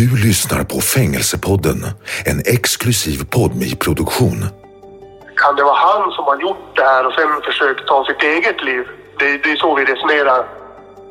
Du 0.00 0.16
lyssnar 0.16 0.64
på 0.64 0.80
Fängelsepodden, 0.80 1.86
en 2.24 2.42
exklusiv 2.46 3.24
Podmi-produktion. 3.30 4.44
Kan 5.36 5.56
det 5.56 5.62
vara 5.62 5.74
han 5.74 6.12
som 6.12 6.24
har 6.24 6.40
gjort 6.40 6.76
det 6.76 6.82
här 6.82 7.06
och 7.06 7.12
sen 7.12 7.42
försökt 7.44 7.86
ta 7.86 8.04
sitt 8.04 8.22
eget 8.22 8.64
liv? 8.64 8.84
Det, 9.18 9.38
det 9.38 9.52
är 9.52 9.56
så 9.56 9.74
vi 9.74 9.84
resonerar. 9.84 10.48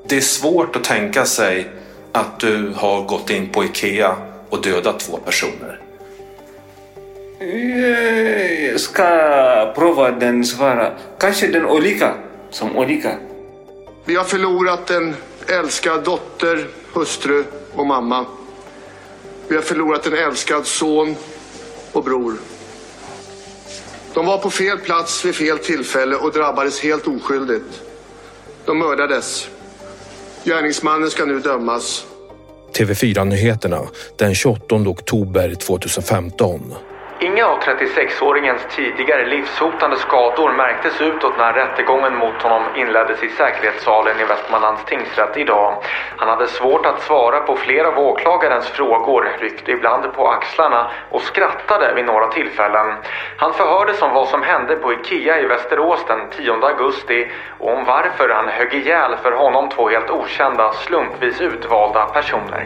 Det 0.07 0.17
är 0.17 0.21
svårt 0.21 0.75
att 0.75 0.83
tänka 0.83 1.25
sig 1.25 1.69
att 2.11 2.39
du 2.39 2.73
har 2.75 3.01
gått 3.01 3.29
in 3.29 3.49
på 3.49 3.63
Ikea 3.63 4.15
och 4.49 4.61
dödat 4.61 4.99
två 4.99 5.17
personer. 5.17 5.79
Jag 8.71 8.79
ska 8.79 9.73
prova 9.75 10.11
den 10.11 10.45
svara. 10.45 10.91
Kanske 11.19 11.47
den 11.47 11.65
olika. 11.65 12.13
Som 12.49 12.77
olika. 12.77 13.11
Vi 14.05 14.15
har 14.15 14.23
förlorat 14.23 14.89
en 14.89 15.15
älskad 15.47 16.03
dotter, 16.03 16.67
hustru 16.93 17.43
och 17.75 17.87
mamma. 17.87 18.25
Vi 19.49 19.55
har 19.55 19.61
förlorat 19.61 20.07
en 20.07 20.13
älskad 20.13 20.65
son 20.65 21.15
och 21.91 22.03
bror. 22.03 22.33
De 24.13 24.25
var 24.25 24.37
på 24.37 24.49
fel 24.49 24.77
plats 24.77 25.25
vid 25.25 25.35
fel 25.35 25.59
tillfälle 25.59 26.15
och 26.15 26.31
drabbades 26.31 26.79
helt 26.79 27.07
oskyldigt. 27.07 27.81
De 28.65 28.79
mördades. 28.79 29.49
Gärningsmannen 30.43 31.09
ska 31.09 31.25
nu 31.25 31.39
dömas. 31.39 32.05
TV4-nyheterna 32.73 33.87
den 34.17 34.35
28 34.35 34.75
oktober 34.75 35.55
2015. 35.55 36.73
Inga 37.21 37.47
av 37.47 37.59
36-åringens 37.59 38.67
tidigare 38.69 39.25
livshotande 39.25 39.97
skador 39.97 40.51
märktes 40.51 41.01
utåt 41.01 41.37
när 41.37 41.53
rättegången 41.53 42.15
mot 42.15 42.41
honom 42.41 42.63
inleddes 42.75 43.23
i 43.23 43.29
säkerhetssalen 43.29 44.19
i 44.19 44.25
Västmanlands 44.25 44.85
tingsrätt 44.85 45.37
idag. 45.37 45.83
Han 46.17 46.29
hade 46.29 46.47
svårt 46.47 46.85
att 46.85 47.01
svara 47.01 47.39
på 47.39 47.55
flera 47.55 47.87
av 47.87 47.99
åklagarens 47.99 48.67
frågor, 48.69 49.27
ryckte 49.39 49.71
ibland 49.71 50.13
på 50.13 50.27
axlarna 50.27 50.91
och 51.09 51.21
skrattade 51.21 51.93
vid 51.95 52.05
några 52.05 52.27
tillfällen. 52.27 52.95
Han 53.37 53.53
förhördes 53.53 54.01
om 54.01 54.13
vad 54.13 54.27
som 54.27 54.43
hände 54.43 54.75
på 54.75 54.93
Ikea 54.93 55.39
i 55.39 55.45
Västerås 55.45 56.05
den 56.07 56.29
10 56.37 56.53
augusti 56.53 57.31
och 57.59 57.73
om 57.73 57.85
varför 57.85 58.29
han 58.29 58.47
högg 58.47 58.73
ihjäl 58.73 59.15
för 59.23 59.31
honom 59.31 59.69
två 59.69 59.89
helt 59.89 60.09
okända, 60.09 60.73
slumpvis 60.73 61.41
utvalda 61.41 62.05
personer. 62.05 62.65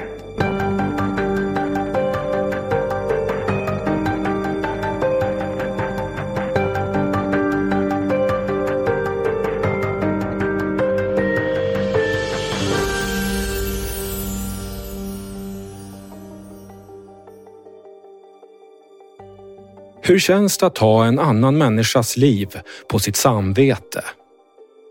Hur 20.05 20.19
känns 20.19 20.57
det 20.57 20.65
att 20.65 20.77
ha 20.77 21.05
en 21.05 21.19
annan 21.19 21.57
människas 21.57 22.17
liv 22.17 22.59
på 22.87 22.99
sitt 22.99 23.15
samvete? 23.15 24.03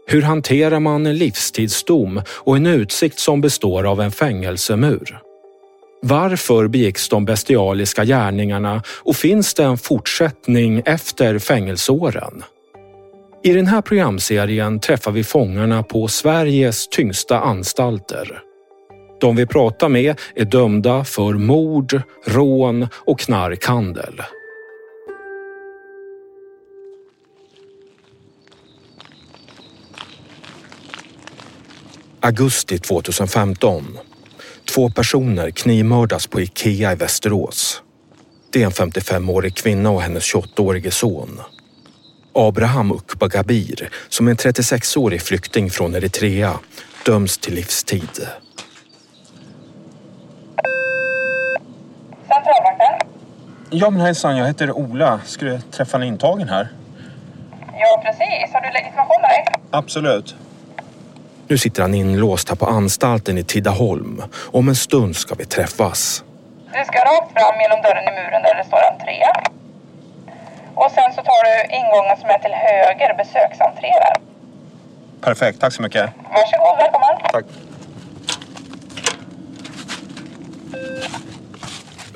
Hur 0.06 0.22
hanterar 0.22 0.80
man 0.80 1.06
en 1.06 1.18
livstidsdom 1.18 2.22
och 2.28 2.56
en 2.56 2.66
utsikt 2.66 3.18
som 3.18 3.40
består 3.40 3.84
av 3.84 4.00
en 4.00 4.10
fängelsemur? 4.10 5.18
Varför 6.02 6.68
begicks 6.68 7.08
de 7.08 7.24
bestialiska 7.24 8.04
gärningarna 8.04 8.82
och 8.88 9.16
finns 9.16 9.54
det 9.54 9.64
en 9.64 9.78
fortsättning 9.78 10.82
efter 10.84 11.38
fängelseåren? 11.38 12.42
I 13.42 13.52
den 13.52 13.66
här 13.66 13.82
programserien 13.82 14.80
träffar 14.80 15.12
vi 15.12 15.24
fångarna 15.24 15.82
på 15.82 16.08
Sveriges 16.08 16.88
tyngsta 16.88 17.40
anstalter. 17.40 18.42
De 19.20 19.36
vi 19.36 19.46
pratar 19.46 19.88
med 19.88 20.20
är 20.34 20.44
dömda 20.44 21.04
för 21.04 21.32
mord, 21.32 22.02
rån 22.26 22.88
och 22.94 23.20
knarkhandel. 23.20 24.22
Augusti 32.24 32.78
2015. 32.78 33.98
Två 34.74 34.90
personer 34.90 35.50
knivmördas 35.50 36.26
på 36.26 36.40
Ikea 36.40 36.92
i 36.92 36.94
Västerås. 36.94 37.82
Det 38.52 38.62
är 38.62 38.66
en 38.66 38.72
55-årig 38.72 39.56
kvinna 39.56 39.90
och 39.90 40.02
hennes 40.02 40.34
28-årige 40.34 40.90
son. 40.90 41.40
Abraham 42.34 42.92
Ukbagabir, 42.92 43.90
som 44.08 44.26
är 44.26 44.30
en 44.30 44.36
36-årig 44.36 45.22
flykting 45.22 45.70
från 45.70 45.94
Eritrea, 45.94 46.58
döms 47.06 47.38
till 47.38 47.54
livstid. 47.54 48.26
Ja 53.70 53.90
men 53.90 54.00
hejsan, 54.00 54.36
jag 54.36 54.46
heter 54.46 54.72
Ola. 54.72 55.20
Skulle 55.24 55.60
träffa 55.60 55.96
en 55.96 56.02
intagen 56.02 56.48
här? 56.48 56.68
Ja, 57.78 58.02
precis. 58.04 58.54
Har 58.54 58.60
du 58.60 58.70
legitimation 58.72 59.20
med 59.22 59.30
dig? 59.30 59.44
Absolut. 59.70 60.34
Nu 61.48 61.58
sitter 61.58 61.82
han 61.82 61.94
inlåst 61.94 62.48
här 62.48 62.56
på 62.56 62.66
anstalten 62.66 63.38
i 63.38 63.44
Tidaholm. 63.44 64.22
Om 64.34 64.68
en 64.68 64.76
stund 64.76 65.16
ska 65.16 65.34
vi 65.34 65.44
träffas. 65.44 66.24
Du 66.72 66.84
ska 66.84 66.98
rakt 66.98 67.32
fram 67.32 67.60
genom 67.60 67.82
dörren 67.82 68.04
i 68.04 68.10
muren 68.10 68.42
där 68.42 68.54
det 68.54 68.64
står 68.64 68.78
entré. 68.92 69.22
Och 70.74 70.90
sen 70.90 71.12
så 71.14 71.22
tar 71.22 71.42
du 71.44 71.74
ingången 71.76 72.16
som 72.20 72.28
är 72.30 72.38
till 72.38 72.52
höger, 72.52 73.14
besöksentré 73.18 73.88
där. 73.88 74.16
Perfekt, 75.20 75.60
tack 75.60 75.72
så 75.72 75.82
mycket. 75.82 76.10
Varsågod, 76.30 76.76
välkommen. 76.78 77.32
Tack. 77.32 77.44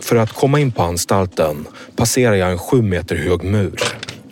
För 0.02 0.16
att 0.16 0.32
komma 0.32 0.60
in 0.60 0.72
på 0.72 0.82
anstalten 0.82 1.66
passerar 1.96 2.34
jag 2.34 2.50
en 2.50 2.58
sju 2.58 2.82
meter 2.82 3.16
hög 3.16 3.44
mur. 3.44 3.80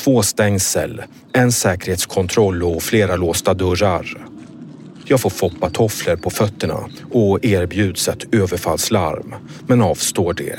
Två 0.05 0.23
stängsel, 0.23 1.03
en 1.33 1.53
säkerhetskontroll 1.53 2.63
och 2.63 2.83
flera 2.83 3.17
låsta 3.17 3.55
dörrar. 3.55 4.07
Jag 5.07 5.21
får 5.21 5.31
foppatofflor 5.31 6.17
på 6.17 6.31
fötterna 6.31 6.89
och 7.11 7.45
erbjuds 7.45 8.09
ett 8.09 8.35
överfallslarm, 8.35 9.35
men 9.67 9.83
avstår 9.83 10.35
det. 10.35 10.59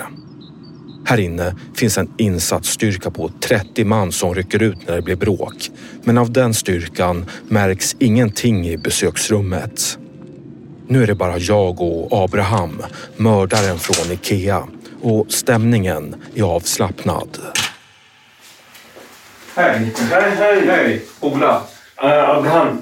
Här 1.06 1.18
inne 1.18 1.56
finns 1.76 1.98
en 1.98 2.14
insatsstyrka 2.18 3.12
på 3.12 3.32
30 3.40 3.86
man 3.86 4.12
som 4.12 4.36
rycker 4.36 4.64
ut 4.64 4.88
när 4.88 4.96
det 4.96 5.02
blir 5.02 5.16
bråk. 5.16 5.72
Men 6.04 6.18
av 6.18 6.32
den 6.32 6.54
styrkan 6.54 7.26
märks 7.48 7.96
ingenting 8.00 8.68
i 8.68 8.78
besöksrummet. 8.78 9.98
Nu 10.88 11.04
är 11.04 11.08
det 11.08 11.16
bara 11.16 11.38
jag 11.38 11.82
och 11.82 12.24
Abraham, 12.24 12.84
mördaren 13.18 13.80
från 13.80 14.12
Ikea. 14.12 14.68
Och 15.02 15.26
stämningen 15.30 16.16
är 16.36 16.44
avslappnad. 16.44 17.38
Hej! 19.56 19.94
Hej, 20.12 20.32
hej. 20.38 20.68
Hej! 20.68 21.02
Ola! 21.20 21.62
Uh, 22.04 22.30
Abraham. 22.30 22.82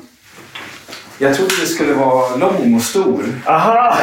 Jag 1.18 1.36
trodde 1.36 1.54
det 1.62 1.68
skulle 1.68 1.94
vara 1.94 2.36
lång 2.36 2.76
och 2.76 2.82
stor. 2.82 3.24
Aha! 3.46 3.98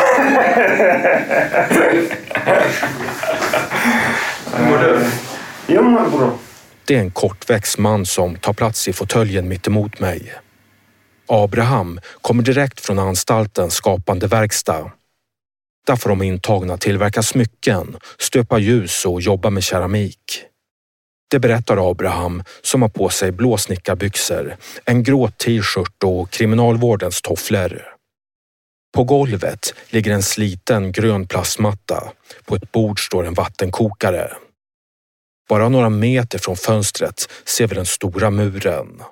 Hur 4.54 4.64
mår 4.70 4.78
du? 4.78 5.06
Jag 5.66 5.84
mår 5.84 6.18
bra. 6.18 6.38
Det 6.84 6.94
är 6.94 7.00
en 7.00 7.10
kortväxt 7.10 7.78
man 7.78 8.06
som 8.06 8.36
tar 8.36 8.52
plats 8.52 8.88
i 8.88 8.92
fåtöljen 8.92 9.48
mittemot 9.48 10.00
mig. 10.00 10.34
Abraham 11.28 12.00
kommer 12.20 12.42
direkt 12.42 12.80
från 12.80 12.98
anstaltens 12.98 13.74
skapande 13.74 14.26
verkstad. 14.26 14.90
Där 15.86 15.96
får 15.96 16.10
de 16.10 16.22
intagna 16.22 16.76
tillverka 16.76 17.22
smycken, 17.22 17.96
stöpa 18.18 18.58
ljus 18.58 19.06
och 19.06 19.20
jobba 19.20 19.50
med 19.50 19.62
keramik. 19.62 20.44
Det 21.30 21.38
berättar 21.38 21.90
Abraham 21.90 22.42
som 22.62 22.82
har 22.82 22.88
på 22.88 23.08
sig 23.08 23.32
blå 23.32 23.56
snickarbyxor, 23.56 24.56
en 24.84 25.02
grå 25.02 25.28
t-shirt 25.30 26.04
och 26.04 26.30
kriminalvårdens 26.30 27.22
tofflor. 27.22 27.82
På 28.94 29.04
golvet 29.04 29.74
ligger 29.90 30.12
en 30.12 30.22
sliten 30.22 30.92
grön 30.92 31.26
plastmatta. 31.26 32.12
På 32.44 32.56
ett 32.56 32.72
bord 32.72 33.06
står 33.06 33.26
en 33.26 33.34
vattenkokare. 33.34 34.32
Bara 35.48 35.68
några 35.68 35.88
meter 35.88 36.38
från 36.38 36.56
fönstret 36.56 37.28
ser 37.44 37.66
vi 37.66 37.74
den 37.74 37.86
stora 37.86 38.30
muren. 38.30 39.02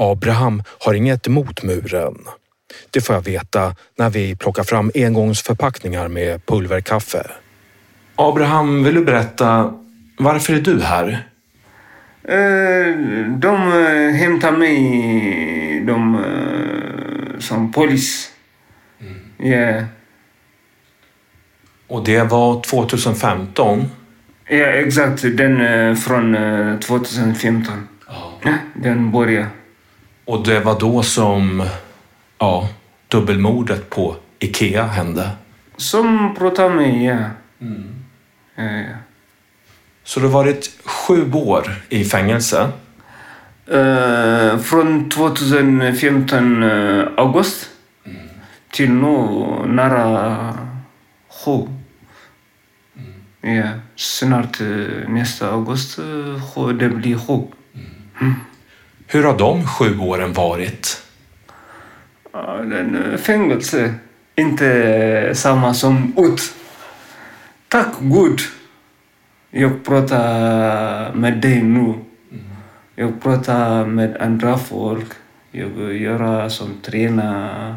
Abraham 0.00 0.62
har 0.68 0.94
inget 0.94 1.26
emot 1.26 1.62
muren. 1.62 2.18
Det 2.90 3.00
får 3.00 3.14
jag 3.14 3.22
veta 3.22 3.76
när 3.98 4.10
vi 4.10 4.36
plockar 4.36 4.64
fram 4.64 4.90
engångsförpackningar 4.94 6.08
med 6.08 6.46
pulverkaffe. 6.46 7.30
Abraham, 8.16 8.84
vill 8.84 8.94
du 8.94 9.04
berätta 9.04 9.74
varför 10.18 10.54
är 10.54 10.60
du 10.60 10.82
här? 10.82 11.28
Eh, 12.28 12.94
De 13.28 13.54
eh, 13.72 14.14
hämtar 14.14 14.52
mig 14.52 15.84
de, 15.86 16.14
eh, 16.14 17.38
som 17.38 17.72
polis. 17.72 18.30
Ja. 19.38 19.84
Och 21.86 22.04
det 22.04 22.22
var 22.22 22.62
2015. 22.62 23.84
ja, 24.48 24.56
exakt. 24.66 25.22
Den 25.22 25.96
från 25.96 26.34
eh, 26.34 26.78
2015. 26.78 27.88
Ja, 28.06 28.52
den 28.74 29.10
började. 29.10 29.46
Och 30.24 30.44
det 30.46 30.60
var 30.60 30.80
då 30.80 31.02
som, 31.02 31.66
ja, 32.38 32.68
dubbelmordet 33.08 33.90
på 33.90 34.16
Ikea 34.38 34.86
hände. 34.86 35.30
Som 35.76 36.34
pratar 36.38 36.68
med, 36.70 37.02
ja. 37.02 37.18
Ja, 38.56 38.64
ja. 38.64 38.96
Så 40.04 40.20
du 40.20 40.26
har 40.26 40.32
varit 40.32 40.70
sju 40.84 41.32
år 41.32 41.70
i 41.88 42.04
fängelse. 42.04 42.70
Eh, 43.66 44.58
från 44.58 45.10
2015 45.10 46.62
uh, 46.62 47.08
august 47.16 47.70
till 48.72 48.90
nu 48.90 49.46
nära 49.66 50.58
sju. 51.44 51.68
Ja, 53.40 53.68
snart 53.96 54.60
eh, 54.60 55.08
nästa 55.08 55.50
august 55.50 55.98
uh, 55.98 56.42
sju, 56.54 56.72
det 56.72 56.88
blir 56.88 57.18
sju. 57.18 57.42
Hur 59.06 59.24
har 59.24 59.38
de 59.38 59.66
sju 59.66 59.98
åren 59.98 60.32
varit? 60.32 61.02
Eh, 62.34 63.16
fängelse, 63.16 63.94
inte 64.36 65.30
samma 65.34 65.74
som 65.74 66.14
ut. 66.16 66.54
Tack 67.68 67.94
Gud. 68.00 68.40
Jag 69.56 69.84
pratar 69.84 71.12
med 71.12 71.40
dig 71.40 71.62
nu. 71.62 71.94
Jag 72.94 73.22
pratar 73.22 73.86
med 73.86 74.16
andra 74.20 74.58
folk. 74.58 75.06
Jag 75.50 75.94
gör 75.94 76.48
som 76.48 76.80
tränar. 76.82 77.76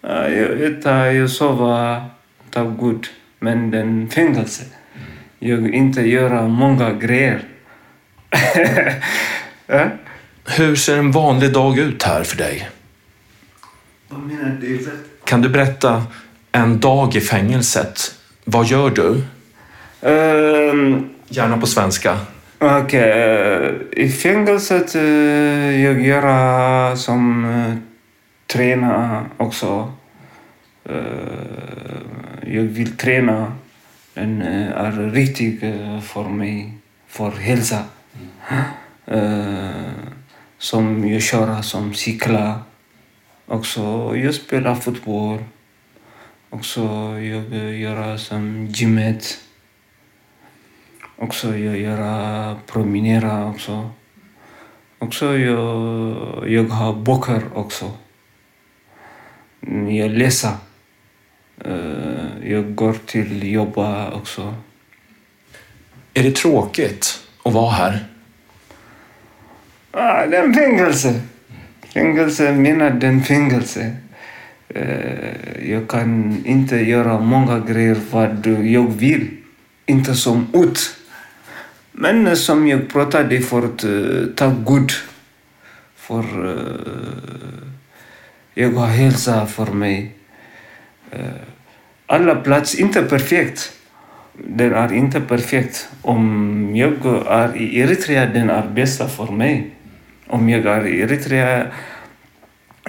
Ja, 0.00 0.28
Jag 0.28 0.62
äter, 0.62 1.06
jag 1.06 1.30
sover. 1.30 2.04
Tack 2.50 2.68
Gud. 2.80 3.06
Men 3.38 3.70
den 3.70 4.08
fängelse. 4.08 4.64
Jag 5.38 5.74
inte 5.74 6.00
göra 6.00 6.48
många 6.48 6.92
grejer. 6.92 7.42
ja? 9.66 9.86
Hur 10.56 10.76
ser 10.76 10.98
en 10.98 11.12
vanlig 11.12 11.52
dag 11.52 11.78
ut 11.78 12.02
här 12.02 12.22
för 12.22 12.36
dig? 12.36 12.68
Vad 14.08 14.20
menar 14.20 14.58
du? 14.60 14.88
Kan 15.24 15.42
du 15.42 15.48
berätta 15.48 16.02
en 16.52 16.80
dag 16.80 17.16
i 17.16 17.20
fängelset? 17.20 18.14
Vad 18.44 18.66
gör 18.66 18.90
du? 18.90 19.22
Ehm, 20.02 21.10
Gärna 21.30 21.58
på 21.58 21.66
svenska. 21.66 22.18
Okej, 22.58 23.10
eh, 23.10 24.04
i 24.04 24.08
fängelset 24.08 24.96
uh, 24.96 25.82
jag 25.84 26.00
gör 26.06 26.96
som 26.96 27.44
uh, 27.44 27.74
träna 28.46 29.26
också. 29.36 29.92
Eh, 30.84 32.54
jag 32.54 32.62
vill 32.62 32.96
träna. 32.96 33.52
Den 34.14 34.42
eh, 34.42 34.72
är 34.72 35.10
riktigt 35.10 35.62
uh, 35.62 36.00
för 36.00 36.28
mig, 36.28 36.72
för 37.08 37.30
hälsa. 37.30 37.84
Eh, 39.06 39.90
som 40.58 41.08
jag 41.08 41.22
kör 41.22 41.62
som 41.62 41.94
cykla. 41.94 42.62
Också 43.46 44.12
jag 44.16 44.34
spelar 44.34 44.74
fotboll. 44.74 45.38
Också 46.50 46.80
jag 47.18 47.74
gör 47.74 48.16
som 48.16 48.66
gymmet. 48.66 49.38
Också 51.20 51.56
jag 51.56 51.78
gör 51.78 52.54
promenera 52.66 53.46
också. 53.46 53.90
Också 54.98 55.38
jag, 55.38 56.48
jag 56.48 56.64
har 56.64 56.92
böcker 56.92 57.42
också. 57.54 57.92
Jag 59.88 60.10
läser. 60.10 60.50
Eh, 61.64 62.50
Jag 62.50 62.74
går 62.74 62.96
till 63.06 63.52
jobba 63.52 64.10
också. 64.10 64.54
Är 66.14 66.22
det 66.22 66.36
tråkigt 66.36 67.20
att 67.42 67.52
vara 67.52 67.70
här? 67.70 68.04
Ah, 69.90 70.26
den 70.26 70.54
fängelse. 70.54 71.20
Fängelse 71.94 72.52
menar 72.52 72.90
den 72.90 73.22
fängelse. 73.22 73.96
Eh, 74.68 75.70
Jag 75.70 75.88
kan 75.88 76.42
inte 76.46 76.76
göra 76.76 77.20
många 77.20 77.58
grejer 77.60 77.96
vad 78.10 78.46
jag 78.46 78.92
vill. 78.92 79.30
Inte 79.86 80.14
som 80.14 80.46
ut. 80.52 80.94
Men 82.00 82.36
som 82.36 82.68
jag 82.68 82.88
pratade 82.88 83.40
förut, 83.40 83.84
eh, 83.84 84.34
tack 84.34 84.54
Gud. 84.66 84.92
För 85.96 86.24
eh, 86.48 87.68
jag 88.54 88.70
har 88.70 88.86
hälsa 88.86 89.46
för 89.46 89.66
mig. 89.66 90.14
Eh, 91.10 91.42
alla 92.06 92.34
platser, 92.34 92.80
inte 92.80 93.02
perfekt. 93.02 93.72
Den 94.32 94.72
är 94.74 94.92
inte 94.92 95.20
perfekt. 95.20 95.88
Om 96.02 96.76
jag 96.76 96.92
är 97.26 97.56
i 97.56 97.78
Eritrea, 97.78 98.26
den 98.26 98.50
är 98.50 98.66
bästa 98.68 99.08
för 99.08 99.32
mig. 99.32 99.70
Om 100.26 100.48
jag 100.48 100.66
är 100.66 100.86
i 100.86 101.00
Eritrea, 101.00 101.66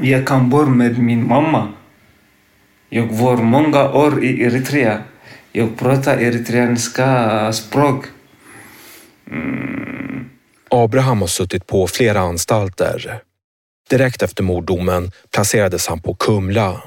jag 0.01 0.27
kan 0.27 0.49
bo 0.49 0.65
med 0.65 0.99
min 0.99 1.27
mamma. 1.27 1.67
Jag 2.89 3.07
var 3.07 3.37
många 3.37 3.89
år 3.89 4.23
i 4.23 4.43
Eritrea. 4.43 5.01
Jag 5.51 5.77
pratar 5.77 6.17
eritreanska 6.17 7.51
språk. 7.53 8.05
Mm. 9.31 10.29
Abraham 10.69 11.21
har 11.21 11.27
suttit 11.27 11.67
på 11.67 11.87
flera 11.87 12.19
anstalter. 12.19 13.21
Direkt 13.89 14.21
efter 14.21 14.43
morddomen 14.43 15.11
placerades 15.31 15.87
han 15.87 16.01
på 16.01 16.15
Kumla. 16.15 16.83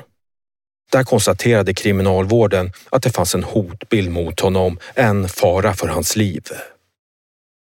Där 0.93 1.05
konstaterade 1.05 1.75
kriminalvården 1.75 2.73
att 2.91 3.03
det 3.03 3.11
fanns 3.11 3.35
en 3.35 3.45
hotbild 3.45 4.11
mot 4.11 4.41
honom, 4.41 4.79
en 4.95 5.29
fara 5.29 5.75
för 5.75 5.89
hans 5.89 6.17
liv. 6.17 6.43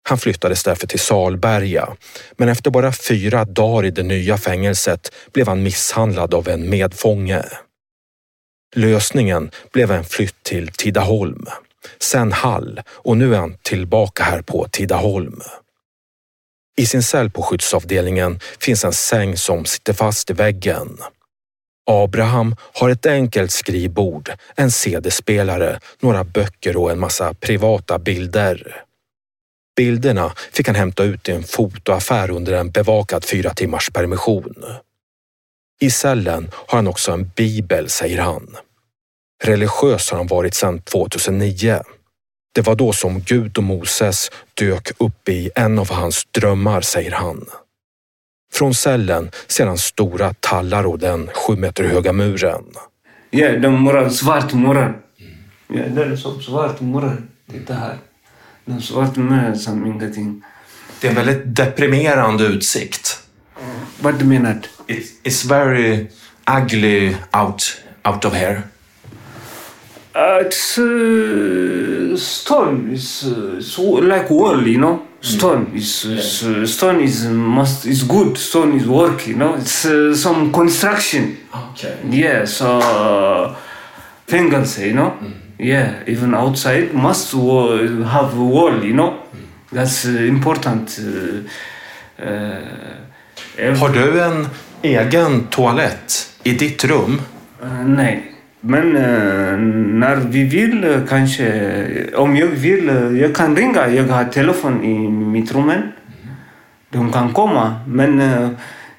Han 0.08 0.18
flyttades 0.18 0.64
därför 0.64 0.86
till 0.86 1.00
Salberga, 1.00 1.96
men 2.36 2.48
efter 2.48 2.70
bara 2.70 2.92
fyra 2.92 3.44
dagar 3.44 3.84
i 3.86 3.90
det 3.90 4.02
nya 4.02 4.38
fängelset 4.38 5.12
blev 5.32 5.48
han 5.48 5.62
misshandlad 5.62 6.34
av 6.34 6.48
en 6.48 6.70
medfånge. 6.70 7.44
Lösningen 8.76 9.50
blev 9.72 9.90
en 9.90 10.04
flytt 10.04 10.42
till 10.42 10.68
Tidaholm, 10.68 11.46
sen 11.98 12.32
Hall 12.32 12.80
och 12.88 13.16
nu 13.16 13.34
är 13.34 13.38
han 13.38 13.56
tillbaka 13.62 14.24
här 14.24 14.42
på 14.42 14.68
Tidaholm. 14.72 15.40
I 16.78 16.86
sin 16.86 17.02
cell 17.02 17.30
på 17.30 17.42
skyddsavdelningen 17.42 18.40
finns 18.60 18.84
en 18.84 18.92
säng 18.92 19.36
som 19.36 19.64
sitter 19.64 19.92
fast 19.92 20.30
i 20.30 20.32
väggen. 20.32 20.98
Abraham 21.90 22.56
har 22.60 22.90
ett 22.90 23.06
enkelt 23.06 23.50
skrivbord, 23.50 24.30
en 24.56 24.70
CD-spelare, 24.70 25.80
några 26.00 26.24
böcker 26.24 26.76
och 26.76 26.90
en 26.90 26.98
massa 26.98 27.34
privata 27.34 27.98
bilder. 27.98 28.84
Bilderna 29.76 30.32
fick 30.52 30.66
han 30.66 30.76
hämta 30.76 31.04
ut 31.04 31.28
i 31.28 31.32
en 31.32 31.42
fotoaffär 31.42 32.30
under 32.30 32.52
en 32.52 32.70
bevakad 32.70 33.24
fyra 33.24 33.54
timmars 33.54 33.90
permission. 33.90 34.64
I 35.80 35.90
cellen 35.90 36.50
har 36.54 36.78
han 36.78 36.88
också 36.88 37.12
en 37.12 37.30
bibel, 37.36 37.88
säger 37.88 38.18
han. 38.18 38.56
Religiös 39.44 40.10
har 40.10 40.18
han 40.18 40.26
varit 40.26 40.54
sedan 40.54 40.80
2009. 40.80 41.82
Det 42.54 42.62
var 42.62 42.74
då 42.74 42.92
som 42.92 43.20
Gud 43.20 43.58
och 43.58 43.64
Moses 43.64 44.30
dök 44.54 44.90
upp 44.98 45.28
i 45.28 45.50
en 45.54 45.78
av 45.78 45.90
hans 45.90 46.24
drömmar, 46.30 46.80
säger 46.80 47.12
han. 47.12 47.44
Från 48.52 48.74
cellen 48.74 49.30
ser 49.46 49.66
han 49.66 49.78
stora 49.78 50.34
tallar 50.40 50.86
och 50.86 50.98
den 50.98 51.30
sju 51.34 51.56
meter 51.56 51.84
höga 51.84 52.12
muren. 52.12 52.64
Ja, 53.30 53.48
den 53.48 53.82
muren, 53.82 54.10
svart 54.10 54.52
muren. 54.52 54.94
Ja, 55.68 55.82
det 55.88 56.04
är 56.04 56.16
som 56.16 56.42
svart 56.42 56.80
muren. 56.80 57.28
Titta 57.50 57.74
här. 57.74 57.98
Den 58.64 58.82
svarta 58.82 59.20
muren 59.20 59.58
som 59.58 59.86
ingenting. 59.86 60.42
Det 61.00 61.06
är 61.06 61.10
en 61.10 61.16
väldigt 61.16 61.56
deprimerande 61.56 62.44
utsikt. 62.44 63.22
Vad 64.00 64.18
du 64.18 64.24
menar? 64.24 64.60
It, 64.86 65.20
it's 65.24 65.48
very 65.48 66.06
ugly 66.62 67.14
out, 67.32 67.82
out 68.04 68.24
of 68.24 68.34
here. 68.34 68.62
Uh, 70.14 70.40
it's 70.40 70.78
uh, 70.78 72.16
stone. 72.16 72.90
It's, 72.92 73.24
it's 73.24 73.78
like 73.78 74.30
wall, 74.30 74.66
you 74.66 74.78
know. 74.78 75.02
Stone 75.20 75.72
is 75.74 76.04
uh, 76.04 76.64
stone 76.66 77.00
is 77.00 77.26
must 77.26 77.86
is 77.86 78.04
good. 78.04 78.38
Stone 78.38 78.76
is 78.76 78.86
work, 78.86 79.26
you 79.26 79.34
know. 79.36 79.54
It's 79.54 79.84
uh, 79.84 80.14
some 80.14 80.52
construction. 80.52 81.36
Okay. 81.72 81.96
Yeah, 82.10 82.44
so 82.46 82.78
uh, 82.78 83.56
fingers, 84.26 84.78
you 84.78 84.94
know. 84.94 85.14
Yeah, 85.58 86.04
even 86.06 86.34
outside 86.34 86.94
must 86.94 87.32
have 87.32 88.38
wall, 88.38 88.82
you 88.84 88.94
know. 88.94 89.22
That's 89.72 90.06
uh, 90.06 90.10
important. 90.10 90.98
Uh, 90.98 92.24
uh, 92.24 93.76
Har 93.80 93.88
du 93.88 94.20
en 94.20 94.46
egen 94.82 95.48
toalett 95.50 96.28
i 96.44 96.52
ditt 96.52 96.84
rum? 96.84 97.20
Uh, 97.60 97.84
nej. 97.84 98.37
Men 98.60 98.96
uh, 98.96 99.58
när 99.98 100.16
vi 100.16 100.44
vill 100.44 100.84
uh, 100.84 101.06
kanske, 101.06 102.14
om 102.14 102.36
jag 102.36 102.46
vill, 102.46 102.90
uh, 102.90 103.20
jag 103.20 103.34
kan 103.34 103.56
ringa. 103.56 103.88
Jag 103.88 104.04
har 104.04 104.24
telefon 104.24 104.84
i 104.84 105.08
mitt 105.08 105.52
rum. 105.54 105.72
De 106.90 107.12
kan 107.12 107.32
komma. 107.32 107.80
Men 107.86 108.22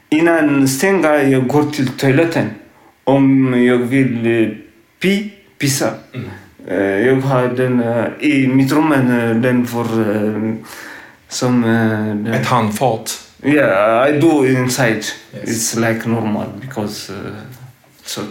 innan 0.09 0.67
stänga, 0.67 1.23
jag 1.23 1.47
går 1.47 1.63
till 1.63 1.87
toaletten. 1.87 2.49
Om 3.03 3.53
jag 3.63 3.77
vill 3.77 4.57
pi, 5.01 5.33
pissa. 5.57 5.93
Uh, 6.71 7.07
jag 7.07 7.15
har 7.15 7.47
den 7.47 7.83
i 8.19 8.47
mitt 8.47 8.71
rum, 8.71 8.89
den 9.41 9.65
för 9.67 9.85
som... 11.27 11.63
Ett 12.33 12.47
handfat? 12.47 13.25
yeah, 13.43 14.09
I 14.09 14.19
do 14.19 14.45
inside. 14.45 15.05
It's 15.43 15.75
like 15.75 16.09
normal 16.09 16.47
because... 16.61 17.11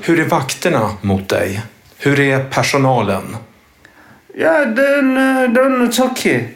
Hur 0.02 0.20
är 0.20 0.24
vakterna 0.24 0.90
mot 1.00 1.28
dig? 1.28 1.62
Hur 1.98 2.20
är 2.20 2.44
personalen? 2.44 3.36
Ja, 4.34 4.64
den, 4.64 5.16
eh, 5.16 5.50
den 5.50 5.82
är 5.82 6.02
okej. 6.02 6.54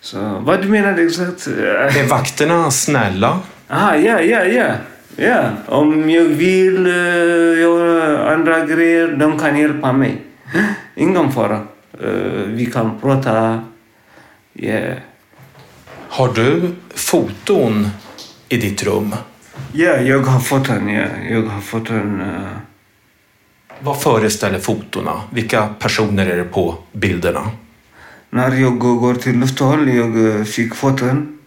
Så 0.00 0.18
vad 0.18 0.62
du 0.62 0.68
menar 0.68 1.06
exakt? 1.06 1.46
Är 1.46 2.08
vakterna 2.08 2.70
snälla? 2.70 3.40
Ah, 3.68 3.94
ja, 3.94 4.20
ja, 4.20 4.44
ja. 4.44 4.74
Ja, 5.16 5.50
om 5.66 6.10
jag 6.10 6.24
vill 6.24 6.86
uh, 6.86 7.60
göra 7.60 8.34
andra 8.34 8.66
grejer, 8.66 9.08
de 9.08 9.38
kan 9.38 9.58
hjälpa 9.58 9.92
mig. 9.92 10.22
Ingen 10.94 11.32
fara. 11.32 11.60
Uh, 12.04 12.42
vi 12.46 12.66
kan 12.66 13.00
prata. 13.00 13.64
Yeah. 14.54 14.96
Har 16.08 16.32
du 16.34 16.74
foton 16.94 17.88
i 18.48 18.56
ditt 18.56 18.82
rum? 18.82 19.14
Ja, 19.76 19.96
jag 19.96 20.22
har 20.22 20.40
foton. 20.40 20.88
Ja. 20.88 21.06
Jag 21.30 21.42
har 21.42 21.60
foton. 21.60 22.20
Uh... 22.20 22.56
Vad 23.80 24.02
föreställer 24.02 24.58
fotona? 24.58 25.22
Vilka 25.32 25.68
personer 25.68 26.26
är 26.26 26.36
det 26.36 26.44
på 26.44 26.78
bilderna? 26.92 27.50
När 28.30 28.56
jag 28.56 28.78
går 28.78 29.14
till 29.14 29.38
Lufthåll, 29.38 29.88
jag 29.88 30.48
fick 30.48 30.74
foton. 30.74 31.38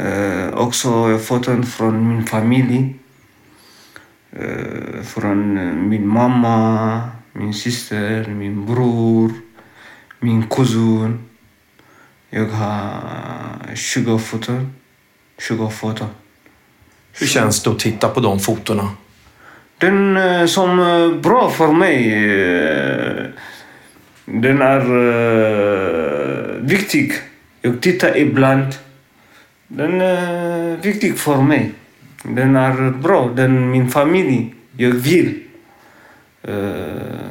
Uh, 0.00 0.54
också 0.54 1.18
foton 1.18 1.66
från 1.66 2.08
min 2.08 2.26
familj. 2.26 2.96
Uh, 4.40 5.02
från 5.02 5.54
min 5.88 6.08
mamma, 6.08 7.00
min 7.32 7.54
syster, 7.54 8.26
min 8.28 8.66
bror, 8.66 9.30
min 10.20 10.48
kusin. 10.48 11.18
Jag 12.30 12.46
har 12.46 13.74
20 13.74 14.18
foton. 14.18 14.72
20 15.38 15.70
foton. 15.70 16.08
Hur 17.20 17.26
känns 17.26 17.62
det 17.62 17.70
att 17.70 17.78
titta 17.78 18.08
på 18.08 18.20
de 18.20 18.40
fotona? 18.40 18.88
Den 19.78 20.16
eh, 20.16 20.46
som 20.46 20.80
är 20.80 21.20
bra 21.20 21.50
för 21.50 21.72
mig. 21.72 22.14
Eh, 22.14 23.24
den 24.24 24.62
är 24.62 24.82
viktig. 26.60 27.12
Jag 27.62 27.80
tittar 27.80 28.16
ibland. 28.18 28.74
Den 29.68 30.00
är 30.00 30.76
viktig 30.76 31.18
för 31.18 31.42
mig. 31.42 31.72
Den 32.22 32.56
är 32.56 32.90
bra. 32.90 33.30
Den 33.34 33.70
min 33.70 33.88
familj. 33.88 34.54
Jag 34.76 34.90
vill. 34.90 35.42
Uh, 36.48 37.30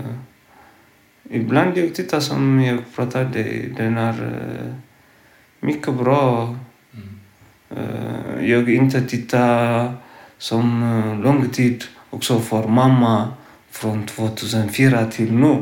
ibland 1.29 1.77
jag 1.77 1.95
tittar 1.95 2.19
som 2.19 2.61
jag 2.61 2.79
pratade. 2.95 3.43
Den 3.77 3.97
är 3.97 4.13
uh, 4.13 4.73
mycket 5.59 5.93
bra. 5.93 6.55
Uh, 7.77 8.49
jag 8.49 8.69
inte 8.69 9.01
tittar 9.01 9.93
som 10.37 10.83
uh, 10.83 11.23
lång 11.23 11.49
tid 11.49 11.83
också 12.09 12.39
för 12.39 12.67
mamma 12.67 13.27
från 13.71 14.05
2004 14.05 15.05
till 15.05 15.33
nu. 15.33 15.57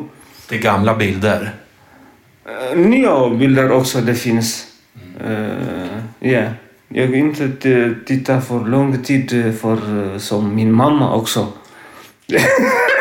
Det 0.49 0.55
är 0.55 0.59
gamla 0.59 0.95
bilder? 0.95 1.55
Uh, 2.73 2.79
nya 2.79 3.29
bilder 3.29 3.71
också 3.71 4.01
det 4.01 4.15
finns. 4.15 4.65
Ja. 6.19 6.29
Yeah. 6.29 6.51
Jag 6.87 7.15
inte 7.15 7.95
tittar 8.05 8.41
för 8.41 8.65
lång 8.65 9.03
tid 9.03 9.29
för, 9.61 10.17
som 10.19 10.55
min 10.55 10.71
mamma 10.71 11.15
också. 11.15 11.47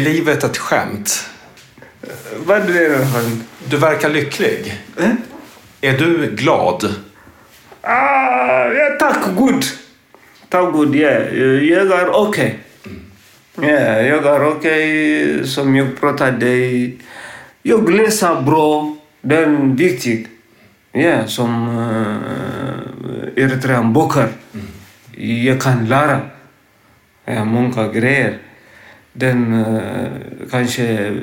livet 0.00 0.44
ett 0.44 0.58
skämt? 0.58 1.30
Vad 2.46 2.56
är 2.60 2.66
det? 2.66 3.06
Du 3.68 3.76
verkar 3.76 4.08
lycklig. 4.08 4.80
Eh? 4.98 5.10
Är 5.80 5.98
du 5.98 6.30
glad? 6.30 6.94
Ah, 7.82 8.64
ja, 8.64 8.96
tack 8.98 9.18
Gud. 9.38 9.64
Tack 10.48 10.74
Gud, 10.74 10.94
ja. 10.94 11.10
Jag 11.10 12.00
är 12.00 12.08
okej. 12.16 12.58
Okay. 13.56 13.70
Ja, 13.70 14.00
jag 14.00 14.26
är 14.26 14.46
okej. 14.48 15.34
Okay. 15.34 15.46
Som 15.46 15.76
jag 15.76 16.00
pratade. 16.00 16.90
Jag 17.62 17.90
läser 17.90 18.42
bra. 18.42 18.96
Det 19.20 19.36
är 19.36 19.76
viktigt. 19.76 20.28
Ja, 20.92 21.26
som 21.26 21.78
uh, 21.78 23.44
eritrean 23.44 23.92
bokar. 23.92 24.28
Jag 25.16 25.60
kan 25.60 25.88
lära 25.88 26.20
ja, 27.24 27.44
många 27.44 27.88
grejer. 27.88 28.38
Den 29.12 29.52
uh, 29.52 30.08
kanske 30.50 31.16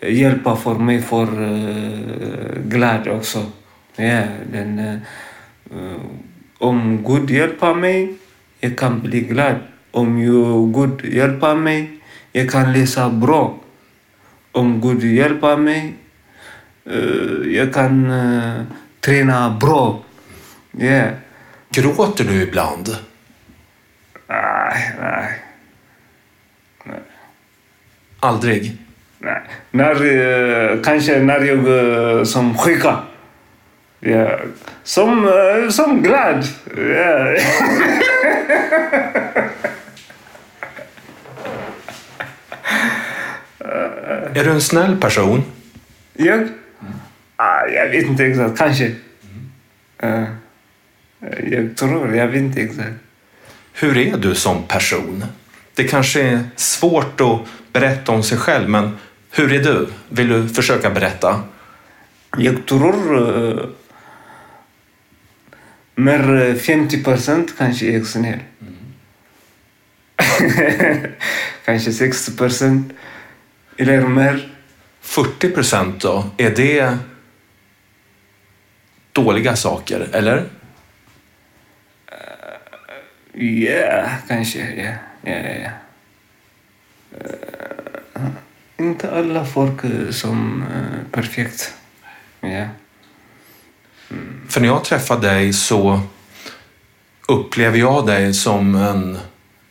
hjälper 0.00 0.54
för 0.54 0.74
mig 0.74 1.02
för 1.02 1.42
uh, 1.42 2.58
glad 2.64 3.08
också. 3.08 3.46
Ja, 3.96 4.22
den, 4.52 4.78
uh, 4.78 6.00
om 6.58 7.04
Gud 7.06 7.30
hjälper 7.30 7.74
mig, 7.74 8.14
jag 8.60 8.78
kan 8.78 9.00
bli 9.00 9.20
glad. 9.20 9.56
Om 9.90 10.72
Gud 10.72 11.14
hjälper 11.14 11.54
mig, 11.54 12.00
jag 12.32 12.50
kan 12.50 12.72
läsa 12.72 13.10
bra. 13.10 13.58
Om 14.52 14.80
Gud 14.80 15.04
hjälper 15.04 15.56
mig, 15.56 15.94
jag 17.46 17.74
kan 17.74 18.12
träna 19.00 19.56
bra. 19.60 20.02
Yeah. 20.78 21.14
Gråter 21.70 22.24
du 22.24 22.42
ibland? 22.42 22.96
Nej. 24.28 24.94
nej. 25.00 25.43
Aldrig? 28.24 28.76
Nej. 29.18 29.42
När, 29.70 30.02
uh, 30.02 30.82
kanske 30.82 31.18
när 31.18 31.40
jag 31.40 31.68
uh, 31.68 32.24
som 32.24 32.58
sjuka. 32.58 32.96
Ja. 34.00 34.38
Som, 34.82 35.24
uh, 35.26 35.68
som 35.70 36.02
glad. 36.02 36.44
Ja. 36.76 37.36
Är 44.34 44.44
du 44.44 44.50
en 44.50 44.60
snäll 44.60 44.96
person? 45.00 45.42
Jag? 46.12 46.48
Ah, 47.36 47.66
jag 47.66 47.88
vet 47.88 48.04
inte 48.04 48.24
exakt. 48.24 48.58
Kanske. 48.58 48.92
Mm. 49.98 50.24
Jag 51.50 51.76
tror, 51.76 52.16
jag 52.16 52.26
vet 52.26 52.36
inte 52.36 52.60
exakt. 52.60 52.94
Hur 53.72 53.96
är 53.96 54.16
du 54.16 54.34
som 54.34 54.62
person? 54.62 55.24
Det 55.74 55.84
kanske 55.84 56.22
är 56.22 56.40
svårt 56.56 57.20
att 57.20 57.40
berätta 57.72 58.12
om 58.12 58.22
sig 58.22 58.38
själv, 58.38 58.68
men 58.68 58.98
hur 59.30 59.52
är 59.52 59.62
du? 59.62 59.88
Vill 60.08 60.28
du 60.28 60.48
försöka 60.48 60.90
berätta? 60.90 61.42
Jag 62.38 62.66
tror 62.66 63.18
uh, 63.18 63.66
mer 65.94 66.54
50 66.54 67.04
procent 67.04 67.58
kanske 67.58 67.86
är 67.86 68.04
snäll. 68.04 68.38
Mm. 68.60 68.74
kanske 71.64 71.92
60 71.92 72.36
procent 72.36 72.92
eller 73.76 74.00
mer. 74.00 74.50
40 75.00 75.50
procent 75.50 76.00
då? 76.00 76.30
Är 76.36 76.50
det 76.50 76.98
dåliga 79.12 79.56
saker, 79.56 80.08
eller? 80.12 80.44
Ja, 83.34 83.40
uh, 83.40 83.44
yeah, 83.44 84.10
kanske. 84.28 84.58
Ja, 84.58 84.66
yeah. 84.66 84.96
Yeah, 85.26 85.60
yeah. 85.60 85.72
Uh, 88.16 88.28
inte 88.76 89.10
alla 89.10 89.44
folk 89.44 89.80
som 90.10 90.62
uh, 90.62 91.10
perfekt. 91.10 91.74
Ja. 92.40 92.48
Mm. 94.10 94.40
För 94.48 94.60
när 94.60 94.68
jag 94.68 94.84
träffar 94.84 95.20
dig 95.20 95.52
så 95.52 96.00
upplever 97.28 97.78
jag 97.78 98.06
dig 98.06 98.34
som 98.34 98.74
en 98.74 99.18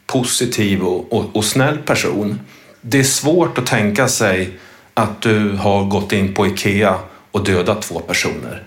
positiv 0.06 0.84
och, 0.84 1.14
och, 1.14 1.36
och 1.36 1.46
snäll 1.46 1.78
person. 1.78 2.40
Det 2.82 3.00
är 3.00 3.04
svårt 3.04 3.58
att 3.58 3.66
tänka 3.66 4.08
sig 4.08 4.58
att 4.94 5.22
du 5.22 5.52
har 5.52 5.86
gått 5.86 6.12
in 6.12 6.34
på 6.34 6.48
Ikea 6.48 6.96
och 7.32 7.44
dödat 7.44 7.82
två 7.82 8.00
personer. 8.00 8.64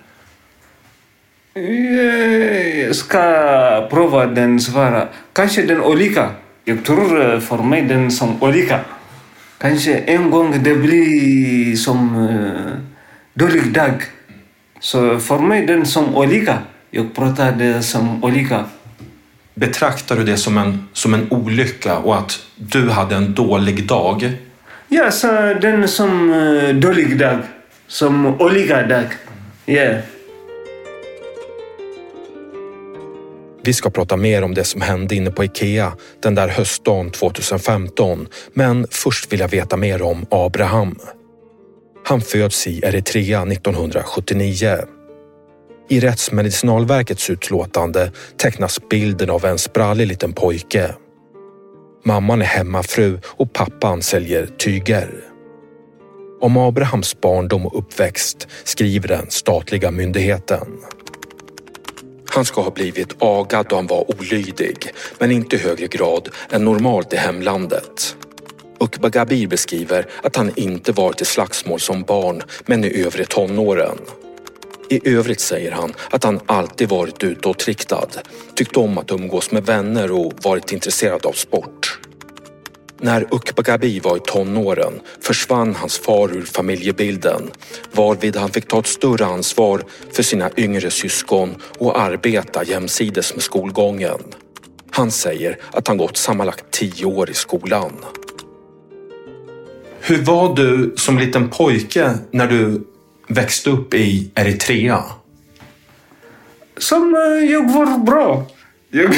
Jag 2.87 2.97
ska 2.97 3.19
prova 3.90 4.26
den 4.26 4.61
svara. 4.61 5.09
Kanske 5.33 5.62
den 5.62 5.81
olika. 5.81 6.31
Jag 6.68 6.85
tror 6.85 7.40
för 7.40 7.62
mig 7.62 7.82
den 7.82 8.11
som 8.11 8.42
olika. 8.42 8.80
Kanske 9.58 9.99
en 9.99 10.30
gång 10.30 10.62
det 10.62 10.75
blir 10.75 11.76
som 11.76 12.28
dålig 13.35 13.73
dag. 13.73 14.02
Så 14.80 15.18
för 15.20 15.38
mig 15.38 15.66
den 15.66 15.87
som 15.87 16.16
olika. 16.16 16.58
Jag 16.90 17.14
pratade 17.14 17.82
som 17.82 18.25
olika. 18.25 18.64
Betraktar 19.54 20.16
du 20.16 20.25
det 20.25 20.37
som 20.37 20.58
en, 20.58 20.88
som 20.92 21.14
en 21.14 21.26
olycka 21.30 21.99
och 21.99 22.18
att 22.18 22.46
du 22.56 22.90
hade 22.90 23.16
en 23.16 23.35
dålig 23.35 23.87
dag? 23.87 24.32
Ja, 24.88 25.11
så 25.11 25.54
den 25.61 25.88
som 25.88 26.30
uh, 26.30 26.75
dålig 26.75 27.18
dag. 27.18 27.38
Som 27.87 28.26
olika 28.26 28.82
dag. 28.82 29.06
Yeah. 29.66 30.15
Vi 33.66 33.73
ska 33.73 33.90
prata 33.90 34.16
mer 34.16 34.42
om 34.42 34.54
det 34.54 34.64
som 34.64 34.80
hände 34.80 35.14
inne 35.14 35.30
på 35.30 35.44
Ikea 35.44 35.92
den 36.23 36.35
där 36.35 36.49
höstdagen 36.49 37.11
2015. 37.11 38.28
Men 38.52 38.87
först 38.90 39.32
vill 39.32 39.40
jag 39.40 39.49
veta 39.49 39.76
mer 39.76 40.02
om 40.02 40.26
Abraham. 40.30 40.99
Han 42.04 42.20
föds 42.20 42.66
i 42.66 42.80
Eritrea 42.85 43.42
1979. 43.42 44.76
I 45.88 46.00
Rättsmedicinalverkets 46.00 47.30
utlåtande 47.30 48.12
tecknas 48.37 48.88
bilden 48.90 49.30
av 49.30 49.44
en 49.44 49.58
sprallig 49.58 50.06
liten 50.06 50.32
pojke. 50.32 50.94
Mamman 52.04 52.42
är 52.42 52.46
hemmafru 52.46 53.18
och 53.25 53.52
pappan 53.52 54.02
säljer 54.02 54.46
tyger. 54.46 55.11
Om 56.40 56.56
Abrahams 56.56 57.20
barndom 57.20 57.66
och 57.66 57.78
uppväxt 57.78 58.49
skriver 58.64 59.08
den 59.08 59.26
statliga 59.30 59.90
myndigheten. 59.90 60.66
Han 62.37 62.45
ska 62.45 62.61
ha 62.61 62.71
blivit 62.71 63.14
agad 63.19 63.66
då 63.69 63.76
han 63.76 63.87
var 63.87 64.11
olydig, 64.11 64.93
men 65.19 65.31
inte 65.31 65.57
i 65.57 65.59
högre 65.59 65.87
grad 65.87 66.28
än 66.50 66.64
normalt 66.64 67.12
i 67.12 67.16
hemlandet. 67.16 68.16
Ukba 68.81 69.09
Gabir 69.09 69.47
beskriver 69.47 70.07
att 70.23 70.37
han 70.37 70.52
inte 70.57 70.93
varit 70.93 71.21
i 71.21 71.25
slagsmål 71.25 71.81
som 71.81 72.02
barn, 72.02 72.43
men 72.66 72.85
i 72.85 73.02
övre 73.05 73.25
tonåren. 73.25 73.99
I 74.90 75.09
övrigt 75.09 75.40
säger 75.40 75.71
han 75.71 75.95
att 76.11 76.25
han 76.25 76.40
alltid 76.47 76.88
varit 76.88 77.25
utåtriktad, 77.25 78.09
tyckt 78.55 78.76
om 78.76 78.99
att 78.99 79.12
umgås 79.12 79.50
med 79.50 79.66
vänner 79.66 80.12
och 80.12 80.33
varit 80.43 80.73
intresserad 80.73 81.26
av 81.26 81.33
sport. 81.33 81.99
När 83.00 83.34
Ukbagabi 83.34 84.00
var 84.00 84.16
i 84.16 84.20
tonåren 84.20 84.92
försvann 85.20 85.74
hans 85.74 85.98
far 85.98 86.36
ur 86.36 86.42
familjebilden 86.42 87.50
varvid 87.92 88.36
han 88.36 88.50
fick 88.50 88.68
ta 88.68 88.78
ett 88.78 88.86
större 88.86 89.26
ansvar 89.26 89.82
för 90.12 90.22
sina 90.22 90.50
yngre 90.56 90.90
syskon 90.90 91.54
och 91.78 92.00
arbeta 92.00 92.64
jämsides 92.64 93.34
med 93.34 93.42
skolgången. 93.42 94.18
Han 94.90 95.10
säger 95.10 95.58
att 95.72 95.88
han 95.88 95.96
gått 95.96 96.16
sammanlagt 96.16 96.64
tio 96.70 97.04
år 97.04 97.30
i 97.30 97.34
skolan. 97.34 97.92
Hur 100.00 100.24
var 100.24 100.56
du 100.56 100.94
som 100.96 101.18
liten 101.18 101.50
pojke 101.50 102.14
när 102.30 102.46
du 102.46 102.86
växte 103.28 103.70
upp 103.70 103.94
i 103.94 104.30
Eritrea? 104.34 105.04
Som 106.76 107.14
eh, 107.14 107.50
jag 107.50 107.72
var 107.72 107.98
bra. 107.98 108.46
Jag, 108.90 109.14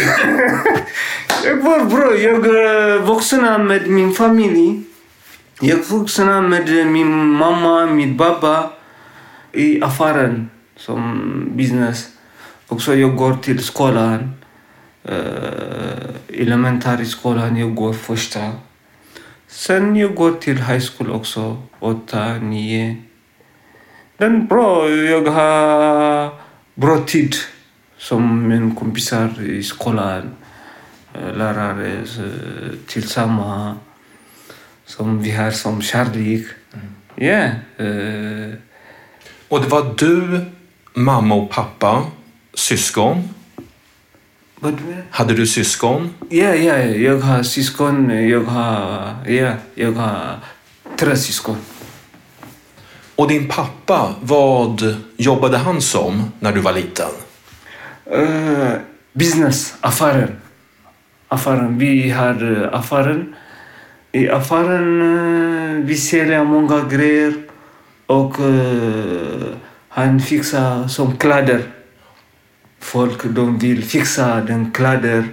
jag 1.45 1.57
var 1.57 1.85
bra. 1.85 2.17
Jag 2.17 2.47
eh, 2.47 2.97
uh, 2.97 3.07
vuxna 3.07 3.59
med 3.59 3.89
min 3.89 4.13
familj. 4.13 4.83
Jag 5.61 5.77
vuxna 5.77 6.41
med 6.43 6.81
eh, 6.81 6.87
min 6.87 7.33
mamma, 7.33 7.87
min 7.87 8.19
pappa 8.19 8.71
i 9.53 9.83
affären 9.83 10.51
som 10.77 11.53
business. 11.57 12.09
Och 12.69 12.83
så 12.83 12.95
jag 12.95 13.17
går 13.17 13.35
till 13.35 13.65
skolan. 13.65 14.35
Eh, 15.05 15.15
uh, 15.15 16.41
elementärskolan, 16.43 17.57
jag 17.57 17.75
går 17.75 17.93
första. 17.93 18.53
Sen 19.47 19.97
jag 19.97 20.15
går 20.15 20.33
till 20.33 20.57
high 20.57 20.85
school 20.85 21.11
också, 21.11 21.63
åtta, 21.79 22.35
nio. 22.35 22.97
Den 24.17 24.47
bra, 24.47 24.89
jag 24.91 25.23
har 25.23 26.31
bra 26.75 26.99
tid 27.07 27.35
som 27.99 28.49
min 28.49 28.75
kompisar 28.75 29.43
i 29.43 29.63
skolan, 29.63 30.31
eh, 31.15 31.37
lärare 31.37 32.05
tillsammans, 32.87 33.79
som 34.87 35.23
vi 35.23 35.31
har 35.31 35.51
som 35.51 35.83
kärlek. 35.83 36.47
Ja. 37.15 37.25
Yeah. 37.25 37.51
Uh, 37.81 38.55
Och 39.49 39.61
det 39.63 39.69
var 39.69 39.95
du, 39.99 40.45
mamma 40.95 41.35
och 41.35 41.51
pappa, 41.51 42.05
syskon? 42.55 43.29
menar? 44.61 45.05
Hade 45.11 45.35
du 45.35 45.47
syskon? 45.47 46.15
Ja, 46.29 46.55
ja, 46.55 46.79
jag 46.79 47.19
har 47.19 47.43
syskon. 47.43 48.29
Jag 48.29 48.45
har, 48.45 49.15
ja, 49.27 49.53
jag 49.75 49.93
har 49.93 50.39
tre 50.97 51.17
syskon. 51.17 51.57
Och 53.17 53.29
din 53.29 53.49
pappa, 53.49 54.15
vad 54.21 54.97
jobbade 55.17 55.59
han 55.59 55.81
som 55.81 56.33
när 56.41 56.53
du 56.53 56.61
var 56.61 56.73
liten? 56.73 57.11
Uh, 58.13 58.81
business, 59.13 59.75
affären. 59.81 60.37
Affären. 61.29 61.79
Vi 61.79 62.11
har 62.11 62.43
uh, 62.43 62.69
affären. 62.73 63.35
I 64.13 64.29
affären 64.29 65.03
uh, 65.03 65.85
vi 65.87 65.95
säljer 65.95 66.45
många 66.45 66.85
grejer 66.89 67.35
och 68.07 68.41
uh, 68.41 69.45
han 69.89 70.21
fixar 70.21 70.89
som 70.89 71.17
kläder. 71.17 71.63
Folk 72.81 73.25
de 73.25 73.59
vill 73.59 73.85
fixa 73.85 74.41
den 74.41 74.73
kläder 74.73 75.25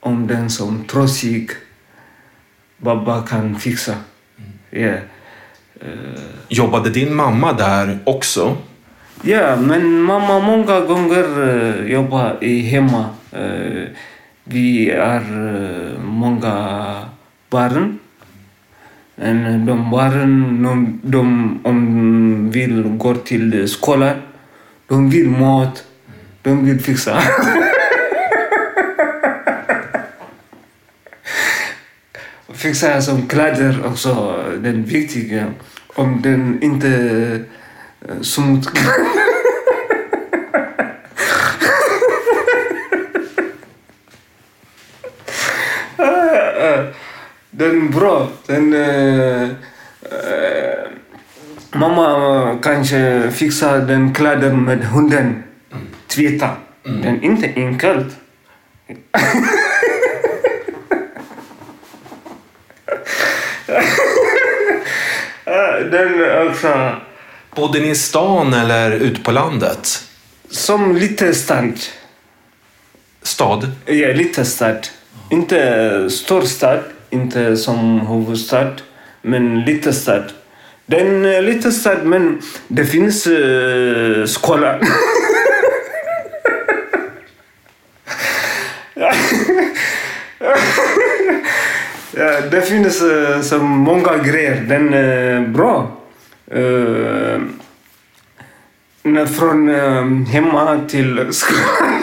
om 0.00 0.26
den 0.26 0.50
som 0.50 0.84
trasig. 0.84 1.50
Babba 2.76 3.22
kan 3.26 3.58
fixa. 3.58 3.94
Yeah. 4.70 5.00
Jobbade 6.48 6.90
din 6.90 7.14
mamma 7.14 7.52
där 7.52 7.98
också? 8.04 8.56
Ja, 9.24 9.56
men 9.56 10.02
mamma 10.02 10.40
många 10.40 10.80
gånger 10.80 11.24
uh, 11.38 11.92
jobbar 11.92 12.38
i 12.40 12.60
hemma. 12.62 13.06
Uh, 13.36 13.84
vi 14.44 14.90
är 14.90 15.20
uh, 15.20 15.98
många 16.02 17.04
barn. 17.50 17.98
Men 19.14 19.66
de 19.66 19.90
barnen, 19.90 20.62
de, 20.62 21.00
de 21.02 21.60
om 21.64 22.50
vill 22.50 22.82
gå 22.82 23.14
till 23.14 23.68
skolan, 23.68 24.16
de 24.88 25.10
vill 25.10 25.28
mat, 25.28 25.84
de 26.42 26.64
vill 26.66 26.80
fixa. 26.80 27.18
fixa 32.52 33.02
som 33.02 33.28
kläder 33.28 33.86
också, 33.86 34.44
den 34.58 34.84
viktiga. 34.84 35.46
Om 35.94 36.22
den 36.22 36.62
inte 36.62 37.44
smut 38.22 38.68
Den 47.50 47.90
bra. 47.90 48.28
Den... 48.46 48.74
Uh, 48.74 49.42
uh, 49.42 49.48
mamma 51.72 52.58
kanske 52.62 53.30
fixar 53.30 53.78
den 53.78 54.14
kläder 54.14 54.52
med 54.52 54.84
hunden. 54.84 55.42
Tvätta. 56.06 56.50
Den 56.82 57.04
är 57.04 57.24
inte 57.24 57.52
enkelt. 57.56 58.16
den 65.90 66.48
också... 66.48 66.96
Bodde 67.56 67.80
ni 67.80 67.90
i 67.90 67.94
stan 67.94 68.54
eller 68.54 68.90
ute 68.90 69.20
på 69.20 69.32
landet? 69.32 70.04
Som 70.50 70.96
lite 70.96 71.34
stad. 71.34 71.72
Stad? 73.22 73.70
Ja, 73.86 74.08
lite 74.08 74.44
stad. 74.44 74.86
Inte 75.30 76.10
stor 76.10 76.42
stad, 76.42 76.80
inte 77.10 77.56
som 77.56 78.06
huvudstad, 78.06 78.70
men 79.22 79.60
lite 79.60 79.92
stad. 79.92 80.24
Den 80.86 81.24
är 81.24 81.42
lite 81.42 81.72
stad, 81.72 81.98
men 82.04 82.42
det 82.68 82.84
finns 82.84 83.26
uh, 83.26 84.26
skola. 84.26 84.78
ja, 92.14 92.40
det 92.50 92.62
finns 92.62 93.02
uh, 93.02 93.40
så 93.40 93.58
många 93.58 94.16
grejer. 94.16 94.60
Den 94.68 94.94
är 94.94 95.40
bra. 95.40 96.01
Uh, 96.56 97.40
från 99.26 99.68
uh, 99.68 100.26
hemma 100.26 100.80
till 100.88 101.28
skolan. 101.32 102.02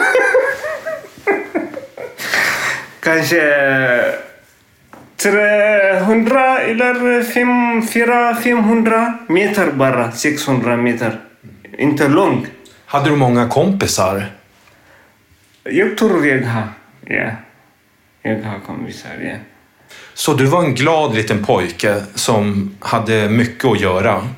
Kanske 3.00 3.40
300 5.16 6.58
eller 6.58 6.94
400-500 7.22 9.12
meter 9.28 9.72
bara. 9.72 10.12
600 10.12 10.76
meter. 10.76 11.20
Inte 11.78 12.08
långt. 12.08 12.46
Hade 12.86 13.10
du 13.10 13.16
många 13.16 13.48
kompisar? 13.48 14.26
Jag 15.64 15.98
tror 15.98 16.26
jag 16.26 16.42
har. 16.42 16.68
Ja. 17.06 17.30
Jag 18.22 18.42
har 18.42 18.58
kompisar, 18.66 19.10
ja. 19.22 19.34
Så 20.14 20.34
du 20.34 20.46
var 20.46 20.64
en 20.64 20.74
glad 20.74 21.14
liten 21.14 21.44
pojke 21.44 22.02
som 22.14 22.74
hade 22.80 23.28
mycket 23.28 23.64
att 23.64 23.80
göra? 23.80 24.28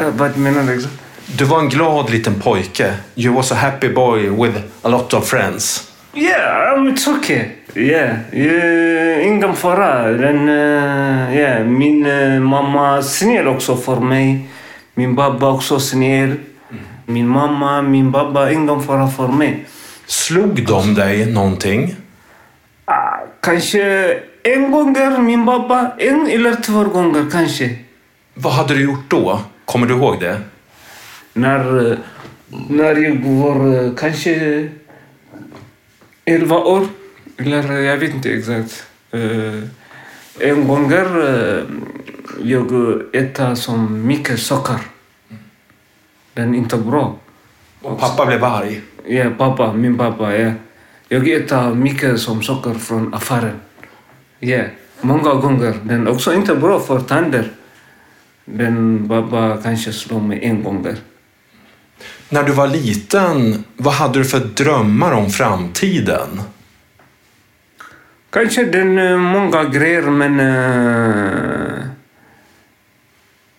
Uh, 0.00 0.08
vad 0.08 0.36
menar 0.36 0.62
du? 0.62 0.88
Du 1.26 1.44
var 1.44 1.58
en 1.58 1.68
glad 1.68 2.10
liten 2.10 2.40
pojke. 2.40 2.94
You 3.14 3.34
was 3.34 3.52
a 3.52 3.54
happy 3.54 3.88
boy 3.88 4.30
with 4.30 4.58
a 4.82 4.88
lot 4.88 5.14
of 5.14 5.28
friends. 5.28 5.92
Yeah, 6.14 6.74
um, 6.74 6.88
it's 6.88 7.18
okay. 7.18 7.50
Yeah, 7.74 8.16
yeah 8.32 9.26
ingen 9.26 9.54
fara. 9.56 10.12
Den, 10.12 10.48
uh, 10.48 11.36
yeah, 11.36 11.64
min 11.64 12.06
uh, 12.06 12.40
mamma 12.40 13.02
snäll 13.02 13.48
också 13.48 13.76
för 13.76 14.00
mig. 14.00 14.48
Min 14.94 15.16
pappa 15.16 15.50
också 15.50 15.80
snäll. 15.80 16.36
Min 17.06 17.28
mamma, 17.28 17.82
min 17.82 18.12
pappa, 18.12 18.52
ingen 18.52 18.82
fara 18.82 19.08
för 19.08 19.28
mig. 19.28 19.66
Slog 20.06 20.66
de 20.66 20.94
dig 20.94 21.32
någonting? 21.32 21.96
Ah, 22.84 23.18
kanske 23.40 24.14
en 24.42 24.70
gång 24.70 24.96
min 25.24 25.46
pappa, 25.46 25.92
en 25.98 26.26
eller 26.26 26.54
två 26.54 26.84
gånger 26.84 27.30
kanske. 27.32 27.76
Vad 28.34 28.52
hade 28.52 28.74
du 28.74 28.82
gjort 28.82 29.10
då? 29.10 29.40
Kommer 29.72 29.86
du 29.86 29.94
ihåg 29.94 30.20
det? 30.20 30.40
När, 31.32 31.90
eh, 31.92 31.98
när 32.68 32.96
jag 32.96 33.16
var 33.24 33.84
eh, 33.84 33.94
kanske 33.94 34.68
11 36.24 36.56
år, 36.56 36.86
eller 37.36 37.72
jag 37.80 37.96
vet 37.96 38.14
inte 38.14 38.30
exakt. 38.30 38.86
Eh, 39.10 39.62
En 40.38 40.68
gång 40.68 40.92
eh, 40.92 41.62
jag 42.42 42.66
äta 43.14 43.56
som 43.56 44.06
mycket 44.06 44.38
socker. 44.38 44.80
Den 46.34 46.54
är 46.54 46.58
inte 46.58 46.76
bra. 46.76 47.16
Och 47.82 48.00
pappa 48.00 48.26
blev 48.26 48.44
arg. 48.44 48.80
Ja, 49.06 49.30
pappa, 49.38 49.72
min 49.72 49.98
pappa, 49.98 50.36
ja. 50.36 50.52
Jag 51.08 51.28
äter 51.28 51.74
mycket 51.74 52.20
som 52.20 52.42
socker 52.42 52.74
från 52.74 53.14
affären. 53.14 53.60
Ja, 54.40 54.62
många 55.00 55.34
gånger. 55.34 55.74
Den 55.82 56.06
är 56.06 56.10
också 56.10 56.34
inte 56.34 56.54
bra 56.54 56.80
för 56.80 57.00
tänder. 57.00 57.52
Den 58.44 59.08
pappa 59.08 59.58
kanske 59.62 59.92
slår 59.92 60.20
mig 60.20 60.44
en 60.44 60.62
gång. 60.62 60.86
När 62.28 62.42
du 62.42 62.52
var 62.52 62.66
liten, 62.66 63.64
vad 63.76 63.94
hade 63.94 64.18
du 64.18 64.24
för 64.24 64.38
drömmar 64.38 65.12
om 65.12 65.30
framtiden? 65.30 66.40
Kanske 68.30 68.64
den 68.64 68.98
eh, 68.98 69.16
många 69.16 69.64
grejer, 69.64 70.02
men 70.02 70.40
eh, 70.40 71.84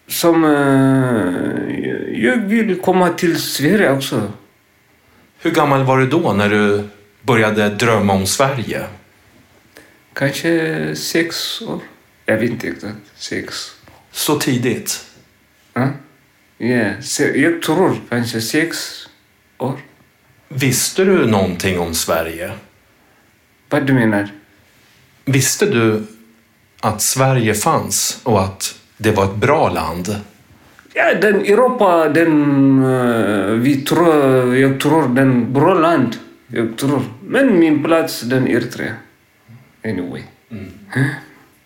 som 0.08 0.44
eh, 0.44 2.24
jag 2.24 2.38
vill 2.38 2.82
komma 2.82 3.10
till 3.10 3.42
Sverige 3.42 3.92
också. 3.92 4.32
Hur 5.40 5.52
gammal 5.52 5.84
var 5.84 5.98
du 5.98 6.08
då 6.08 6.34
när 6.34 6.50
du 6.50 6.90
började 7.22 7.70
drömma 7.70 8.14
om 8.14 8.28
Sverige? 8.28 8.86
Kanske 10.14 10.96
sex 10.96 11.62
år. 11.62 11.80
Jag 12.26 12.38
vet 12.38 12.50
inte 12.50 12.68
exakt. 12.68 12.96
Sex. 13.16 13.76
Så 14.14 14.40
tidigt? 14.40 15.06
Ja, 16.58 17.02
se- 17.02 17.42
jag 17.42 17.62
tror 17.62 17.96
kanske 18.10 18.42
sex 18.42 18.78
år. 19.58 19.80
Visste 20.50 21.04
du 21.06 21.28
någonting 21.28 21.80
om 21.80 21.94
Sverige? 21.94 22.52
Vad 23.70 23.86
du 23.88 23.94
menar? 23.94 24.30
Visste 25.26 25.66
du 25.66 26.04
att 26.82 27.02
Sverige 27.02 27.54
fanns 27.54 28.20
och 28.24 28.44
att 28.44 28.80
det 28.98 29.12
var 29.12 29.26
ett 29.26 29.36
bra 29.36 29.70
land? 29.70 30.16
Ja, 30.94 31.14
den 31.22 31.36
Europa, 31.36 32.10
den, 32.10 32.84
eh, 32.84 33.46
vi 33.54 33.82
tror, 33.82 34.56
jag 34.58 34.80
tror 34.80 35.08
den 35.16 35.54
bra 35.54 35.74
land. 35.74 36.16
Jag 36.48 36.78
tror. 36.78 37.02
Men 37.28 37.60
min 37.60 37.84
plats, 37.84 38.22
den 38.22 38.48
Eritrea. 38.48 38.94
Anyway. 39.86 40.22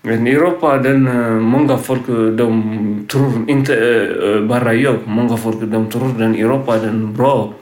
Men 0.07 0.27
Europa, 0.27 0.77
den, 0.77 1.07
eh, 1.07 1.31
många 1.31 1.77
folk, 1.77 2.07
de 2.37 3.05
tror, 3.11 3.49
inte 3.49 3.75
eh, 3.75 4.41
bara 4.47 4.73
jag, 4.73 4.99
många 5.05 5.37
folk, 5.37 5.61
de 5.61 5.89
tror 5.89 6.19
den 6.19 6.35
Europa, 6.35 6.77
den 6.77 7.13
bra. 7.13 7.53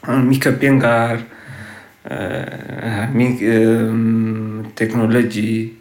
Har 0.00 0.16
Mycket 0.22 0.60
pengar, 0.60 1.18
mycket 3.14 3.68
eh, 3.68 3.94
teknologi, 4.74 5.72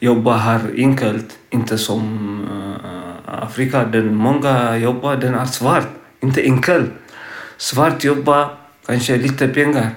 jobba 0.00 0.36
här 0.36 0.60
enkelt, 0.76 1.38
inte 1.50 1.78
som 1.78 2.02
Afrika, 3.26 3.84
den 3.84 4.14
många 4.14 4.76
jobbar, 4.76 5.16
den 5.16 5.34
är 5.34 5.46
svart, 5.46 5.88
inte 6.20 6.42
enkel. 6.42 6.86
Svart 7.56 8.04
jobba, 8.04 8.50
kanske 8.86 9.16
lite 9.16 9.48
pengar. 9.48 9.90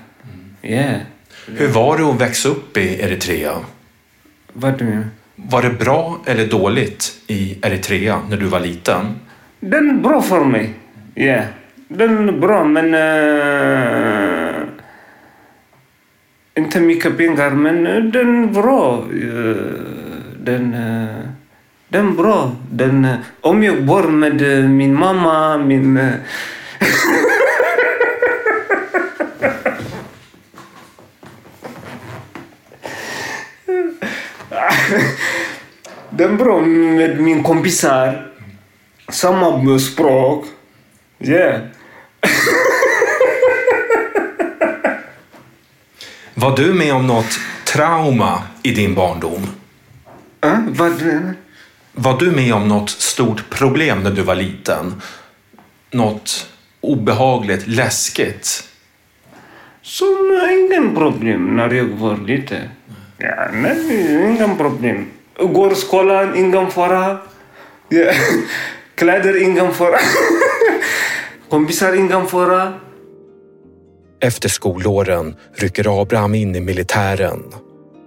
Ja, 0.61 0.99
Hur 1.47 1.67
var 1.67 1.97
det 1.97 2.03
att 2.03 2.21
växa 2.21 2.49
upp 2.49 2.77
i 2.77 3.01
Eritrea? 3.01 3.55
vad 4.53 4.77
du 4.77 4.85
menar? 4.85 5.09
Var 5.35 5.61
det 5.61 5.69
bra 5.69 6.19
eller 6.25 6.47
dåligt 6.47 7.21
i 7.27 7.57
Eritrea 7.61 8.21
när 8.29 8.37
du 8.37 8.45
var 8.45 8.59
liten? 8.59 9.05
Den 9.59 9.89
är 9.89 9.93
bra 9.93 10.21
för 10.21 10.45
mig. 10.45 10.73
Ja, 11.13 11.41
den 11.87 12.29
är 12.29 12.33
bra 12.33 12.63
men... 12.63 12.93
Uh, 12.93 14.67
inte 16.57 16.79
mycket 16.79 17.17
pengar 17.17 17.51
men 17.51 17.87
eh, 17.87 18.03
den 18.03 18.43
är 18.43 18.47
bra. 18.47 19.05
Uh, 19.13 19.55
den, 20.39 20.73
uh, 20.73 21.25
den 21.89 22.07
är 22.07 22.11
bra. 22.11 22.51
Den, 22.71 23.07
om 23.41 23.63
jag 23.63 23.83
bor 23.83 24.03
med 24.03 24.69
min 24.69 24.99
mamma, 24.99 25.57
min... 25.57 25.99
den 36.09 36.33
är 36.33 36.37
bra 36.37 36.61
med 36.61 37.19
min 37.21 37.43
kompisar. 37.43 38.31
Samma 39.09 39.79
språk. 39.79 40.45
Ja. 41.17 41.59
Var 46.33 46.57
du 46.57 46.73
med 46.73 46.93
om 46.93 47.07
något 47.07 47.39
trauma 47.65 48.43
i 48.63 48.71
din 48.71 48.95
barndom? 48.95 49.47
Uh, 50.45 50.59
vad? 50.67 50.91
Var 51.93 52.19
du 52.19 52.31
med 52.31 52.53
om 52.53 52.67
något 52.67 52.89
stort 52.89 53.49
problem 53.49 54.03
när 54.03 54.11
du 54.11 54.21
var 54.21 54.35
liten? 54.35 55.01
Något 55.91 56.49
obehagligt, 56.81 57.67
läskigt? 57.67 58.69
Som 59.81 60.41
ingen 60.51 60.95
problem 60.95 61.55
när 61.55 61.73
jag 61.73 61.85
var 61.85 62.17
liten. 62.17 62.69
Ja, 63.17 63.47
men 63.53 63.91
inga 63.91 64.55
problem. 64.55 65.05
Går 65.39 65.73
skolan, 65.73 66.35
ingen 66.35 66.71
fara. 66.71 67.17
Ja. 67.89 68.11
Kläder, 68.95 69.43
ingen 69.43 69.73
fara. 69.73 69.97
Kompisar, 71.49 71.93
ingen 71.93 72.27
fara. 72.27 72.73
Efter 74.21 74.49
skolåren 74.49 75.35
rycker 75.55 76.01
Abraham 76.01 76.35
in 76.35 76.55
i 76.55 76.59
militären. 76.59 77.43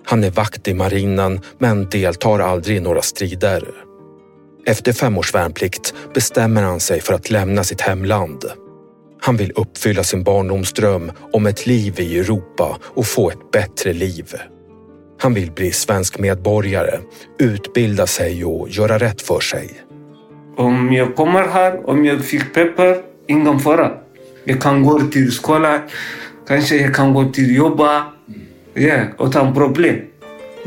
Han 0.04 0.24
är 0.24 0.30
vakt 0.30 0.68
i 0.68 0.74
marinen 0.74 1.40
men 1.58 1.88
deltar 1.88 2.38
aldrig 2.38 2.76
i 2.76 2.80
några 2.80 3.02
strider. 3.02 3.64
Efter 4.66 4.92
fem 4.92 5.18
års 5.18 5.34
värnplikt 5.34 5.94
bestämmer 6.14 6.62
han 6.62 6.80
sig 6.80 7.00
för 7.00 7.14
att 7.14 7.30
lämna 7.30 7.64
sitt 7.64 7.80
hemland. 7.80 8.44
Han 9.20 9.36
vill 9.36 9.52
uppfylla 9.56 10.04
sin 10.04 10.22
barndomsdröm 10.22 11.12
om 11.32 11.46
ett 11.46 11.66
liv 11.66 12.00
i 12.00 12.18
Europa 12.18 12.78
och 12.82 13.06
få 13.06 13.30
ett 13.30 13.50
bättre 13.52 13.92
liv. 13.92 14.34
Han 15.18 15.34
vill 15.34 15.50
bli 15.52 15.70
svensk 15.72 16.18
medborgare, 16.18 16.98
utbilda 17.38 18.06
sig 18.06 18.44
och 18.44 18.68
göra 18.68 18.98
rätt 18.98 19.22
för 19.22 19.40
sig. 19.40 19.70
Om 20.56 20.92
jag 20.92 21.16
kommer 21.16 21.48
här, 21.48 21.88
om 21.90 22.04
jag 22.04 22.24
fick 22.24 22.54
peppar, 22.54 22.96
ingen 23.26 23.58
fara. 23.58 23.90
Jag 24.44 24.60
kan 24.60 24.82
gå 24.82 25.00
till 25.00 25.32
skolan, 25.32 25.80
kanske 26.48 26.76
jag 26.76 26.94
kan 26.94 27.14
gå 27.14 27.24
till 27.24 27.56
jobba. 27.56 28.04
Ja, 28.74 29.00
utan 29.20 29.54
problem. 29.54 29.96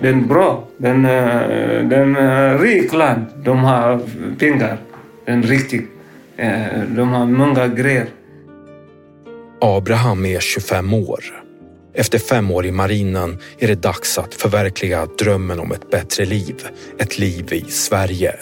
Den 0.01 0.23
är 0.23 0.27
bra. 0.27 0.67
Den, 0.77 1.05
eh, 1.05 1.87
den 1.87 2.15
är 2.15 2.59
rik 2.59 2.93
land. 2.93 3.25
De 3.43 3.57
har 3.57 3.99
pengar. 4.39 4.77
Den 5.25 5.43
är 5.43 5.47
riktig. 5.47 5.87
Eh, 6.37 6.81
De 6.87 7.09
har 7.09 7.25
många 7.25 7.67
grejer. 7.67 8.05
Abraham 9.61 10.25
är 10.25 10.39
25 10.39 10.93
år. 10.93 11.40
Efter 11.93 12.19
fem 12.19 12.51
år 12.51 12.65
i 12.65 12.71
marinen 12.71 13.37
är 13.59 13.67
det 13.67 13.75
dags 13.75 14.17
att 14.17 14.33
förverkliga 14.33 15.05
drömmen 15.05 15.59
om 15.59 15.71
ett 15.71 15.89
bättre 15.89 16.25
liv. 16.25 16.67
Ett 16.99 17.19
liv 17.19 17.53
i 17.53 17.71
Sverige. 17.71 18.35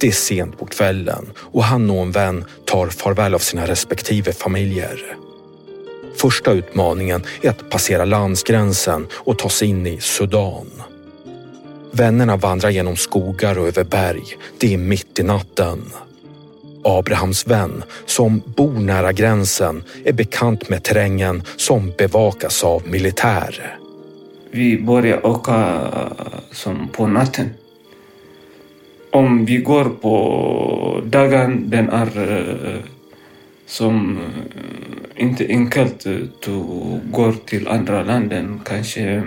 Det 0.00 0.06
är 0.08 0.12
sent 0.12 0.58
på 0.58 0.66
kvällen 0.66 1.32
och 1.36 1.64
han 1.64 1.90
och 1.90 2.02
en 2.02 2.12
vän 2.12 2.44
tar 2.66 2.88
farväl 2.88 3.34
av 3.34 3.38
sina 3.38 3.66
respektive 3.66 4.32
familjer. 4.32 5.16
Första 6.16 6.52
utmaningen 6.52 7.22
är 7.42 7.50
att 7.50 7.70
passera 7.70 8.04
landsgränsen 8.04 9.06
och 9.12 9.38
ta 9.38 9.48
sig 9.48 9.68
in 9.68 9.86
i 9.86 10.00
Sudan. 10.00 10.66
Vännerna 11.92 12.36
vandrar 12.36 12.70
genom 12.70 12.96
skogar 12.96 13.58
och 13.58 13.66
över 13.66 13.84
berg. 13.84 14.38
Det 14.58 14.74
är 14.74 14.78
mitt 14.78 15.18
i 15.18 15.22
natten. 15.22 15.92
Abrahams 16.84 17.46
vän, 17.46 17.82
som 18.06 18.42
bor 18.56 18.72
nära 18.72 19.12
gränsen, 19.12 19.82
är 20.04 20.12
bekant 20.12 20.68
med 20.68 20.82
terrängen 20.82 21.42
som 21.56 21.92
bevakas 21.98 22.64
av 22.64 22.88
militär. 22.88 23.78
Vi 24.50 24.82
börjar 24.82 25.26
åka 25.26 25.54
eh, 25.54 26.40
som 26.50 26.88
på 26.88 27.06
natten. 27.06 27.50
Om 29.10 29.44
vi 29.44 29.56
går 29.56 29.84
på 29.84 31.02
dagen, 31.04 31.70
den 31.70 31.88
är 31.88 32.10
eh, 32.16 32.80
som 33.66 34.18
eh, 34.18 35.22
inte 35.24 35.46
enkelt 35.48 36.06
att 36.06 37.12
gå 37.12 37.32
till 37.32 37.68
andra 37.68 38.02
länder. 38.02 38.58
Kanske 38.64 39.22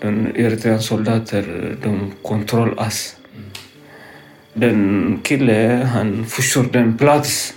den 0.00 0.36
eritreanska 0.36 0.88
soldater, 0.88 1.76
de 1.82 2.12
kontrollerar 2.22 2.86
oss. 2.86 3.16
Den 4.54 5.20
kille, 5.22 5.88
han 5.94 6.26
förstår 6.26 6.64
den 6.72 6.96
plats. 6.98 7.54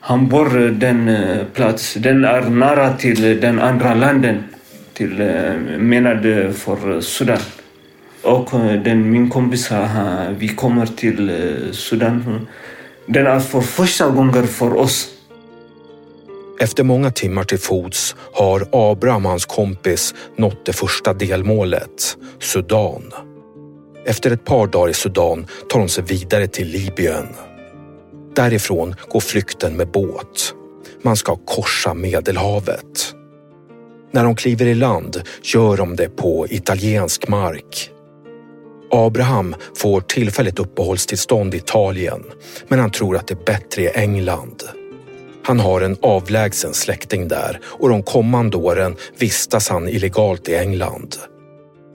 Han 0.00 0.28
bor 0.28 0.70
den 0.70 1.08
eh, 1.08 1.44
plats. 1.54 1.94
Den 1.94 2.24
är 2.24 2.40
nära 2.40 2.92
till 2.96 3.40
den 3.40 3.58
andra 3.58 3.94
landen. 3.94 4.44
Till, 4.92 5.20
eh, 5.20 5.54
menad 5.78 6.22
för 6.54 7.00
Sudan. 7.00 7.38
Och 8.22 8.54
eh, 8.54 8.82
den, 8.82 9.10
min 9.10 9.30
kompis, 9.30 9.70
vi 10.38 10.48
kommer 10.48 10.86
till 10.86 11.30
Sudan. 11.72 12.46
Den 13.06 13.26
är 13.26 13.40
för 13.40 13.60
första 13.60 14.08
gången 14.08 14.46
för 14.46 14.76
oss. 14.76 15.08
Efter 16.60 16.84
många 16.84 17.10
timmar 17.10 17.44
till 17.44 17.58
fots 17.58 18.16
har 18.32 18.66
Abraham 18.72 19.24
och 19.24 19.30
hans 19.30 19.46
kompis 19.46 20.14
nått 20.36 20.66
det 20.66 20.72
första 20.72 21.12
delmålet, 21.14 22.16
Sudan. 22.40 23.31
Efter 24.04 24.30
ett 24.30 24.44
par 24.44 24.66
dagar 24.66 24.88
i 24.88 24.94
Sudan 24.94 25.46
tar 25.68 25.78
de 25.78 25.88
sig 25.88 26.04
vidare 26.04 26.46
till 26.46 26.68
Libyen. 26.68 27.26
Därifrån 28.34 28.94
går 29.08 29.20
flykten 29.20 29.76
med 29.76 29.90
båt. 29.90 30.54
Man 31.02 31.16
ska 31.16 31.36
korsa 31.36 31.94
Medelhavet. 31.94 33.14
När 34.10 34.24
de 34.24 34.36
kliver 34.36 34.66
i 34.66 34.74
land 34.74 35.22
gör 35.42 35.76
de 35.76 35.96
det 35.96 36.08
på 36.08 36.46
italiensk 36.50 37.28
mark. 37.28 37.90
Abraham 38.90 39.54
får 39.76 40.00
tillfälligt 40.00 40.58
uppehållstillstånd 40.58 41.54
i 41.54 41.56
Italien, 41.56 42.22
men 42.68 42.78
han 42.78 42.90
tror 42.90 43.16
att 43.16 43.26
det 43.26 43.34
är 43.34 43.44
bättre 43.44 43.82
i 43.82 43.88
England. 43.88 44.62
Han 45.44 45.60
har 45.60 45.80
en 45.80 45.96
avlägsen 46.02 46.74
släkting 46.74 47.28
där 47.28 47.60
och 47.64 47.88
de 47.88 48.02
kommande 48.02 48.56
åren 48.56 48.96
vistas 49.18 49.68
han 49.68 49.88
illegalt 49.88 50.48
i 50.48 50.54
England. 50.54 51.16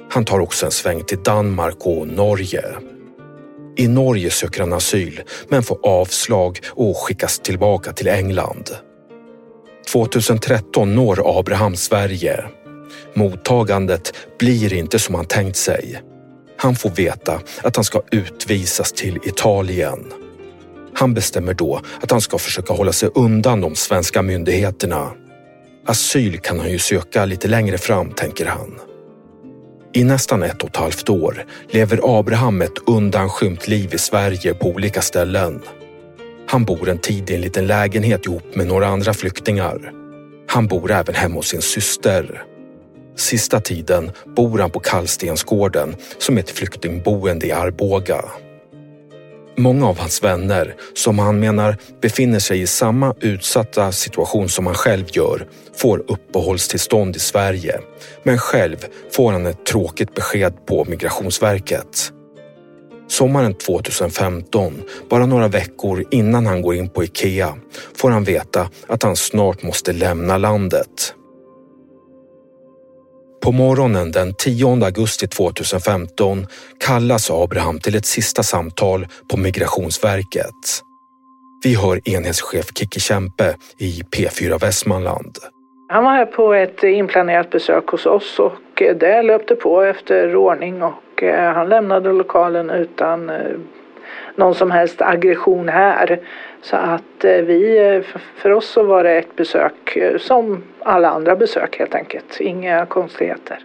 Han 0.09 0.25
tar 0.25 0.39
också 0.39 0.65
en 0.65 0.71
sväng 0.71 1.03
till 1.03 1.23
Danmark 1.23 1.77
och 1.79 2.07
Norge. 2.07 2.63
I 3.75 3.87
Norge 3.87 4.29
söker 4.29 4.59
han 4.59 4.73
asyl 4.73 5.21
men 5.49 5.63
får 5.63 5.79
avslag 5.83 6.59
och 6.69 6.97
skickas 6.97 7.39
tillbaka 7.39 7.93
till 7.93 8.07
England. 8.07 8.69
2013 9.91 10.95
når 10.95 11.39
Abraham 11.39 11.75
Sverige. 11.75 12.43
Mottagandet 13.13 14.13
blir 14.39 14.73
inte 14.73 14.99
som 14.99 15.15
han 15.15 15.25
tänkt 15.25 15.57
sig. 15.57 16.01
Han 16.57 16.75
får 16.75 16.89
veta 16.89 17.41
att 17.61 17.75
han 17.75 17.85
ska 17.85 18.01
utvisas 18.11 18.91
till 18.91 19.19
Italien. 19.23 20.13
Han 20.93 21.13
bestämmer 21.13 21.53
då 21.53 21.81
att 22.01 22.11
han 22.11 22.21
ska 22.21 22.37
försöka 22.37 22.73
hålla 22.73 22.91
sig 22.91 23.09
undan 23.15 23.61
de 23.61 23.75
svenska 23.75 24.21
myndigheterna. 24.21 25.11
Asyl 25.85 26.39
kan 26.39 26.59
han 26.59 26.71
ju 26.71 26.79
söka 26.79 27.25
lite 27.25 27.47
längre 27.47 27.77
fram, 27.77 28.11
tänker 28.11 28.45
han. 28.45 28.79
I 29.97 30.03
nästan 30.03 30.43
ett 30.43 30.63
och 30.63 30.69
ett 30.69 30.75
halvt 30.75 31.09
år 31.09 31.45
lever 31.69 32.19
Abraham 32.19 32.61
ett 32.61 32.77
undanskymt 32.87 33.67
liv 33.67 33.93
i 33.93 33.97
Sverige 33.97 34.53
på 34.53 34.67
olika 34.67 35.01
ställen. 35.01 35.61
Han 36.47 36.65
bor 36.65 36.89
en 36.89 36.97
tid 36.97 37.29
i 37.29 37.35
en 37.35 37.41
liten 37.41 37.67
lägenhet 37.67 38.25
ihop 38.25 38.55
med 38.55 38.67
några 38.67 38.87
andra 38.87 39.13
flyktingar. 39.13 39.91
Han 40.47 40.67
bor 40.67 40.91
även 40.91 41.15
hemma 41.15 41.35
hos 41.35 41.47
sin 41.47 41.61
syster. 41.61 42.43
Sista 43.15 43.59
tiden 43.59 44.11
bor 44.35 44.59
han 44.59 44.71
på 44.71 44.79
Kallstensgården 44.79 45.95
som 46.17 46.37
är 46.37 46.39
ett 46.39 46.51
flyktingboende 46.51 47.47
i 47.47 47.51
Arboga. 47.51 48.25
Många 49.59 49.87
av 49.87 49.99
hans 49.99 50.23
vänner, 50.23 50.75
som 50.93 51.19
han 51.19 51.39
menar 51.39 51.77
befinner 52.01 52.39
sig 52.39 52.61
i 52.61 52.67
samma 52.67 53.15
utsatta 53.19 53.91
situation 53.91 54.49
som 54.49 54.65
han 54.65 54.75
själv 54.75 55.05
gör, 55.11 55.47
får 55.75 56.03
uppehållstillstånd 56.07 57.15
i 57.15 57.19
Sverige. 57.19 57.79
Men 58.23 58.37
själv 58.37 58.85
får 59.11 59.31
han 59.31 59.45
ett 59.45 59.65
tråkigt 59.65 60.15
besked 60.15 60.65
på 60.65 60.85
Migrationsverket. 60.85 62.11
Sommaren 63.07 63.53
2015, 63.53 64.83
bara 65.09 65.25
några 65.25 65.47
veckor 65.47 66.03
innan 66.11 66.45
han 66.45 66.61
går 66.61 66.75
in 66.75 66.89
på 66.89 67.03
Ikea, 67.03 67.55
får 67.95 68.09
han 68.09 68.23
veta 68.23 68.69
att 68.87 69.03
han 69.03 69.15
snart 69.15 69.63
måste 69.63 69.93
lämna 69.93 70.37
landet. 70.37 71.13
På 73.47 73.51
morgonen 73.51 74.11
den 74.11 74.33
10 74.33 74.85
augusti 74.85 75.27
2015 75.27 76.45
kallas 76.87 77.31
Abraham 77.31 77.79
till 77.79 77.95
ett 77.95 78.05
sista 78.05 78.43
samtal 78.43 79.07
på 79.31 79.37
Migrationsverket. 79.37 80.83
Vi 81.63 81.75
hör 81.75 82.09
enhetschef 82.09 82.65
Kikki 82.75 82.99
Kämpe 82.99 83.55
i 83.77 84.01
P4 84.15 84.59
Västmanland. 84.61 85.37
Han 85.89 86.03
var 86.03 86.11
här 86.11 86.25
på 86.25 86.53
ett 86.53 86.83
inplanerat 86.83 87.49
besök 87.49 87.87
hos 87.87 88.05
oss 88.05 88.39
och 88.39 88.83
det 88.99 89.21
löpte 89.21 89.55
på 89.55 89.81
efter 89.81 90.35
ordning 90.35 90.83
och 90.83 91.23
eh, 91.23 91.53
han 91.53 91.69
lämnade 91.69 92.13
lokalen 92.13 92.69
utan 92.69 93.29
eh, 93.29 93.35
någon 94.35 94.55
som 94.55 94.71
helst 94.71 95.01
aggression 95.01 95.69
här. 95.69 96.19
Så 96.69 96.75
att 96.75 97.23
eh, 97.23 97.31
vi, 97.31 98.03
för 98.35 98.51
oss 98.51 98.69
så 98.69 98.83
var 98.83 99.03
det 99.03 99.17
ett 99.17 99.35
besök 99.35 99.97
som 100.19 100.63
alla 100.83 101.09
andra 101.09 101.35
besök 101.35 101.75
helt 101.79 101.95
enkelt. 101.95 102.37
Inga 102.39 102.85
konstigheter. 102.85 103.59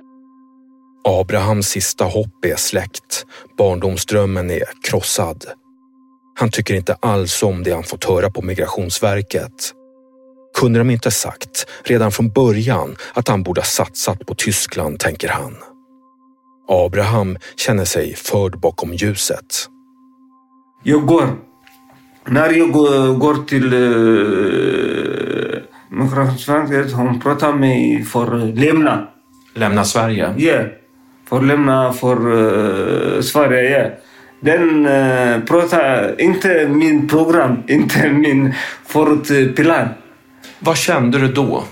Abrahams 1.05 1.69
sista 1.69 2.05
hopp 2.05 2.45
är 2.45 2.57
släckt. 2.57 3.27
Barndomsdrömmen 3.59 4.51
är 4.51 4.63
krossad. 4.91 5.45
Han 6.35 6.51
tycker 6.51 6.75
inte 6.75 6.97
alls 7.01 7.43
om 7.43 7.63
det 7.63 7.73
han 7.73 7.83
fått 7.83 8.05
höra 8.05 8.31
på 8.31 8.43
Migrationsverket. 8.43 9.73
Kunde 10.59 10.79
de 10.79 10.91
inte 10.91 11.11
sagt 11.11 11.67
redan 11.85 12.13
från 12.13 12.29
början 12.29 12.97
att 13.15 13.29
han 13.29 13.43
borde 13.43 13.61
ha 13.61 13.67
satsat 13.67 14.27
på 14.27 14.35
Tyskland, 14.35 14.99
tänker 14.99 15.29
han. 15.29 15.57
Abraham 16.69 17.39
känner 17.57 17.85
sig 17.85 18.15
förd 18.15 18.61
bakom 18.61 18.95
ljuset. 18.95 19.67
Jag 20.83 21.07
går. 21.07 21.52
När 22.25 22.51
jag 22.51 22.73
går 23.19 23.47
till 23.47 23.75
uh, 23.75 25.59
Migrationsverket, 25.89 26.93
hon 26.93 27.21
pratar 27.21 27.53
mig 27.53 28.05
för 28.05 28.55
lämna. 28.55 29.09
Lämna 29.55 29.85
Sverige? 29.85 30.35
Ja, 30.37 30.45
yeah. 30.45 30.67
för 31.29 31.41
lämna 31.41 31.93
för 31.93 32.33
uh, 32.33 33.21
Sverige. 33.21 33.71
Yeah. 33.71 33.91
Den 34.41 34.87
uh, 34.87 35.45
pratar 35.45 36.21
inte 36.21 36.69
min 36.69 37.09
program, 37.09 37.63
inte 37.69 38.09
min 38.09 38.55
förutplan. 38.87 39.89
Vad 40.59 40.77
kände 40.77 41.19
du 41.19 41.29
då? 41.29 41.65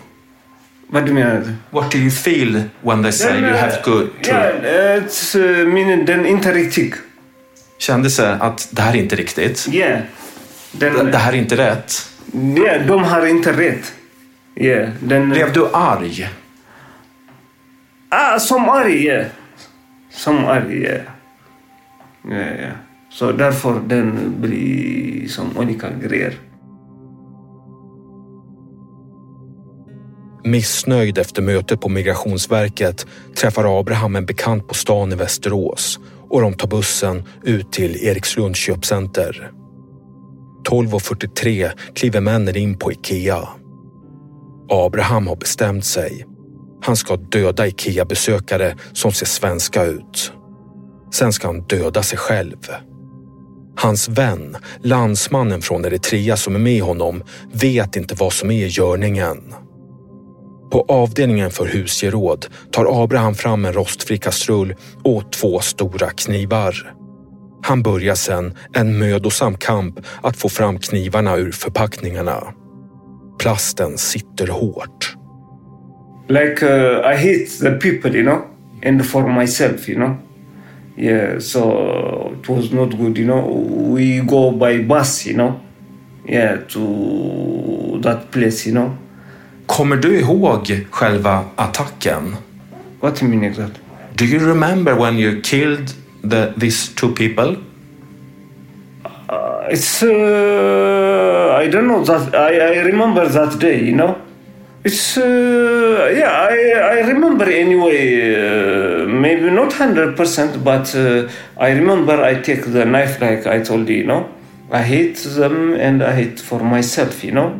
Vad 0.88 1.06
du 1.06 1.12
menar? 1.12 1.54
What 1.70 1.90
do 1.90 1.98
you 1.98 2.10
feel 2.10 2.62
when 2.80 3.02
they 3.02 3.12
say 3.12 3.32
den, 3.32 3.44
you 3.44 3.56
have 3.56 3.76
to... 3.84 4.06
Ja, 4.22 4.50
uh, 4.52 6.04
den 6.04 6.26
är 6.26 6.26
inte 6.26 6.52
riktigt. 6.52 6.94
Kändes 7.78 8.16
det 8.16 8.34
att 8.34 8.68
det 8.70 8.82
här 8.82 8.94
är 8.94 8.98
inte 8.98 9.16
riktigt? 9.16 9.66
Ja. 9.70 9.74
Yeah. 9.74 10.00
Det, 10.72 10.90
det, 11.10 11.18
här 11.18 11.32
är 11.32 11.36
inte 11.36 11.56
rätt? 11.56 11.92
Ja, 12.32 12.38
yeah, 12.40 12.86
de 12.86 13.04
har 13.04 13.26
inte 13.26 13.52
rätt. 13.52 13.92
Yeah, 14.56 14.90
den, 15.00 15.30
Blev 15.30 15.52
du 15.52 15.66
arg? 15.72 16.28
Ah, 18.08 18.38
som 18.38 18.68
arg, 18.68 19.04
ja. 19.06 19.14
Yeah. 19.14 19.26
Som 20.10 20.44
arg, 20.44 20.82
ja. 20.82 20.98
Ja, 22.30 22.36
ja. 22.36 22.70
Så 23.10 23.32
därför 23.32 23.80
den 23.86 24.34
blir 24.40 25.28
som 25.28 25.58
olika 25.58 25.90
grejer. 25.90 26.34
Missnöjd 30.44 31.18
efter 31.18 31.42
mötet 31.42 31.80
på 31.80 31.88
Migrationsverket 31.88 33.06
träffar 33.36 33.80
Abraham 33.80 34.16
en 34.16 34.26
bekant 34.26 34.68
på 34.68 34.74
stan 34.74 35.12
i 35.12 35.16
Västerås 35.16 35.98
och 36.28 36.40
de 36.40 36.54
tar 36.54 36.68
bussen 36.68 37.24
ut 37.42 37.72
till 37.72 37.96
Erikslunds 38.06 38.58
köpcenter. 38.58 39.50
12.43 40.68 41.70
kliver 41.94 42.20
männen 42.20 42.56
in 42.56 42.78
på 42.78 42.92
Ikea. 42.92 43.48
Abraham 44.70 45.26
har 45.26 45.36
bestämt 45.36 45.84
sig. 45.84 46.26
Han 46.82 46.96
ska 46.96 47.16
döda 47.16 47.66
Ikea-besökare 47.66 48.76
som 48.92 49.12
ser 49.12 49.26
svenska 49.26 49.84
ut. 49.84 50.32
Sen 51.14 51.32
ska 51.32 51.46
han 51.46 51.62
döda 51.62 52.02
sig 52.02 52.18
själv. 52.18 52.58
Hans 53.76 54.08
vän, 54.08 54.56
landsmannen 54.82 55.62
från 55.62 55.84
Eritrea 55.84 56.36
som 56.36 56.54
är 56.54 56.58
med 56.58 56.82
honom, 56.82 57.22
vet 57.52 57.96
inte 57.96 58.14
vad 58.14 58.32
som 58.32 58.50
är 58.50 58.66
i 58.66 58.68
görningen. 58.68 59.54
På 60.70 60.84
avdelningen 60.88 61.50
för 61.50 61.66
husgeråd 61.66 62.46
tar 62.72 63.02
Abraham 63.02 63.34
fram 63.34 63.64
en 63.64 63.72
rostfri 63.72 64.18
kastrull 64.18 64.74
och 65.04 65.32
två 65.32 65.60
stora 65.60 66.10
knivar. 66.10 66.94
Han 67.62 67.82
börjar 67.82 68.14
sen 68.14 68.54
en 68.72 68.98
mödosam 68.98 69.54
kamp 69.54 70.00
att 70.22 70.36
få 70.36 70.48
fram 70.48 70.78
knivarna 70.78 71.36
ur 71.36 71.52
förpackningarna. 71.52 72.42
Plasten 73.38 73.98
sitter 73.98 74.46
hårt. 74.46 75.16
Like 76.28 76.62
uh, 76.62 77.12
I 77.12 77.16
hate 77.16 77.46
the 77.60 77.70
people, 77.70 78.16
you 78.16 78.22
know, 78.22 78.42
and 78.84 79.06
for 79.06 79.28
myself, 79.28 79.88
you 79.88 79.96
know. 79.96 80.16
Yeah, 80.96 81.38
so 81.38 82.34
it 82.40 82.48
was 82.48 82.72
not 82.72 82.96
good, 82.98 83.18
you 83.18 83.24
know. 83.24 83.94
We 83.94 84.20
go 84.20 84.50
by 84.50 84.82
bus, 84.82 85.26
you 85.26 85.34
know. 85.34 85.60
Yeah, 86.28 86.58
to 86.68 88.00
that 88.02 88.30
place, 88.30 88.68
you 88.68 88.74
know. 88.74 88.96
Kommer 89.66 89.96
du 89.96 90.20
ihåg 90.20 90.86
själva 90.90 91.44
attacken? 91.56 92.36
What 93.00 93.20
do 93.20 93.26
you 93.26 93.30
mean 93.30 93.44
exactly? 93.44 93.82
Do 94.14 94.24
you 94.24 94.38
remember 94.38 94.94
when 94.94 95.18
you 95.18 95.40
killed 95.42 95.94
the, 96.22 96.54
these 96.56 96.94
two 96.94 97.14
people? 97.14 97.56
Uh, 99.28 99.68
it's 99.70 100.02
uh, 100.02 101.54
I 101.56 101.68
don't 101.68 101.86
know 101.86 102.04
that 102.04 102.34
I, 102.34 102.58
I 102.58 102.78
remember 102.80 103.28
that 103.28 103.58
day, 103.60 103.84
you 103.84 103.94
know. 103.94 104.20
It's 104.82 105.16
uh, 105.18 106.10
yeah 106.16 106.48
I 106.50 106.96
I 106.96 107.06
remember 107.06 107.44
anyway 107.44 108.34
uh, 108.34 109.06
maybe 109.06 109.50
not 109.50 109.70
100%, 109.70 110.64
but 110.64 110.94
uh, 110.96 111.28
I 111.58 111.70
remember 111.70 112.24
I 112.24 112.40
take 112.40 112.64
the 112.64 112.84
knife 112.84 113.20
like 113.20 113.46
I 113.46 113.62
told 113.62 113.88
you, 113.88 113.98
you 113.98 114.04
know. 114.04 114.28
I 114.72 114.82
hate 114.82 115.18
them 115.18 115.74
and 115.74 116.02
I 116.02 116.12
hate 116.12 116.40
for 116.40 116.60
myself, 116.60 117.22
you 117.24 117.32
know. 117.32 117.50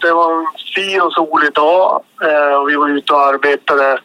Det 0.00 0.12
var 0.12 0.40
en 0.40 0.46
fin 0.74 1.00
och 1.00 1.12
solig 1.12 1.52
dag 1.52 2.02
och 2.60 2.68
vi 2.68 2.76
var 2.76 2.88
ute 2.88 3.12
och 3.12 3.26
arbetade 3.26 3.98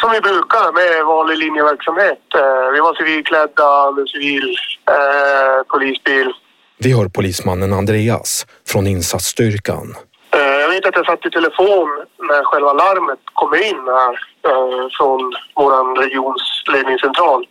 som 0.00 0.10
vi 0.12 0.20
brukar 0.20 0.72
med 0.72 1.04
vanlig 1.06 1.38
linjeverksamhet. 1.38 2.24
Eh, 2.34 2.66
vi 2.74 2.80
var 2.80 2.94
civilklädda 2.94 3.90
med 3.90 4.08
civil 4.08 4.56
eh, 4.88 5.62
polisbil. 5.68 6.32
Vi 6.78 6.96
hör 6.96 7.08
polismannen 7.08 7.72
Andreas 7.72 8.46
från 8.68 8.86
insatsstyrkan. 8.86 9.96
Eh, 10.30 10.40
Jag 10.62 10.68
vet 10.68 10.86
att 10.86 10.96
jag 10.96 11.06
satt 11.06 11.26
i 11.26 11.30
telefon 11.30 11.88
när 12.28 12.44
själva 12.44 12.72
larmet 12.72 13.18
kom 13.32 13.54
in 13.54 13.82
här 13.98 14.14
eh, 14.50 14.88
från 14.98 15.20
vår 15.54 16.00
regions 16.02 16.62
ledningscentral. 16.72 17.46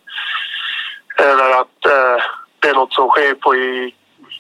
Över 1.18 1.50
att 1.62 1.86
eh, 1.86 2.24
det 2.60 2.68
är 2.70 2.74
något 2.74 2.94
som 2.94 3.10
sker 3.10 3.34
på 3.34 3.56
i, 3.56 3.94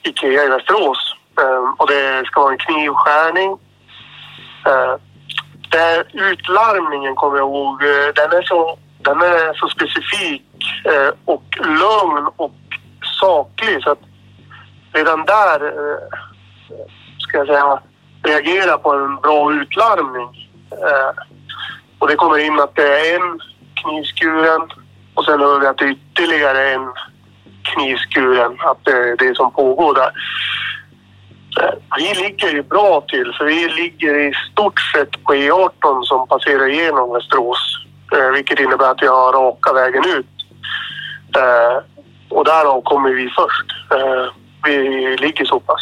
Ikea 0.03 0.43
i 0.43 0.49
Västerås. 0.49 1.15
Eh, 1.41 1.73
och 1.77 1.87
det 1.87 2.23
ska 2.25 2.41
vara 2.41 2.51
en 2.51 2.57
knivskärning. 2.57 3.57
Eh, 5.73 5.79
där 5.79 6.05
utlarmningen 6.13 7.15
kommer 7.15 7.37
jag 7.37 7.47
ihåg, 7.49 7.83
eh, 7.83 8.13
den 8.15 8.31
är 8.31 8.41
så, 8.41 8.77
den 8.97 9.21
är 9.21 9.53
så 9.53 9.69
specifik 9.69 10.43
eh, 10.85 11.13
och 11.25 11.43
lugn 11.59 12.27
och 12.35 12.55
saklig 13.19 13.83
så 13.83 13.91
att 13.91 14.01
redan 14.93 15.25
där 15.25 15.65
eh, 15.65 16.17
ska 17.19 17.37
jag 17.37 17.47
säga 17.47 17.79
reagera 18.23 18.77
på 18.77 18.93
en 18.93 19.15
bra 19.15 19.53
utlarmning. 19.53 20.47
Och 21.99 22.07
det 22.07 22.15
kommer 22.15 22.37
in 22.37 22.59
att 22.59 22.75
det 22.75 23.11
är 23.11 23.15
en 23.15 23.39
knivskuren 23.73 24.61
och 25.13 25.25
sen 25.25 25.39
hör 25.39 25.59
vi 25.59 25.67
att 25.67 25.77
det 25.77 25.85
är 25.85 25.89
ytterligare 25.91 26.71
en 26.71 26.91
knivskuren, 27.63 28.57
att 28.59 28.85
det 28.85 28.91
är 28.91 29.17
det 29.17 29.35
som 29.35 29.51
pågår 29.51 29.95
där. 29.95 30.11
Vi 31.97 32.13
ligger 32.13 32.53
ju 32.53 32.61
bra 32.61 33.01
till 33.01 33.33
för 33.37 33.45
vi 33.45 33.67
ligger 33.67 34.19
i 34.19 34.33
stort 34.51 34.79
sett 34.79 35.23
på 35.23 35.33
E18 35.33 36.03
som 36.03 36.27
passerar 36.27 36.69
igenom 36.69 37.13
Västerås. 37.13 37.81
Eh, 38.15 38.31
vilket 38.31 38.59
innebär 38.59 38.91
att 38.91 39.01
vi 39.01 39.07
har 39.07 39.33
raka 39.33 39.73
vägen 39.73 40.03
ut. 40.17 40.25
Eh, 41.37 41.83
och 42.29 42.45
därav 42.45 42.81
kommer 42.81 43.09
vi 43.09 43.29
först. 43.29 43.67
Eh, 43.91 44.33
vi 44.63 45.17
ligger 45.17 45.45
så 45.45 45.59
pass. 45.59 45.81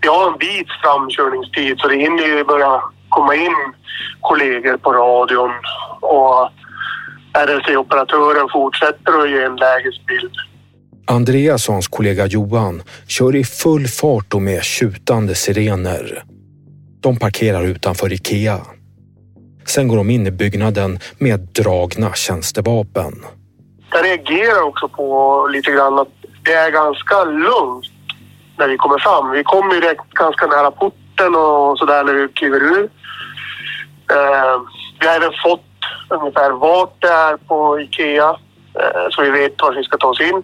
Vi 0.00 0.08
har 0.08 0.32
en 0.32 0.38
bit 0.38 0.68
framkörningstid 0.82 1.80
så 1.80 1.88
det 1.88 1.96
hinner 1.96 2.26
ju 2.26 2.44
börja 2.44 2.82
komma 3.08 3.34
in 3.34 3.56
kollegor 4.20 4.76
på 4.76 4.92
radion 4.92 5.52
och 6.00 6.50
RLC-operatören 7.32 8.48
fortsätter 8.52 9.22
att 9.22 9.30
ge 9.30 9.42
en 9.42 9.56
lägesbild. 9.56 10.32
Andreas 11.06 11.68
och 11.68 11.74
hans 11.74 11.88
kollega 11.88 12.26
Johan 12.26 12.82
kör 13.08 13.36
i 13.36 13.44
full 13.44 13.86
fart 13.86 14.34
och 14.34 14.42
med 14.42 14.62
tjutande 14.62 15.34
sirener. 15.34 16.24
De 17.00 17.16
parkerar 17.16 17.62
utanför 17.62 18.12
Ikea. 18.12 18.58
Sen 19.66 19.88
går 19.88 19.96
de 19.96 20.10
in 20.10 20.26
i 20.26 20.30
byggnaden 20.30 20.98
med 21.18 21.40
dragna 21.40 22.12
tjänstevapen. 22.14 23.12
Jag 23.92 24.04
reagerar 24.04 24.62
också 24.62 24.88
på 24.88 25.48
lite 25.52 25.70
grann 25.70 25.98
att 25.98 26.08
det 26.44 26.52
är 26.52 26.70
ganska 26.70 27.24
lugnt 27.24 27.86
när 28.58 28.68
vi 28.68 28.76
kommer 28.76 28.98
fram. 28.98 29.30
Vi 29.30 29.44
kommer 29.44 29.74
ju 29.74 29.80
direkt 29.80 30.10
ganska 30.10 30.46
nära 30.46 30.70
porten 30.70 31.34
och 31.34 31.78
sådär 31.78 32.04
när 32.04 32.14
vi 32.14 32.28
kliver 32.28 32.60
ur. 32.60 32.90
Eh, 34.10 34.56
vi 35.00 35.06
har 35.06 35.14
även 35.16 35.32
fått 35.44 35.64
ungefär 36.08 36.50
vart 36.50 37.00
det 37.00 37.08
är 37.08 37.36
på 37.36 37.80
Ikea 37.80 38.36
Eh, 38.74 39.10
så 39.10 39.22
vi 39.22 39.30
vet 39.30 39.62
var 39.62 39.72
vi 39.72 39.84
ska 39.84 39.96
ta 39.96 40.08
oss 40.08 40.20
in 40.20 40.42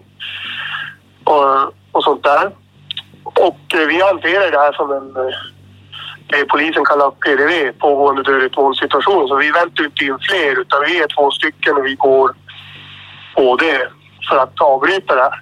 och, 1.23 1.73
och 1.91 2.03
sånt 2.03 2.23
där. 2.23 2.51
Och 3.23 3.75
eh, 3.75 3.87
vi 3.87 4.01
hanterar 4.01 4.51
det 4.51 4.57
här 4.57 4.73
som 4.73 4.91
en 4.91 5.15
eh, 5.15 5.33
det 6.29 6.45
polisen 6.45 6.85
kallar 6.85 7.11
PDV, 7.11 7.71
pågående 7.79 8.23
dödligt 8.23 8.57
våldssituation. 8.57 9.27
Så 9.27 9.35
vi 9.35 9.51
väntar 9.51 9.85
inte 9.85 10.05
in 10.05 10.17
fler 10.29 10.61
utan 10.61 10.83
vi 10.85 11.01
är 11.01 11.07
två 11.07 11.31
stycken 11.31 11.77
och 11.77 11.85
vi 11.85 11.95
går 11.95 12.35
på 13.35 13.55
det 13.55 13.89
för 14.29 14.37
att 14.37 14.61
avbryta 14.61 15.15
det 15.15 15.21
här. 15.21 15.41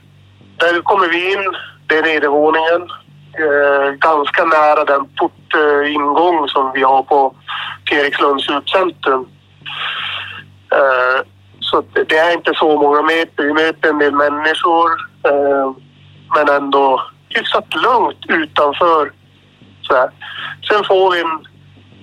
Där 0.57 0.81
kommer 0.81 1.07
vi 1.07 1.33
in, 1.33 1.55
det 1.87 1.97
är 1.97 2.03
nedervåningen. 2.03 2.89
Eh, 3.39 3.91
ganska 3.91 4.45
nära 4.45 4.85
den 4.85 5.07
portingång 5.07 6.49
som 6.49 6.71
vi 6.73 6.83
har 6.83 7.03
på 7.03 7.35
Erikslunds 7.91 8.49
utcentrum. 8.49 9.27
Eh, 10.71 11.21
så 11.75 11.83
det 11.93 12.17
är 12.17 12.33
inte 12.33 12.53
så 12.53 12.81
många 12.81 13.01
meter. 13.01 13.43
Vi 13.43 13.53
möter 13.53 13.89
en 13.89 13.97
del 13.97 14.15
människor 14.15 14.91
eh, 15.23 15.71
men 16.35 16.49
ändå 16.49 17.01
hyfsat 17.29 17.75
lugnt 17.75 18.25
utanför. 18.27 19.11
Så 19.81 19.93
här. 19.93 20.09
Sen 20.69 20.83
får 20.83 21.11
vi 21.11 21.21
en 21.21 21.47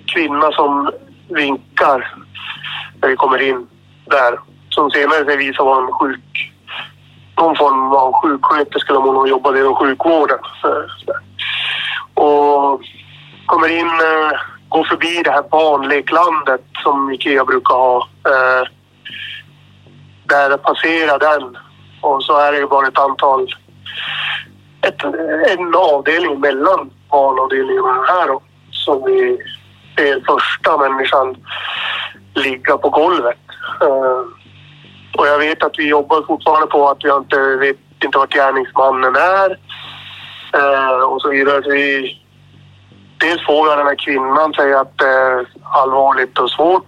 kvinna 0.07 0.53
som 0.53 0.91
vinkar 1.29 2.15
när 3.01 3.09
vi 3.09 3.17
kommer 3.17 3.43
in 3.43 3.67
där. 4.05 4.39
Som 4.71 4.91
senare 4.91 5.25
sig 5.25 5.37
visar 5.37 5.65
vara 5.65 5.85
en 5.85 5.93
sjuk... 5.93 6.53
Någon 7.37 7.57
form 7.57 7.93
av 7.93 8.13
sjuksköterska 8.13 8.99
om 8.99 9.17
hon 9.17 9.29
jobbade 9.29 9.61
inom 9.61 9.75
sjukvården. 9.75 10.39
Så, 10.63 10.85
så. 11.07 11.13
Och 12.23 12.83
kommer 13.47 13.69
in, 13.69 13.87
eh, 13.87 14.39
går 14.69 14.85
förbi 14.85 15.23
det 15.25 15.31
här 15.31 15.45
barnleklandet 15.51 16.65
som 16.83 17.13
Ikea 17.13 17.45
brukar 17.45 17.75
ha. 17.75 18.09
Eh, 18.27 18.69
Eh, 20.33 20.49
där 20.49 20.57
passerar 20.57 21.19
den 21.19 21.59
och 22.01 22.25
så 22.25 22.37
är 22.39 22.53
det 22.53 22.59
ju 22.59 22.67
bara 22.67 22.89
ett 22.89 22.99
antal... 22.99 23.55
Ett, 24.81 25.05
en 25.49 25.75
avdelning 25.75 26.41
mellan 26.41 26.91
barnavdelningarna 27.11 28.05
här 28.09 28.27
då, 28.27 28.43
som 28.71 29.05
vi 29.05 29.39
ser 29.97 30.23
första 30.27 30.79
människan 30.79 31.37
ligga 32.35 32.79
på 32.79 32.91
golvet. 32.91 33.39
Eh, 33.81 34.21
och 35.19 35.27
jag 35.27 35.39
vet 35.39 35.63
att 35.63 35.79
vi 35.79 35.89
jobbar 35.89 36.23
fortfarande 36.23 36.67
på 36.67 36.89
att 36.89 37.05
vi 37.05 37.11
inte 37.11 37.57
vet 37.57 37.77
inte 38.05 38.19
vart 38.19 38.35
gärningsmannen 38.35 39.17
är. 39.17 39.59
Eh, 40.55 41.01
och 41.01 41.23
så 41.23 41.29
vidare. 41.29 41.63
Så 41.63 41.71
vi, 41.71 42.19
dels 43.19 43.47
får 43.47 43.69
jag 43.69 43.79
den 43.79 43.87
här 43.87 44.05
kvinnan 44.05 44.55
säga 44.55 44.81
att 44.81 44.99
det 44.99 45.09
är 45.09 45.47
allvarligt 45.63 46.39
och 46.39 46.51
svårt. 46.51 46.87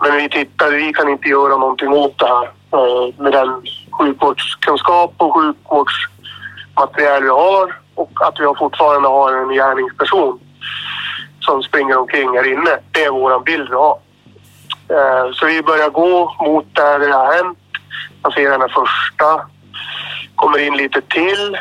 Men 0.00 0.16
vi 0.16 0.28
tittar, 0.28 0.70
vi 0.70 0.92
kan 0.92 1.08
inte 1.08 1.28
göra 1.28 1.56
någonting 1.56 1.88
åt 1.88 2.18
det 2.18 2.26
här. 2.26 2.44
Eh, 2.44 3.22
med 3.22 3.32
den 3.32 3.62
sjukvårdskunskap 3.98 5.14
och 5.16 5.34
sjukvårdsmaterial 5.34 7.22
vi 7.22 7.28
har 7.28 7.80
och 7.94 8.10
att 8.14 8.40
vi 8.40 8.44
fortfarande 8.58 9.08
har 9.08 9.32
en 9.32 9.48
gärningsperson 9.48 10.40
som 11.40 11.62
springer 11.62 11.98
omkring 11.98 12.28
här 12.36 12.52
inne. 12.52 12.78
Det 12.92 13.04
är 13.04 13.10
våran 13.10 13.44
bild 13.44 13.68
vi 13.68 13.74
har. 13.74 13.98
Eh, 14.88 15.32
så 15.32 15.46
vi 15.46 15.62
börjar 15.62 15.90
gå 15.90 16.34
mot 16.40 16.74
där 16.74 16.98
det 16.98 17.12
har 17.12 17.34
hänt. 17.34 17.58
Man 18.22 18.32
ser 18.32 18.50
den 18.50 18.60
här 18.60 18.68
första. 18.68 19.46
Kommer 20.34 20.58
in 20.58 20.76
lite 20.76 21.00
till. 21.00 21.58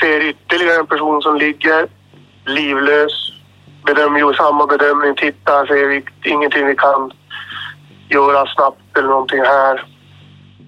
Ser 0.00 0.20
ytterligare 0.20 0.80
en 0.80 0.86
person 0.86 1.22
som 1.22 1.36
ligger 1.36 1.86
livlös. 2.44 3.32
Bedömer 3.84 4.18
ju 4.18 4.34
samma 4.34 4.66
bedömning. 4.66 5.14
Tittar, 5.14 5.66
ser 5.66 5.86
vi 5.86 6.04
ingenting 6.24 6.66
vi 6.66 6.74
kan 6.74 7.12
göra 8.08 8.46
snabbt 8.54 8.98
eller 8.98 9.08
någonting 9.08 9.38
här. 9.38 9.86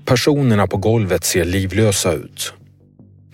Personerna 0.05 0.66
på 0.66 0.77
golvet 0.77 1.24
ser 1.24 1.44
livlösa 1.44 2.12
ut. 2.12 2.53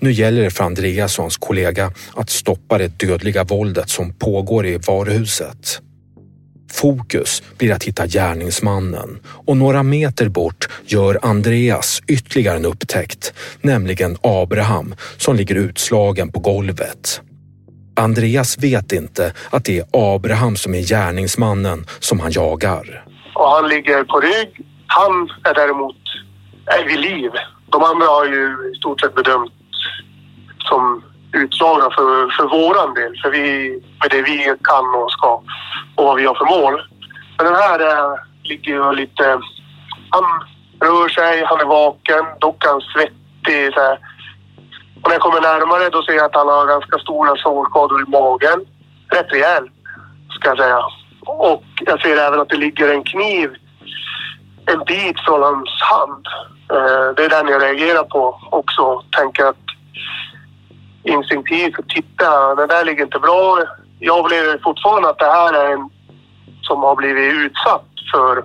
Nu 0.00 0.12
gäller 0.12 0.42
det 0.42 0.50
för 0.50 0.64
Andreas 0.64 1.18
och 1.18 1.24
hans 1.24 1.36
kollega 1.36 1.92
att 2.16 2.30
stoppa 2.30 2.78
det 2.78 2.98
dödliga 2.98 3.44
våldet 3.44 3.88
som 3.88 4.12
pågår 4.12 4.66
i 4.66 4.78
varuhuset. 4.78 5.80
Fokus 6.72 7.42
blir 7.58 7.72
att 7.72 7.84
hitta 7.84 8.06
gärningsmannen 8.06 9.20
och 9.24 9.56
några 9.56 9.82
meter 9.82 10.28
bort 10.28 10.68
gör 10.86 11.18
Andreas 11.22 12.02
ytterligare 12.06 12.56
en 12.56 12.64
upptäckt, 12.64 13.32
nämligen 13.60 14.16
Abraham 14.22 14.94
som 15.16 15.36
ligger 15.36 15.54
utslagen 15.54 16.32
på 16.32 16.40
golvet. 16.40 17.20
Andreas 17.96 18.58
vet 18.58 18.92
inte 18.92 19.32
att 19.50 19.64
det 19.64 19.78
är 19.78 19.86
Abraham 19.92 20.56
som 20.56 20.74
är 20.74 20.82
gärningsmannen 20.82 21.86
som 22.00 22.20
han 22.20 22.32
jagar 22.32 23.04
och 23.34 23.50
han 23.50 23.68
ligger 23.68 24.04
på 24.04 24.20
rygg. 24.20 24.66
Han 24.86 25.30
är 25.44 25.54
däremot 25.54 25.96
är 26.66 26.84
vid 26.84 27.00
liv. 27.00 27.30
De 27.66 27.82
andra 27.82 28.06
har 28.06 28.24
ju 28.24 28.72
i 28.74 28.78
stort 28.78 29.00
sett 29.00 29.14
bedömt 29.14 29.52
som 30.58 31.02
utslagna 31.32 31.90
för, 31.90 32.30
för 32.36 32.48
våran 32.48 32.94
del. 32.94 33.16
För 33.22 33.30
vi, 33.30 33.70
med 34.00 34.10
det 34.10 34.22
vi 34.22 34.54
kan 34.62 34.94
och 34.94 35.12
ska 35.12 35.42
och 35.94 36.04
vad 36.04 36.16
vi 36.16 36.26
har 36.26 36.34
för 36.34 36.60
mål. 36.60 36.82
Men 37.36 37.46
den 37.46 37.54
här 37.54 37.80
eh, 37.80 38.14
ligger 38.42 38.72
ju 38.72 38.92
lite... 38.92 39.40
Han 40.10 40.24
rör 40.80 41.08
sig, 41.08 41.44
han 41.44 41.60
är 41.60 41.64
vaken, 41.64 42.24
dock 42.40 42.64
är 42.64 42.68
han 42.68 42.80
svettig. 42.80 43.74
Så 43.74 43.80
här. 43.80 43.98
Och 45.02 45.08
när 45.08 45.14
jag 45.14 45.22
kommer 45.22 45.40
närmare 45.40 45.88
då 45.88 46.02
ser 46.02 46.12
jag 46.12 46.24
att 46.24 46.34
han 46.34 46.48
har 46.48 46.66
ganska 46.66 46.98
stora 46.98 47.36
sårskador 47.36 48.02
i 48.02 48.10
magen. 48.10 48.64
Rätt 49.08 49.32
rejält, 49.32 49.72
ska 50.30 50.48
jag 50.48 50.58
säga. 50.58 50.78
Och 51.26 51.64
jag 51.86 52.02
ser 52.02 52.16
även 52.16 52.40
att 52.40 52.48
det 52.48 52.56
ligger 52.56 52.88
en 52.88 53.04
kniv 53.04 53.56
en 54.66 54.84
bit 54.86 55.20
från 55.20 55.42
hans 55.42 55.82
hand. 55.82 56.26
Eh, 56.70 57.14
det 57.16 57.24
är 57.24 57.28
den 57.28 57.48
jag 57.48 57.62
reagerar 57.62 58.04
på 58.04 58.40
också. 58.50 59.02
Tänker 59.16 59.44
att 59.44 59.56
instinktivt 61.02 61.88
titta, 61.88 62.54
det 62.54 62.66
där 62.66 62.84
ligger 62.84 63.04
inte 63.04 63.18
bra. 63.18 63.58
Jag 63.98 64.24
upplever 64.24 64.58
fortfarande 64.62 65.08
att 65.08 65.18
det 65.18 65.32
här 65.32 65.54
är 65.54 65.72
en 65.72 65.90
som 66.62 66.82
har 66.82 66.96
blivit 66.96 67.34
utsatt 67.34 67.86
för 68.12 68.36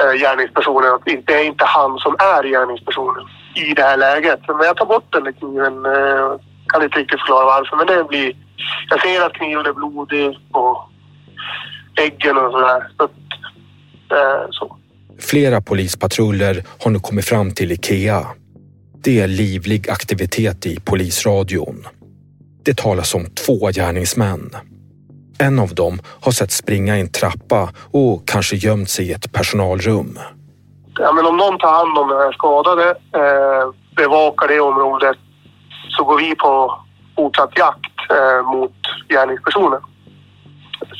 eh, 0.00 0.12
gärningspersonen. 0.20 0.98
Det 1.04 1.34
är 1.34 1.44
inte 1.44 1.64
han 1.64 1.98
som 1.98 2.16
är 2.18 2.44
gärningspersonen 2.44 3.24
i 3.54 3.74
det 3.74 3.82
här 3.82 3.96
läget. 3.96 4.40
Men 4.48 4.66
jag 4.66 4.76
tar 4.76 4.86
bort 4.86 5.12
den 5.12 5.24
där 5.24 5.32
kniven. 5.32 5.86
Eh, 5.86 6.36
kan 6.66 6.82
inte 6.82 6.98
riktigt 6.98 7.20
förklara 7.20 7.44
varför, 7.44 7.76
men 7.76 7.86
det 7.86 8.04
blir... 8.04 8.36
Jag 8.88 9.02
ser 9.02 9.26
att 9.26 9.32
kniven 9.32 9.66
är 9.66 9.72
blodig 9.72 10.38
och 10.52 10.90
äggen 11.98 12.36
och 12.36 12.52
sådär. 12.52 12.88
Så, 12.96 13.04
eh, 13.04 14.46
så. 14.50 14.76
Flera 15.18 15.60
polispatruller 15.60 16.64
har 16.80 16.90
nu 16.90 16.98
kommit 16.98 17.24
fram 17.24 17.50
till 17.50 17.72
Ikea. 17.72 18.26
Det 19.04 19.20
är 19.20 19.28
livlig 19.28 19.90
aktivitet 19.90 20.66
i 20.66 20.80
polisradion. 20.80 21.86
Det 22.64 22.76
talas 22.76 23.14
om 23.14 23.26
två 23.26 23.70
gärningsmän. 23.74 24.50
En 25.38 25.58
av 25.58 25.74
dem 25.74 25.98
har 26.20 26.32
sett 26.32 26.50
springa 26.50 26.96
i 26.96 27.00
en 27.00 27.08
trappa 27.08 27.68
och 27.92 28.28
kanske 28.28 28.56
gömt 28.56 28.90
sig 28.90 29.08
i 29.08 29.12
ett 29.12 29.32
personalrum. 29.32 30.18
Ja, 30.98 31.12
men 31.12 31.26
om 31.26 31.36
någon 31.36 31.58
tar 31.58 31.72
hand 31.72 31.98
om 31.98 32.08
den 32.08 32.18
här 32.18 32.32
skadade, 32.32 32.90
eh, 32.90 33.72
bevakar 33.96 34.48
det 34.48 34.60
området, 34.60 35.16
så 35.88 36.04
går 36.04 36.18
vi 36.18 36.34
på 36.34 36.78
fortsatt 37.16 37.58
jakt 37.58 38.10
eh, 38.10 38.50
mot 38.52 38.72
gärningspersonen. 39.08 39.80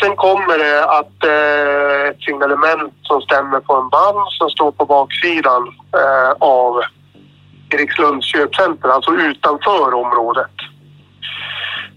Sen 0.00 0.16
kommer 0.16 0.58
det 0.58 0.84
att 0.84 1.24
eh, 1.24 2.08
ett 2.08 2.22
signalement 2.22 2.94
som 3.02 3.20
stämmer 3.20 3.60
på 3.60 3.74
en 3.74 3.88
band 3.88 4.28
som 4.28 4.50
står 4.50 4.72
på 4.72 4.84
baksidan 4.84 5.62
eh, 5.96 6.30
av 6.38 6.82
Erikslunds 7.70 8.26
köpcenter, 8.26 8.88
alltså 8.88 9.10
utanför 9.12 9.94
området. 9.94 10.50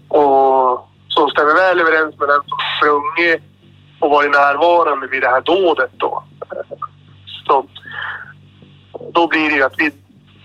Och 0.08 0.88
som 1.08 1.30
stämmer 1.30 1.54
väl 1.54 1.80
överens 1.80 2.18
med 2.18 2.28
den 2.28 2.40
som 2.46 2.58
sprungit 2.76 3.42
och 4.00 4.10
varit 4.10 4.30
närvarande 4.30 5.06
vid 5.06 5.22
det 5.22 5.28
här 5.28 5.40
dådet 5.40 5.90
då. 5.96 6.22
Så 7.46 7.66
då 9.12 9.26
blir 9.26 9.50
det 9.50 9.56
ju 9.56 9.62
att 9.62 9.78
vi, 9.78 9.90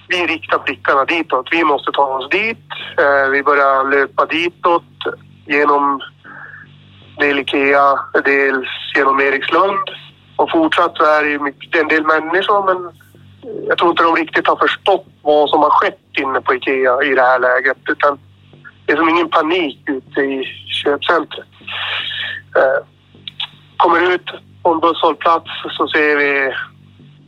vi 0.08 0.28
riktar 0.28 0.60
blickarna 0.60 1.06
ditåt. 1.06 1.48
Vi 1.52 1.64
måste 1.64 1.92
ta 1.92 2.04
oss 2.04 2.30
dit. 2.30 2.68
Eh, 2.98 3.30
vi 3.30 3.44
börjar 3.44 3.92
löpa 3.92 4.26
ditåt 4.26 4.84
genom 5.46 6.02
del 7.20 7.40
Ikea, 7.40 8.00
dels 8.26 8.70
genom 8.96 9.20
Erikslund. 9.20 9.90
Och 10.36 10.52
fortsatt 10.52 10.98
så 10.98 11.04
är 11.04 11.24
det 11.24 11.30
ju 11.30 11.40
mycket, 11.40 11.82
en 11.82 11.88
del 11.88 12.04
människor 12.04 12.66
men 12.66 12.92
jag 13.68 13.78
tror 13.78 13.92
inte 13.92 14.04
de 14.04 14.16
riktigt 14.16 14.48
har 14.48 14.56
förstått 14.56 15.06
vad 15.22 15.50
som 15.50 15.60
har 15.60 15.70
skett 15.70 16.00
inne 16.22 16.42
på 16.42 16.56
Ikea 16.56 17.04
i 17.04 17.16
det 17.16 17.22
här 17.22 17.40
läget. 17.40 17.78
Utan 17.90 18.20
det 18.86 18.94
är 18.94 18.98
som 18.98 19.10
ingen 19.10 19.30
panik 19.30 19.80
ute 19.86 20.22
i 20.22 20.44
köpcentret. 20.84 21.48
Eh, 22.56 22.86
kommer 23.78 24.14
ut 24.14 24.32
på 24.64 24.74
en 24.74 24.80
busshållplats 24.80 25.50
så 25.78 25.88
ser 25.88 26.18
vi 26.18 26.54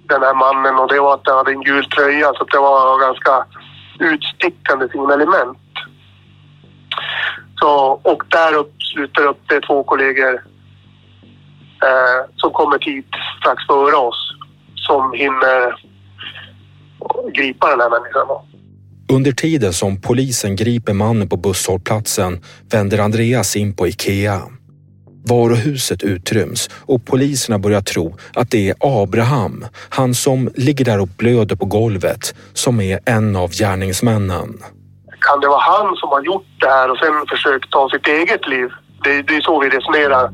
den 0.08 0.22
här 0.22 0.34
mannen 0.34 0.76
och 0.76 0.88
det 0.88 1.00
var 1.00 1.14
att 1.14 1.28
han 1.28 1.38
hade 1.38 1.52
en 1.52 1.64
gul 1.64 1.86
tröja 1.86 2.34
så 2.34 2.44
det 2.44 2.58
var 2.58 3.00
ganska 3.00 3.46
utstickande 4.00 4.88
signalement. 4.90 5.58
Så, 7.60 8.00
och 8.04 8.24
där 8.28 8.54
upp, 8.54 8.74
slutar 8.96 9.28
upp 9.28 9.42
det 9.50 9.62
två 9.62 9.84
kollegor 9.84 10.34
eh, 11.88 12.22
som 12.36 12.52
kommer 12.52 12.80
hit 12.80 13.12
strax 13.40 13.68
före 13.68 13.96
oss 13.96 14.22
som 14.76 15.14
hinner 15.14 15.76
gripa 17.34 17.70
den 17.70 17.80
här 17.80 17.90
människan. 17.90 18.28
Under 19.12 19.32
tiden 19.32 19.74
som 19.74 20.02
polisen 20.02 20.56
griper 20.56 20.94
mannen 20.94 21.30
på 21.30 21.38
busshållplatsen 21.38 22.42
vänder 22.72 23.00
Andreas 23.00 23.56
in 23.56 23.76
på 23.76 23.88
Ikea. 23.88 24.42
Varuhuset 25.28 26.04
utryms 26.04 26.70
och 26.86 27.06
poliserna 27.06 27.60
börjar 27.60 27.82
tro 27.82 28.18
att 28.34 28.52
det 28.52 28.70
är 28.70 28.76
Abraham, 28.80 29.66
han 29.90 30.14
som 30.14 30.50
ligger 30.56 30.86
där 30.86 31.02
och 31.02 31.08
blöder 31.08 31.56
på 31.56 31.66
golvet, 31.66 32.36
som 32.54 32.82
är 32.82 33.00
en 33.06 33.36
av 33.36 33.52
gärningsmännen. 33.52 34.50
Kan 35.20 35.40
det 35.40 35.48
vara 35.48 35.60
han 35.60 35.96
som 35.96 36.10
har 36.10 36.22
gjort 36.22 36.48
det 36.60 36.68
här 36.68 36.92
och 36.92 36.98
sen 36.98 37.26
försökt 37.30 37.72
ta 37.72 37.90
sitt 37.90 38.08
eget 38.08 38.48
liv? 38.48 38.70
Det, 39.06 39.22
det 39.22 39.36
är 39.36 39.42
så 39.42 39.60
vi 39.60 39.70
resonerar. 39.70 40.32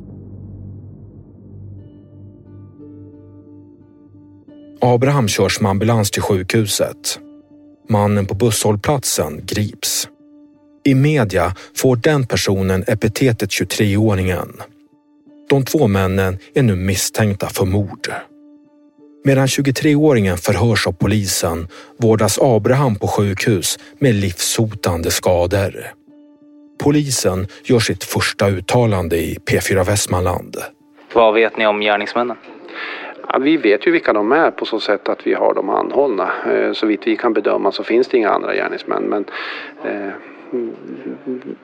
Abraham 4.81 5.27
körs 5.27 5.61
med 5.61 5.69
ambulans 5.69 6.11
till 6.11 6.21
sjukhuset. 6.21 7.19
Mannen 7.89 8.25
på 8.25 8.33
busshållplatsen 8.33 9.41
grips. 9.45 10.07
I 10.83 10.95
media 10.95 11.55
får 11.75 11.95
den 11.95 12.27
personen 12.27 12.83
epitetet 12.87 13.49
23-åringen. 13.49 14.61
De 15.49 15.65
två 15.65 15.87
männen 15.87 16.37
är 16.53 16.63
nu 16.63 16.75
misstänkta 16.75 17.49
för 17.49 17.65
mord. 17.65 18.11
Medan 19.23 19.47
23-åringen 19.47 20.37
förhörs 20.37 20.87
av 20.87 20.91
polisen 20.91 21.67
vårdas 21.99 22.39
Abraham 22.41 22.95
på 22.95 23.07
sjukhus 23.07 23.79
med 23.99 24.15
livshotande 24.15 25.11
skador. 25.11 26.00
Polisen 26.81 27.47
gör 27.63 27.79
sitt 27.79 28.03
första 28.03 28.49
uttalande 28.49 29.17
i 29.17 29.37
P4 29.45 29.85
Västmanland. 29.85 30.57
Vad 31.13 31.33
vet 31.33 31.57
ni 31.57 31.67
om 31.67 31.79
gärningsmännen? 31.79 32.37
Ja, 33.27 33.37
vi 33.37 33.57
vet 33.57 33.87
ju 33.87 33.91
vilka 33.91 34.13
de 34.13 34.31
är 34.31 34.51
på 34.51 34.65
så 34.65 34.79
sätt 34.79 35.09
att 35.09 35.27
vi 35.27 35.33
har 35.33 35.53
dem 35.53 35.69
anhållna. 35.69 36.31
Eh, 36.51 36.73
så 36.73 36.85
vitt 36.87 37.07
vi 37.07 37.17
kan 37.17 37.33
bedöma 37.33 37.71
så 37.71 37.83
finns 37.83 38.07
det 38.07 38.17
inga 38.17 38.29
andra 38.29 38.55
gärningsmän. 38.55 39.03
Men 39.03 39.25
eh, 39.83 40.13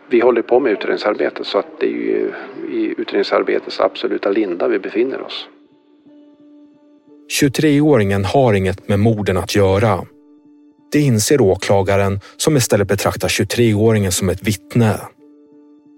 vi 0.10 0.20
håller 0.20 0.42
på 0.42 0.60
med 0.60 0.72
utredningsarbete 0.72 1.44
så 1.44 1.58
att 1.60 1.80
det 1.80 1.86
är 1.86 1.90
ju 1.90 2.34
i 2.72 2.94
utredningsarbetets 2.98 3.80
absoluta 3.80 4.30
linda 4.30 4.68
vi 4.68 4.80
befinner 4.80 5.22
oss. 5.22 5.48
23-åringen 7.42 8.24
har 8.24 8.54
inget 8.54 8.88
med 8.88 9.00
morden 9.00 9.38
att 9.38 9.56
göra. 9.56 10.00
Det 10.92 11.00
inser 11.00 11.42
åklagaren 11.42 12.20
som 12.38 12.58
istället 12.58 12.88
betraktar 12.88 13.28
23-åringen 13.28 14.12
som 14.12 14.30
ett 14.30 14.44
vittne. 14.44 15.00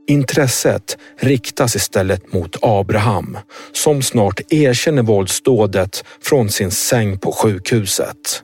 Intresset 0.08 0.98
riktas 1.20 1.76
istället 1.76 2.34
mot 2.34 2.56
Abraham 2.62 3.38
som 3.72 4.02
snart 4.02 4.42
erkänner 4.50 5.04
våldsdådet 5.04 6.04
från 6.24 6.50
sin 6.50 6.72
säng 6.72 7.20
på 7.20 7.32
sjukhuset. 7.32 8.44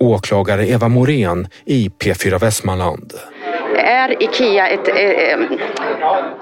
Åklagare 0.00 0.68
Eva 0.68 0.88
Morén 0.88 1.48
i 1.64 1.88
P4 1.88 2.38
Västmanland. 2.38 3.12
Är 3.76 4.22
Ikea 4.22 4.68
ett, 4.68 4.88
eh, 4.88 4.94
eh, 4.96 5.40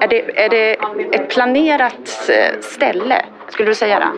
är 0.01 0.09
det, 0.09 0.41
är 0.45 0.49
det 0.49 0.77
ett 1.17 1.31
planerat 1.31 2.29
eh, 2.29 2.61
ställe? 2.61 3.25
Skulle 3.51 3.71
du 3.71 3.75
säga 3.75 3.99
det? 3.99 4.13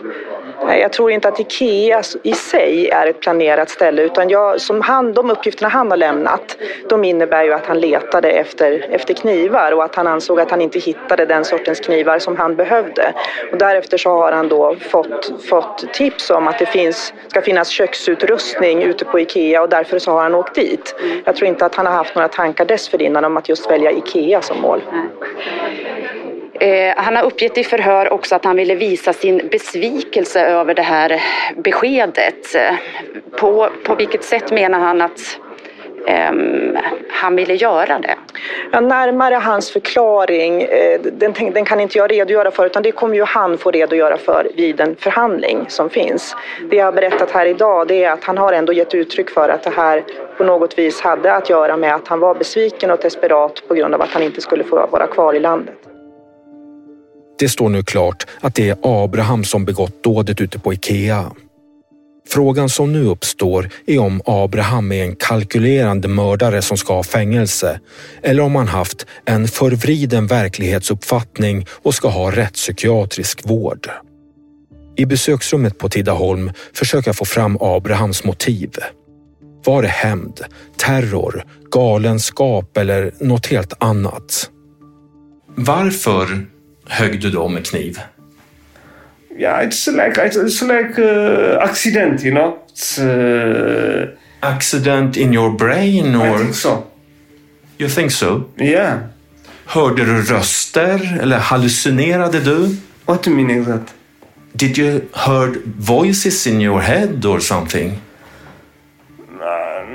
Nej, 0.65 0.81
jag 0.81 0.93
tror 0.93 1.11
inte 1.11 1.27
att 1.27 1.39
Ikea 1.39 2.01
i 2.23 2.33
sig 2.33 2.89
är 2.89 3.07
ett 3.07 3.19
planerat 3.19 3.69
ställe 3.69 4.01
utan 4.01 4.29
jag, 4.29 4.61
som 4.61 4.81
han, 4.81 5.13
de 5.13 5.31
uppgifterna 5.31 5.69
han 5.69 5.91
har 5.91 5.97
lämnat 5.97 6.57
de 6.89 7.03
innebär 7.03 7.43
ju 7.43 7.53
att 7.53 7.65
han 7.65 7.79
letade 7.79 8.31
efter, 8.31 8.85
efter 8.89 9.13
knivar 9.13 9.71
och 9.71 9.83
att 9.83 9.95
han 9.95 10.07
ansåg 10.07 10.39
att 10.39 10.51
han 10.51 10.61
inte 10.61 10.79
hittade 10.79 11.25
den 11.25 11.45
sortens 11.45 11.79
knivar 11.79 12.19
som 12.19 12.37
han 12.37 12.55
behövde. 12.55 13.13
Och 13.51 13.57
därefter 13.57 13.97
så 13.97 14.09
har 14.09 14.31
han 14.31 14.47
då 14.47 14.75
fått, 14.75 15.43
fått 15.49 15.93
tips 15.93 16.29
om 16.29 16.47
att 16.47 16.59
det 16.59 16.65
finns, 16.65 17.13
ska 17.27 17.41
finnas 17.41 17.69
köksutrustning 17.69 18.83
ute 18.83 19.05
på 19.05 19.19
Ikea 19.19 19.61
och 19.61 19.69
därför 19.69 19.99
så 19.99 20.11
har 20.11 20.23
han 20.23 20.35
åkt 20.35 20.55
dit. 20.55 20.95
Jag 21.25 21.35
tror 21.35 21.47
inte 21.47 21.65
att 21.65 21.75
han 21.75 21.85
har 21.85 21.93
haft 21.93 22.15
några 22.15 22.27
tankar 22.27 22.65
dessförinnan 22.65 23.25
om 23.25 23.37
att 23.37 23.49
just 23.49 23.71
välja 23.71 23.91
Ikea 23.91 24.41
som 24.41 24.61
mål. 24.61 24.81
Eh, 26.59 26.93
han 26.95 27.15
har 27.15 27.23
uppgett 27.23 27.57
i 27.57 27.63
förhör 27.63 28.13
också 28.13 28.35
att 28.35 28.45
han 28.45 28.55
ville 28.55 28.75
visa 28.75 29.13
sin 29.13 29.47
besvikelse 29.51 30.45
över 30.45 30.73
det 30.73 30.81
här 30.81 31.21
beskedet. 31.55 32.55
På, 33.39 33.69
på 33.83 33.95
vilket 33.95 34.23
sätt 34.23 34.51
menar 34.51 34.79
han 34.79 35.01
att 35.01 35.39
Um, 36.07 36.77
han 37.09 37.35
ville 37.35 37.53
göra 37.53 37.99
det. 37.99 38.15
Ja, 38.71 38.79
närmare 38.79 39.35
hans 39.35 39.71
förklaring, 39.71 40.61
eh, 40.61 41.01
den, 41.01 41.33
den, 41.53 41.65
kan 41.65 41.79
inte 41.79 41.97
jag 41.97 42.11
redogöra 42.11 42.51
för 42.51 42.65
utan 42.65 42.83
det 42.83 42.91
kommer 42.91 43.15
ju 43.15 43.23
han 43.23 43.57
få 43.57 43.71
redogöra 43.71 44.17
för 44.17 44.47
vid 44.55 44.81
en 44.81 44.95
förhandling 44.95 45.65
som 45.67 45.89
finns. 45.89 46.35
Det 46.69 46.75
jag 46.75 46.85
har 46.85 46.91
berättat 46.91 47.31
här 47.31 47.45
idag 47.45 47.87
det 47.87 48.03
är 48.03 48.11
att 48.11 48.23
han 48.23 48.37
har 48.37 48.53
ändå 48.53 48.73
gett 48.73 48.95
uttryck 48.95 49.29
för 49.29 49.49
att 49.49 49.63
det 49.63 49.69
här 49.69 50.03
på 50.37 50.43
något 50.43 50.79
vis 50.79 51.01
hade 51.01 51.33
att 51.33 51.49
göra 51.49 51.77
med 51.77 51.95
att 51.95 52.07
han 52.07 52.19
var 52.19 52.35
besviken 52.35 52.91
och 52.91 52.99
desperat 53.01 53.67
på 53.67 53.73
grund 53.73 53.93
av 53.93 54.01
att 54.01 54.09
han 54.09 54.23
inte 54.23 54.41
skulle 54.41 54.63
få 54.63 54.87
vara 54.91 55.07
kvar 55.07 55.33
i 55.33 55.39
landet. 55.39 55.82
Det 57.39 57.49
står 57.49 57.69
nu 57.69 57.83
klart 57.83 58.27
att 58.41 58.55
det 58.55 58.69
är 58.69 58.77
Abraham 58.83 59.43
som 59.43 59.65
begått 59.65 60.03
dådet 60.03 60.41
ute 60.41 60.59
på 60.59 60.73
Ikea. 60.73 61.31
Frågan 62.27 62.69
som 62.69 62.93
nu 62.93 63.05
uppstår 63.05 63.69
är 63.85 63.99
om 63.99 64.21
Abraham 64.25 64.91
är 64.91 65.03
en 65.03 65.15
kalkylerande 65.15 66.07
mördare 66.07 66.61
som 66.61 66.77
ska 66.77 66.93
ha 66.93 67.03
fängelse 67.03 67.79
eller 68.21 68.43
om 68.43 68.55
han 68.55 68.67
haft 68.67 69.05
en 69.25 69.47
förvriden 69.47 70.27
verklighetsuppfattning 70.27 71.65
och 71.69 71.95
ska 71.95 72.07
ha 72.07 72.31
rättspsykiatrisk 72.31 73.49
vård. 73.49 73.89
I 74.95 75.05
besöksrummet 75.05 75.77
på 75.77 75.89
Tidaholm 75.89 76.51
försöker 76.73 77.09
jag 77.09 77.15
få 77.15 77.25
fram 77.25 77.57
Abrahams 77.61 78.23
motiv. 78.23 78.71
Var 79.65 79.81
det 79.81 79.87
hämnd, 79.87 80.39
terror, 80.77 81.45
galenskap 81.71 82.77
eller 82.77 83.13
något 83.19 83.45
helt 83.45 83.73
annat? 83.83 84.49
Varför 85.55 86.45
högg 86.93 87.21
du 87.21 87.29
då 87.29 87.47
med 87.47 87.65
kniv? 87.65 87.99
Yeah, 89.37 89.67
it's 89.67 89.87
like 89.87 90.17
it's 90.17 90.61
like 90.61 90.99
uh, 90.99 91.57
accident, 91.69 92.23
you 92.23 92.31
know. 92.31 92.57
It's, 92.67 92.99
uh, 92.99 94.09
Accident 94.41 95.17
in 95.17 95.33
your 95.33 95.57
brain 95.57 96.15
or? 96.15 96.35
I 96.35 96.37
think 96.37 96.55
so. 96.55 96.83
You 97.77 97.89
think 97.89 98.11
so? 98.11 98.43
Yeah. 98.57 98.99
Hörde 99.65 100.05
du 100.05 100.21
röster 100.21 101.19
eller 101.21 101.37
hallucinerade 101.37 102.39
du? 102.39 102.75
What 103.05 103.23
do 103.23 103.31
you 103.31 103.37
mean 103.37 103.59
exact? 103.59 103.93
Did 104.53 104.77
you 104.77 105.01
heard 105.13 105.57
voices 105.79 106.47
in 106.47 106.61
your 106.61 106.81
head 106.81 107.25
or 107.25 107.39
something? 107.39 107.91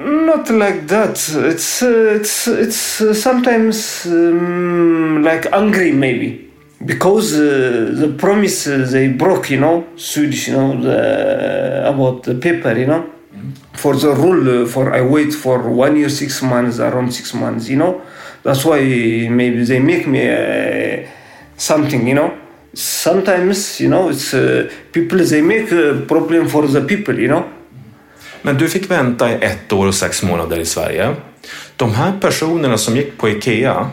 Not 0.04 0.50
like 0.50 0.86
that. 0.88 1.16
It's 1.28 1.82
uh, 1.82 2.16
it's 2.20 2.48
it's 2.48 3.00
uh, 3.00 3.14
sometimes 3.14 4.06
um, 4.06 5.22
like 5.22 5.48
angry 5.52 5.92
maybe 5.92 6.47
because 6.84 7.34
uh, 7.34 7.90
the 7.92 8.14
promise 8.16 8.66
uh, 8.66 8.86
they 8.90 9.08
broke, 9.08 9.50
you 9.50 9.60
know, 9.60 9.86
Swedish, 9.96 10.48
you 10.48 10.54
know, 10.54 10.80
the, 10.80 11.88
about 11.88 12.22
the 12.22 12.34
paper, 12.34 12.76
you 12.78 12.86
know, 12.86 13.04
for 13.72 13.96
the 13.96 14.14
rule 14.14 14.62
uh, 14.62 14.66
for 14.66 14.94
I 14.94 15.00
wait 15.02 15.34
for 15.34 15.58
one 15.58 15.96
year 15.96 16.08
six 16.08 16.42
months, 16.42 16.78
around 16.78 17.12
six 17.12 17.34
months, 17.34 17.68
you 17.68 17.76
know. 17.76 18.00
That's 18.42 18.64
why 18.64 18.80
maybe 19.28 19.64
they 19.64 19.80
make 19.80 20.06
me 20.06 20.28
uh, 20.30 21.06
something, 21.56 22.06
you 22.06 22.14
know. 22.14 22.32
Sometimes, 22.74 23.80
you 23.80 23.88
know, 23.88 24.10
it's 24.10 24.32
uh, 24.32 24.70
people 24.92 25.18
they 25.18 25.42
make 25.42 25.72
a 25.72 26.04
problem 26.06 26.48
for 26.48 26.66
the 26.66 26.80
people, 26.82 27.18
you 27.18 27.28
know. 27.28 27.44
Men 28.42 28.58
du 28.58 28.68
fick 28.68 28.90
vänta 28.90 29.30
i 29.30 29.34
ett 29.34 29.72
år 29.72 29.86
och 29.86 29.94
sex 29.94 30.22
månader 30.22 30.58
i 30.58 30.64
Sverige. 30.64 31.14
De 31.76 31.94
här 31.94 32.12
personerna 32.20 32.78
som 32.78 32.96
gick 32.96 33.18
på 33.18 33.28
IKEA, 33.28 33.90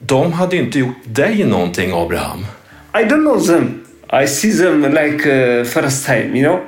de 0.00 0.32
hade 0.32 0.56
inte 0.56 0.78
gjort 0.78 0.96
dig 1.04 1.44
någonting, 1.44 1.92
Abraham. 1.92 2.46
I 2.94 3.04
don't 3.04 3.22
know 3.22 3.40
them. 3.40 3.84
I 4.12 4.26
see 4.26 4.50
them 4.52 4.82
like 4.82 5.26
uh, 5.26 5.64
first 5.64 6.06
time, 6.06 6.34
you 6.36 6.42
know. 6.42 6.60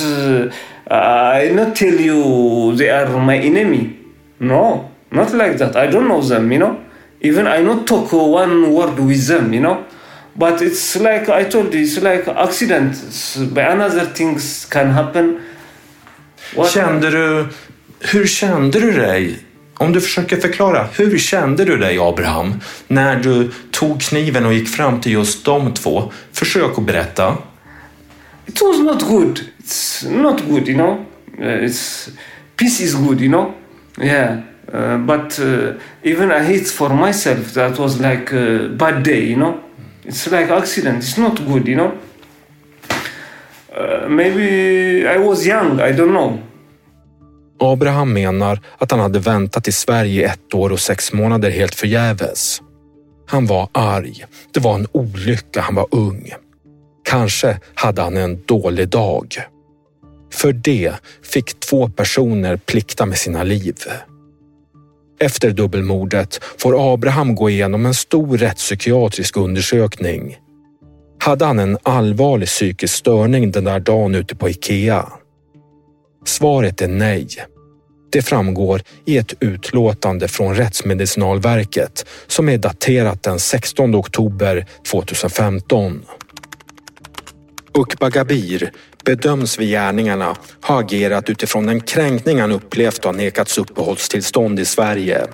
Uh, 0.00 0.50
I 0.90 1.50
not 1.54 1.76
tell 1.76 2.00
you 2.00 2.74
they 2.76 2.90
are 2.90 3.08
my 3.20 3.36
enemy. 3.38 3.90
No, 4.38 4.90
not 5.10 5.32
like 5.32 5.58
that. 5.58 5.76
I 5.76 5.86
don't 5.90 6.08
know 6.08 6.20
them, 6.22 6.52
you 6.52 6.58
know. 6.58 6.76
Even 7.20 7.46
I 7.46 7.62
not 7.62 7.86
talk 7.86 8.12
one 8.12 8.72
word 8.72 8.98
with 8.98 9.26
them, 9.28 9.52
you 9.54 9.60
know. 9.60 9.84
But 10.34 10.60
it's 10.62 10.96
like 10.96 11.28
I 11.28 11.44
told 11.48 11.72
you, 11.74 11.80
it's 11.82 12.00
like 12.02 12.28
accident. 12.28 12.94
By 13.54 13.62
another 13.62 14.04
things 14.06 14.66
can 14.70 14.90
happen. 14.90 15.40
What- 16.54 16.72
Kände 16.74 17.10
du, 17.10 17.46
hur 18.00 18.26
kände 18.26 18.80
du 18.80 18.92
dig? 18.92 19.38
Om 19.78 19.92
du 19.92 20.00
försöker 20.00 20.36
förklara, 20.36 20.86
hur 20.96 21.18
kände 21.18 21.64
du 21.64 21.76
dig 21.76 21.98
Abraham 21.98 22.60
när 22.88 23.16
du 23.16 23.50
tog 23.70 24.00
kniven 24.00 24.46
och 24.46 24.54
gick 24.54 24.68
fram 24.68 25.00
till 25.00 25.12
just 25.12 25.44
de 25.44 25.74
två? 25.74 26.12
Försök 26.32 26.78
att 26.78 26.84
berätta. 26.86 27.36
it 28.46 28.62
was 28.62 28.78
not 28.78 29.02
good. 29.02 29.40
It's 29.58 30.04
not 30.04 30.46
good, 30.48 30.68
you 30.68 30.76
know. 30.76 31.06
Uh, 31.38 31.64
it's 31.64 32.10
peace 32.56 32.80
is 32.80 32.94
good, 32.94 33.20
you 33.20 33.28
know. 33.28 33.54
Yeah, 33.98 34.42
uh, 34.72 34.98
but 34.98 35.38
uh, 35.38 35.74
even 36.02 36.30
I 36.30 36.42
hate 36.44 36.66
for 36.66 36.90
myself. 36.90 37.54
That 37.54 37.78
was 37.78 38.00
like 38.00 38.32
a 38.32 38.68
bad 38.68 39.02
day, 39.02 39.24
you 39.26 39.36
know. 39.36 39.60
It's 40.04 40.30
like 40.30 40.50
accident. 40.50 40.98
It's 40.98 41.18
not 41.18 41.36
good, 41.44 41.66
you 41.66 41.76
know. 41.76 41.98
Uh, 43.74 44.08
maybe 44.08 45.06
I 45.06 45.18
was 45.18 45.46
young. 45.46 45.80
I 45.80 45.92
don't 45.92 46.12
know. 46.12 46.42
Abraham 47.60 48.12
menar 48.12 48.60
att 48.78 48.90
han 48.90 49.00
hade 49.00 49.18
väntat 49.18 49.68
i 49.68 49.72
Sverige 49.72 50.22
i 50.22 50.24
ett 50.24 50.54
år 50.54 50.72
och 50.72 50.80
sex 50.80 51.12
månader 51.12 51.50
helt 51.50 51.74
förgäves. 51.74 52.62
Han 53.26 53.46
var 53.46 53.68
arg. 53.72 54.24
Det 54.52 54.60
var 54.60 54.74
en 54.74 54.86
olycka. 54.92 55.60
Han 55.60 55.74
var 55.74 55.86
ung. 55.90 56.30
Kanske 57.04 57.58
hade 57.74 58.02
han 58.02 58.16
en 58.16 58.42
dålig 58.46 58.88
dag. 58.88 59.36
För 60.32 60.52
det 60.52 60.92
fick 61.22 61.60
två 61.60 61.88
personer 61.88 62.56
plikta 62.56 63.06
med 63.06 63.18
sina 63.18 63.42
liv. 63.42 63.76
Efter 65.20 65.50
dubbelmordet 65.50 66.40
får 66.58 66.92
Abraham 66.94 67.34
gå 67.34 67.50
igenom 67.50 67.86
en 67.86 67.94
stor 67.94 68.38
rättspsykiatrisk 68.38 69.36
undersökning. 69.36 70.36
Hade 71.18 71.44
han 71.44 71.58
en 71.58 71.78
allvarlig 71.82 72.48
psykisk 72.48 72.94
störning 72.94 73.50
den 73.50 73.64
där 73.64 73.80
dagen 73.80 74.14
ute 74.14 74.36
på 74.36 74.48
Ikea? 74.48 75.12
Svaret 76.28 76.80
är 76.80 76.88
nej. 76.88 77.28
Det 78.10 78.22
framgår 78.22 78.82
i 79.04 79.18
ett 79.18 79.34
utlåtande 79.40 80.28
från 80.28 80.54
Rättsmedicinalverket 80.54 82.06
som 82.26 82.48
är 82.48 82.58
daterat 82.58 83.22
den 83.22 83.38
16 83.38 83.94
oktober 83.94 84.66
2015. 84.90 86.02
Ukba 87.78 88.10
Gabir 88.10 88.70
bedöms 89.04 89.58
vid 89.58 89.68
gärningarna 89.68 90.36
ha 90.62 90.80
agerat 90.80 91.30
utifrån 91.30 91.68
en 91.68 91.80
kränkning 91.80 92.40
han 92.40 92.52
upplevt 92.52 93.04
och 93.04 93.14
nekats 93.14 93.58
uppehållstillstånd 93.58 94.60
i 94.60 94.64
Sverige. 94.64 95.26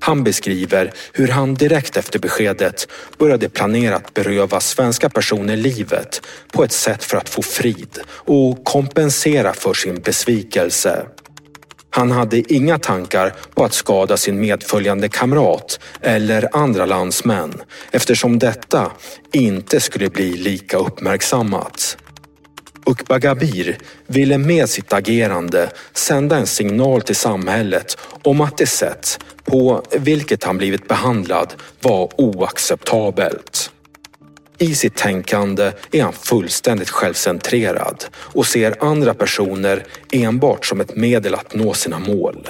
Han 0.00 0.24
beskriver 0.24 0.92
hur 1.12 1.28
han 1.28 1.54
direkt 1.54 1.96
efter 1.96 2.18
beskedet 2.18 2.88
började 3.18 3.48
planera 3.48 3.96
att 3.96 4.14
beröva 4.14 4.60
svenska 4.60 5.08
personer 5.08 5.56
livet 5.56 6.22
på 6.52 6.64
ett 6.64 6.72
sätt 6.72 7.04
för 7.04 7.16
att 7.16 7.28
få 7.28 7.42
frid 7.42 7.98
och 8.08 8.64
kompensera 8.64 9.52
för 9.52 9.74
sin 9.74 10.00
besvikelse. 10.00 11.06
Han 11.90 12.10
hade 12.10 12.52
inga 12.54 12.78
tankar 12.78 13.34
på 13.54 13.64
att 13.64 13.72
skada 13.72 14.16
sin 14.16 14.40
medföljande 14.40 15.08
kamrat 15.08 15.80
eller 16.00 16.48
andra 16.56 16.86
landsmän 16.86 17.54
eftersom 17.90 18.38
detta 18.38 18.92
inte 19.32 19.80
skulle 19.80 20.10
bli 20.10 20.36
lika 20.36 20.76
uppmärksammat. 20.76 21.96
Ukba 22.86 23.18
Gabir 23.18 23.78
ville 24.06 24.38
med 24.38 24.68
sitt 24.68 24.92
agerande 24.92 25.70
sända 25.92 26.36
en 26.36 26.46
signal 26.46 27.02
till 27.02 27.16
samhället 27.16 27.98
om 28.22 28.40
att 28.40 28.58
det 28.58 28.66
sätt 28.66 29.18
på 29.44 29.82
vilket 29.92 30.44
han 30.44 30.58
blivit 30.58 30.88
behandlad 30.88 31.54
var 31.80 32.20
oacceptabelt. 32.20 33.70
I 34.58 34.74
sitt 34.74 34.96
tänkande 34.96 35.72
är 35.92 36.02
han 36.02 36.12
fullständigt 36.12 36.90
självcentrerad 36.90 38.04
och 38.14 38.46
ser 38.46 38.84
andra 38.84 39.14
personer 39.14 39.86
enbart 40.12 40.66
som 40.66 40.80
ett 40.80 40.96
medel 40.96 41.34
att 41.34 41.54
nå 41.54 41.74
sina 41.74 41.98
mål. 41.98 42.48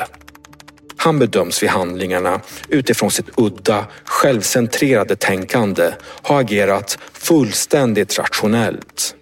Han 0.97 1.19
bedöms 1.19 1.63
vid 1.63 1.71
handlingarna 1.71 2.41
utifrån 2.69 3.11
sitt 3.11 3.31
udda, 3.37 3.87
självcentrerade 4.05 5.17
tänkande 5.17 5.93
ha 6.23 6.41
agerat 6.41 6.99
fullständigt 7.13 8.19
rationellt. 8.19 9.15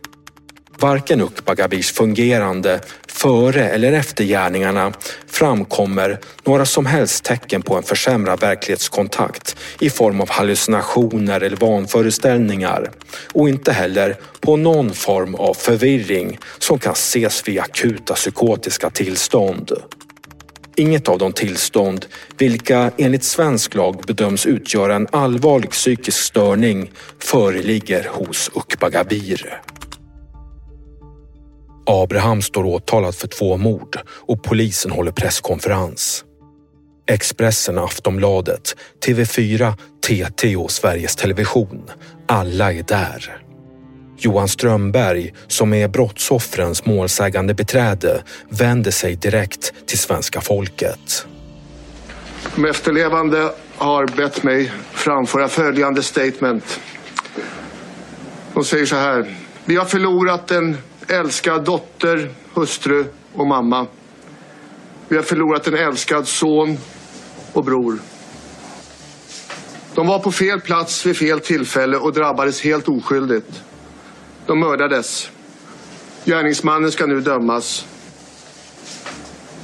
Varken 0.81 1.20
Ukba 1.20 1.55
Gabirs 1.55 1.93
fungerande 1.93 2.81
före 3.07 3.68
eller 3.68 3.93
efter 3.93 4.24
gärningarna 4.24 4.93
framkommer 5.26 6.18
några 6.45 6.66
som 6.66 6.87
helst 6.87 7.24
tecken 7.24 7.62
på 7.62 7.74
en 7.74 7.83
försämrad 7.83 8.41
verklighetskontakt 8.41 9.57
i 9.81 9.91
form 9.91 10.20
av 10.20 10.31
hallucinationer 10.31 11.41
eller 11.41 11.57
vanföreställningar 11.57 12.91
och 13.33 13.49
inte 13.49 13.72
heller 13.72 14.16
på 14.41 14.57
någon 14.57 14.95
form 14.95 15.35
av 15.35 15.55
förvirring 15.55 16.39
som 16.59 16.79
kan 16.79 16.93
ses 16.93 17.49
vid 17.49 17.61
akuta 17.61 18.14
psykotiska 18.14 18.91
tillstånd. 18.91 19.72
Inget 20.76 21.09
av 21.09 21.18
de 21.18 21.33
tillstånd 21.33 22.07
vilka 22.37 22.91
enligt 22.99 23.24
svensk 23.24 23.74
lag 23.74 24.03
bedöms 24.07 24.47
utgöra 24.47 24.95
en 24.95 25.09
allvarlig 25.12 25.70
psykisk 25.70 26.18
störning 26.18 26.91
föreligger 27.18 28.09
hos 28.09 28.51
Ukba 28.55 28.89
Gabir. 28.89 29.61
Abraham 31.91 32.43
står 32.43 32.64
åtalad 32.64 33.14
för 33.14 33.28
två 33.28 33.57
mord 33.57 33.99
och 34.09 34.43
polisen 34.43 34.91
håller 34.91 35.12
presskonferens. 35.12 36.24
Expressen, 37.07 37.78
Aftonbladet, 37.78 38.76
TV4, 39.07 39.74
TT 40.07 40.57
och 40.57 40.70
Sveriges 40.70 41.16
Television. 41.16 41.91
Alla 42.26 42.72
är 42.72 42.82
där. 42.82 43.43
Johan 44.18 44.49
Strömberg, 44.49 45.34
som 45.47 45.74
är 45.74 45.89
brottsoffrens 45.89 46.86
målsägande 46.86 47.55
beträde, 47.55 48.22
vänder 48.49 48.91
sig 48.91 49.16
direkt 49.16 49.72
till 49.86 49.99
svenska 49.99 50.41
folket. 50.41 51.26
De 52.57 52.64
efterlevande 52.64 53.53
har 53.76 54.07
bett 54.07 54.43
mig 54.43 54.72
framföra 54.93 55.49
följande 55.49 56.03
statement. 56.03 56.80
De 58.55 58.64
säger 58.64 58.86
så 58.86 58.97
här. 58.97 59.36
Vi 59.64 59.76
har 59.76 59.84
förlorat 59.84 60.51
en 60.51 60.76
älskad 61.09 61.64
dotter, 61.64 62.34
hustru 62.54 63.04
och 63.34 63.46
mamma. 63.46 63.86
Vi 65.09 65.16
har 65.16 65.22
förlorat 65.22 65.66
en 65.66 65.74
älskad 65.74 66.28
son 66.28 66.78
och 67.52 67.64
bror. 67.64 67.98
De 69.94 70.06
var 70.06 70.18
på 70.18 70.32
fel 70.32 70.61
plats 70.61 71.06
vid 71.06 71.16
fel 71.16 71.40
tillfälle 71.40 71.96
och 71.96 72.12
drabbades 72.12 72.61
helt 72.62 72.88
oskyldigt. 72.88 73.62
De 74.46 74.61
mördades. 74.61 75.30
Gärningsmannen 76.24 76.92
ska 76.92 77.06
nu 77.06 77.20
dömas. 77.20 77.86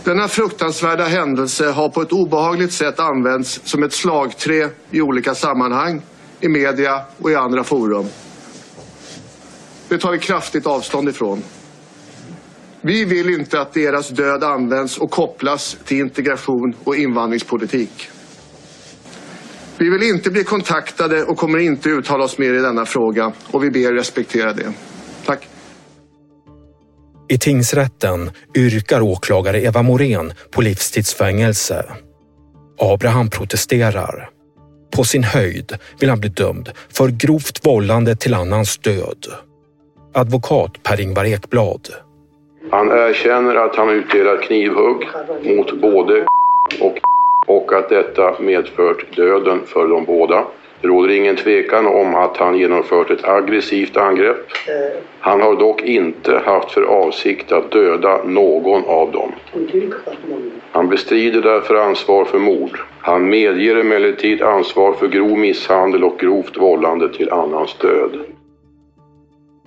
Denna 0.04 0.28
fruktansvärda 0.28 1.04
händelse 1.04 1.70
har 1.70 1.88
på 1.88 2.02
ett 2.02 2.12
obehagligt 2.12 2.72
sätt 2.72 3.00
använts 3.00 3.60
som 3.64 3.82
ett 3.82 3.92
slagträ 3.92 4.70
i 4.90 5.00
olika 5.00 5.34
sammanhang, 5.34 6.02
i 6.40 6.48
media 6.48 7.00
och 7.18 7.30
i 7.30 7.34
andra 7.34 7.64
forum. 7.64 8.06
Det 9.88 9.98
tar 9.98 10.12
vi 10.12 10.18
kraftigt 10.18 10.66
avstånd 10.66 11.08
ifrån. 11.08 11.42
Vi 12.80 13.04
vill 13.04 13.30
inte 13.30 13.60
att 13.60 13.72
deras 13.72 14.08
död 14.08 14.44
används 14.44 14.98
och 14.98 15.10
kopplas 15.10 15.76
till 15.84 16.00
integration 16.00 16.74
och 16.84 16.96
invandringspolitik. 16.96 18.08
Vi 19.78 19.90
vill 19.90 20.02
inte 20.02 20.30
bli 20.30 20.44
kontaktade 20.44 21.24
och 21.24 21.36
kommer 21.36 21.58
inte 21.58 21.88
uttala 21.88 22.24
oss 22.24 22.38
mer 22.38 22.54
i 22.54 22.58
denna 22.58 22.86
fråga 22.86 23.32
och 23.50 23.64
vi 23.64 23.70
ber 23.70 23.92
respektera 23.92 24.52
det. 24.52 24.72
Tack. 25.26 25.48
I 27.28 27.38
tingsrätten 27.38 28.30
yrkar 28.56 29.00
åklagare 29.00 29.62
Eva 29.62 29.82
Morén 29.82 30.32
på 30.50 30.62
livstidsfängelse. 30.62 31.84
Abraham 32.78 33.30
protesterar. 33.30 34.28
På 34.96 35.04
sin 35.04 35.24
höjd 35.24 35.78
vill 36.00 36.10
han 36.10 36.20
bli 36.20 36.28
dömd 36.28 36.70
för 36.92 37.08
grovt 37.08 37.66
vållande 37.66 38.16
till 38.16 38.34
annans 38.34 38.78
död. 38.78 39.26
Advokat 40.16 40.82
Per-Ingvar 40.82 41.24
Ekblad. 41.24 41.88
Han 42.70 42.90
erkänner 42.90 43.54
att 43.54 43.76
han 43.76 43.90
utdelat 43.90 44.42
knivhugg 44.42 45.08
mot 45.42 45.80
både 45.80 46.26
och 46.80 46.98
och 47.46 47.72
att 47.72 47.88
detta 47.88 48.34
medfört 48.40 49.16
döden 49.16 49.60
för 49.66 49.88
de 49.88 50.04
båda. 50.04 50.44
Det 50.80 50.88
råder 50.88 51.14
ingen 51.14 51.36
tvekan 51.36 51.86
om 51.86 52.14
att 52.14 52.36
han 52.36 52.58
genomfört 52.58 53.10
ett 53.10 53.24
aggressivt 53.24 53.96
angrepp. 53.96 54.46
Han 55.20 55.40
har 55.40 55.56
dock 55.56 55.82
inte 55.82 56.42
haft 56.44 56.70
för 56.70 56.82
avsikt 56.82 57.52
att 57.52 57.70
döda 57.70 58.24
någon 58.24 58.84
av 58.84 59.12
dem. 59.12 59.32
Han 60.72 60.88
bestrider 60.88 61.42
därför 61.42 61.74
ansvar 61.74 62.24
för 62.24 62.38
mord. 62.38 62.78
Han 63.00 63.28
medger 63.28 63.76
emellertid 63.76 64.42
ansvar 64.42 64.92
för 64.92 65.08
grov 65.08 65.38
misshandel 65.38 66.04
och 66.04 66.18
grovt 66.18 66.56
vållande 66.56 67.12
till 67.12 67.30
annans 67.30 67.76
död. 67.78 68.10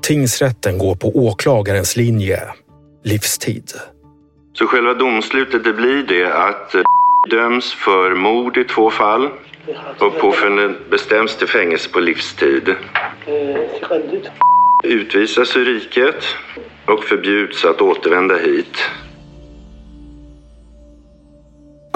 Tingsrätten 0.07 0.77
går 0.77 0.95
på 0.95 1.07
åklagarens 1.07 1.95
linje. 1.95 2.39
Livstid. 3.03 3.71
Så 4.53 4.67
själva 4.67 4.93
domslutet 4.93 5.63
det 5.63 5.73
blir 5.73 6.03
det 6.03 6.33
att 6.33 6.75
eh, 6.75 6.81
döms 7.29 7.73
för 7.73 8.15
mord 8.15 8.57
i 8.57 8.63
två 8.63 8.89
fall 8.89 9.29
och 9.99 10.19
påföljden 10.19 10.77
bestäms 10.89 11.37
till 11.37 11.47
fängelse 11.47 11.89
på 11.89 11.99
livstid. 11.99 12.75
Utvisas 14.83 15.57
ur 15.57 15.65
riket 15.65 16.23
och 16.85 17.03
förbjuds 17.03 17.65
att 17.65 17.81
återvända 17.81 18.37
hit. 18.37 18.89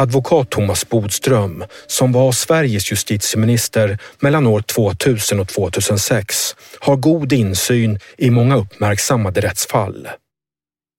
Advokat 0.01 0.49
Thomas 0.49 0.89
Bodström, 0.89 1.63
som 1.87 2.11
var 2.11 2.31
Sveriges 2.31 2.91
justitieminister 2.91 3.97
mellan 4.19 4.47
år 4.47 4.61
2000 4.61 5.39
och 5.39 5.47
2006, 5.47 6.55
har 6.79 6.95
god 6.95 7.33
insyn 7.33 7.99
i 8.17 8.29
många 8.29 8.55
uppmärksammade 8.55 9.41
rättsfall. 9.41 10.07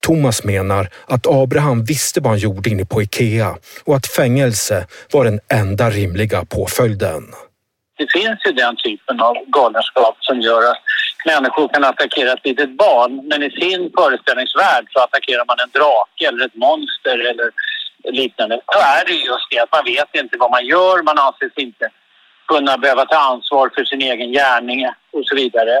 Thomas 0.05 0.43
menar 0.43 0.89
att 1.07 1.27
Abraham 1.27 1.83
visste 1.83 2.21
vad 2.21 2.31
han 2.31 2.39
gjorde 2.39 2.69
inne 2.69 2.85
på 2.85 3.01
Ikea 3.01 3.55
och 3.83 3.95
att 3.95 4.07
fängelse 4.07 4.87
var 5.11 5.25
den 5.25 5.39
enda 5.53 5.89
rimliga 5.89 6.45
påföljden. 6.45 7.23
Det 7.97 8.07
finns 8.11 8.39
ju 8.45 8.51
den 8.51 8.75
typen 8.75 9.21
av 9.21 9.35
galenskap 9.47 10.15
som 10.19 10.41
gör 10.41 10.71
att 10.71 10.81
människor 11.25 11.67
kan 11.73 11.83
attackera 11.83 12.33
ett 12.33 12.45
litet 12.45 12.77
barn 12.77 13.27
men 13.29 13.43
i 13.43 13.51
sin 13.51 13.91
föreställningsvärld 13.97 14.85
så 14.89 14.99
attackerar 14.99 15.45
man 15.45 15.57
en 15.63 15.71
drake 15.79 16.27
eller 16.27 16.45
ett 16.45 16.55
monster 16.55 17.17
eller 17.31 17.49
liknande. 18.03 18.55
Då 18.55 18.79
är 18.79 19.05
det 19.05 19.13
just 19.13 19.47
det 19.51 19.59
att 19.59 19.71
man 19.71 19.85
vet 19.85 20.23
inte 20.23 20.37
vad 20.37 20.51
man 20.51 20.65
gör, 20.65 21.03
man 21.03 21.17
anses 21.17 21.57
inte 21.57 21.89
kunna 22.47 22.77
behöva 22.77 23.05
ta 23.05 23.17
ansvar 23.17 23.71
för 23.75 23.83
sin 23.85 24.01
egen 24.01 24.31
gärning 24.31 24.85
och 24.85 25.25
så 25.25 25.35
vidare. 25.35 25.75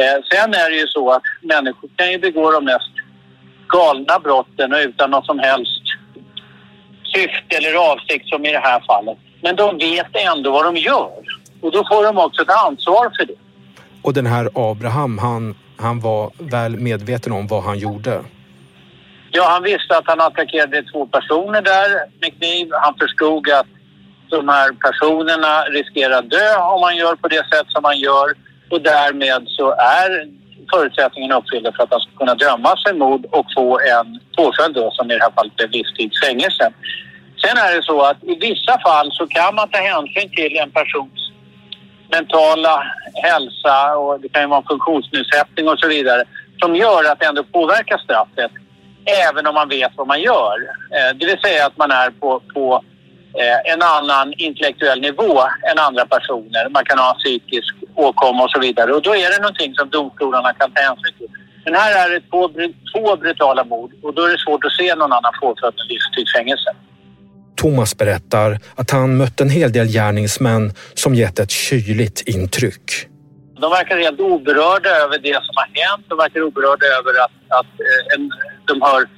Eh, 0.00 0.16
sen 0.30 0.54
är 0.54 0.70
det 0.70 0.76
ju 0.76 0.86
så 0.86 1.10
att 1.10 1.22
människor 1.42 1.90
kan 1.96 2.12
ju 2.12 2.18
begå 2.18 2.50
de 2.50 2.64
mest 2.64 2.92
galna 3.68 4.18
brotten 4.18 4.72
och 4.72 4.78
utan 4.78 5.10
något 5.10 5.26
som 5.26 5.38
helst 5.38 5.82
syfte 7.14 7.56
eller 7.56 7.74
avsikt 7.92 8.28
som 8.28 8.44
i 8.44 8.52
det 8.52 8.58
här 8.58 8.82
fallet. 8.86 9.18
Men 9.42 9.56
de 9.56 9.78
vet 9.78 10.06
ändå 10.12 10.50
vad 10.50 10.64
de 10.64 10.76
gör 10.76 11.22
och 11.60 11.72
då 11.72 11.84
får 11.90 12.04
de 12.04 12.18
också 12.18 12.42
ett 12.42 12.50
ansvar 12.66 13.10
för 13.18 13.26
det. 13.26 13.34
Och 14.02 14.14
den 14.14 14.26
här 14.26 14.50
Abraham, 14.54 15.18
han, 15.18 15.56
han 15.76 16.00
var 16.00 16.30
väl 16.38 16.76
medveten 16.76 17.32
om 17.32 17.46
vad 17.46 17.62
han 17.62 17.78
gjorde? 17.78 18.24
Ja, 19.30 19.44
han 19.48 19.62
visste 19.62 19.96
att 19.96 20.06
han 20.06 20.20
attackerade 20.20 20.82
två 20.82 21.06
personer 21.06 21.62
där 21.62 21.88
med 22.20 22.38
kniv. 22.38 22.68
Han 22.72 22.94
förstod 23.00 23.50
att 23.50 23.66
de 24.30 24.48
här 24.48 24.68
personerna 24.72 25.62
riskerar 25.62 26.18
att 26.18 26.30
dö 26.30 26.56
om 26.56 26.80
man 26.80 26.96
gör 26.96 27.14
på 27.16 27.28
det 27.28 27.44
sätt 27.52 27.66
som 27.68 27.82
man 27.82 27.98
gör 27.98 28.28
och 28.70 28.80
därmed 28.82 29.42
så 29.46 29.70
är 29.70 30.10
förutsättningarna 30.72 31.38
uppfyllda 31.38 31.72
för 31.72 31.82
att 31.82 31.90
han 31.90 32.00
ska 32.00 32.10
kunna 32.18 32.34
dömas 32.34 32.82
för 32.86 32.94
mord 32.94 33.26
och 33.30 33.46
få 33.56 33.80
en 33.80 34.20
påföljd 34.36 34.74
då, 34.74 34.90
som 34.90 35.10
i 35.10 35.14
det 35.14 35.22
här 35.22 35.30
fallet 35.30 35.56
blev 35.56 35.70
livstids 35.70 36.20
fängelse. 36.20 36.72
Sen 37.44 37.56
är 37.56 37.76
det 37.76 37.82
så 37.82 38.02
att 38.02 38.24
i 38.24 38.34
vissa 38.34 38.80
fall 38.80 39.12
så 39.12 39.26
kan 39.26 39.54
man 39.54 39.68
ta 39.68 39.78
hänsyn 39.78 40.30
till 40.30 40.56
en 40.56 40.70
persons 40.70 41.20
mentala 42.10 42.82
hälsa 43.22 43.96
och 43.96 44.20
det 44.20 44.28
kan 44.28 44.42
ju 44.42 44.48
vara 44.48 44.60
en 44.60 44.66
funktionsnedsättning 44.66 45.68
och 45.68 45.78
så 45.78 45.88
vidare 45.88 46.24
som 46.60 46.76
gör 46.76 47.04
att 47.12 47.20
det 47.20 47.26
ändå 47.26 47.44
påverkar 47.44 47.98
straffet 47.98 48.52
även 49.08 49.46
om 49.46 49.54
man 49.54 49.68
vet 49.68 49.92
vad 49.96 50.06
man 50.06 50.20
gör. 50.20 50.56
Eh, 50.96 51.16
det 51.18 51.26
vill 51.26 51.38
säga 51.38 51.66
att 51.66 51.76
man 51.76 51.90
är 51.90 52.10
på, 52.10 52.42
på 52.54 52.84
eh, 53.40 53.72
en 53.72 53.82
annan 53.82 54.32
intellektuell 54.36 55.00
nivå 55.00 55.40
än 55.70 55.78
andra 55.78 56.06
personer. 56.06 56.68
Man 56.70 56.84
kan 56.84 56.98
ha 56.98 57.14
psykisk 57.14 57.74
åkomma 57.94 58.44
och 58.44 58.50
så 58.50 58.60
vidare. 58.60 58.92
Och 58.92 59.02
då 59.02 59.16
är 59.16 59.30
det 59.30 59.38
någonting 59.38 59.74
som 59.74 59.88
domstolarna 59.88 60.52
kan 60.52 60.70
ta 60.72 60.82
hänsyn 60.82 61.14
till. 61.18 61.28
Men 61.64 61.74
här 61.74 62.06
är 62.06 62.10
det 62.10 62.20
två, 62.30 62.48
två 62.94 63.16
brutala 63.16 63.64
mord 63.64 63.90
och 64.02 64.14
då 64.14 64.22
är 64.22 64.32
det 64.32 64.38
svårt 64.38 64.64
att 64.64 64.72
se 64.72 64.94
någon 64.94 65.12
annan 65.12 65.32
påföljd 65.40 65.74
än 65.80 65.86
livstids 65.88 66.32
fängelse. 66.32 66.70
Thomas 67.56 67.96
berättar 67.96 68.58
att 68.74 68.90
han 68.90 69.16
mött 69.16 69.40
en 69.40 69.50
hel 69.50 69.72
del 69.72 69.86
gärningsmän 69.86 70.72
som 70.94 71.14
gett 71.14 71.38
ett 71.38 71.50
kyligt 71.50 72.22
intryck. 72.26 73.08
De 73.60 73.70
verkar 73.70 73.96
helt 73.96 74.20
oberörda 74.20 74.90
över 74.90 75.18
det 75.18 75.34
som 75.34 75.54
har 75.54 75.68
hänt. 75.74 76.06
De 76.08 76.18
verkar 76.18 76.42
oberörda 76.42 76.86
över 76.86 77.10
att, 77.24 77.36
att 77.48 77.72
eh, 77.80 78.14
en, 78.14 78.30
de 78.68 78.82
har 78.82 79.08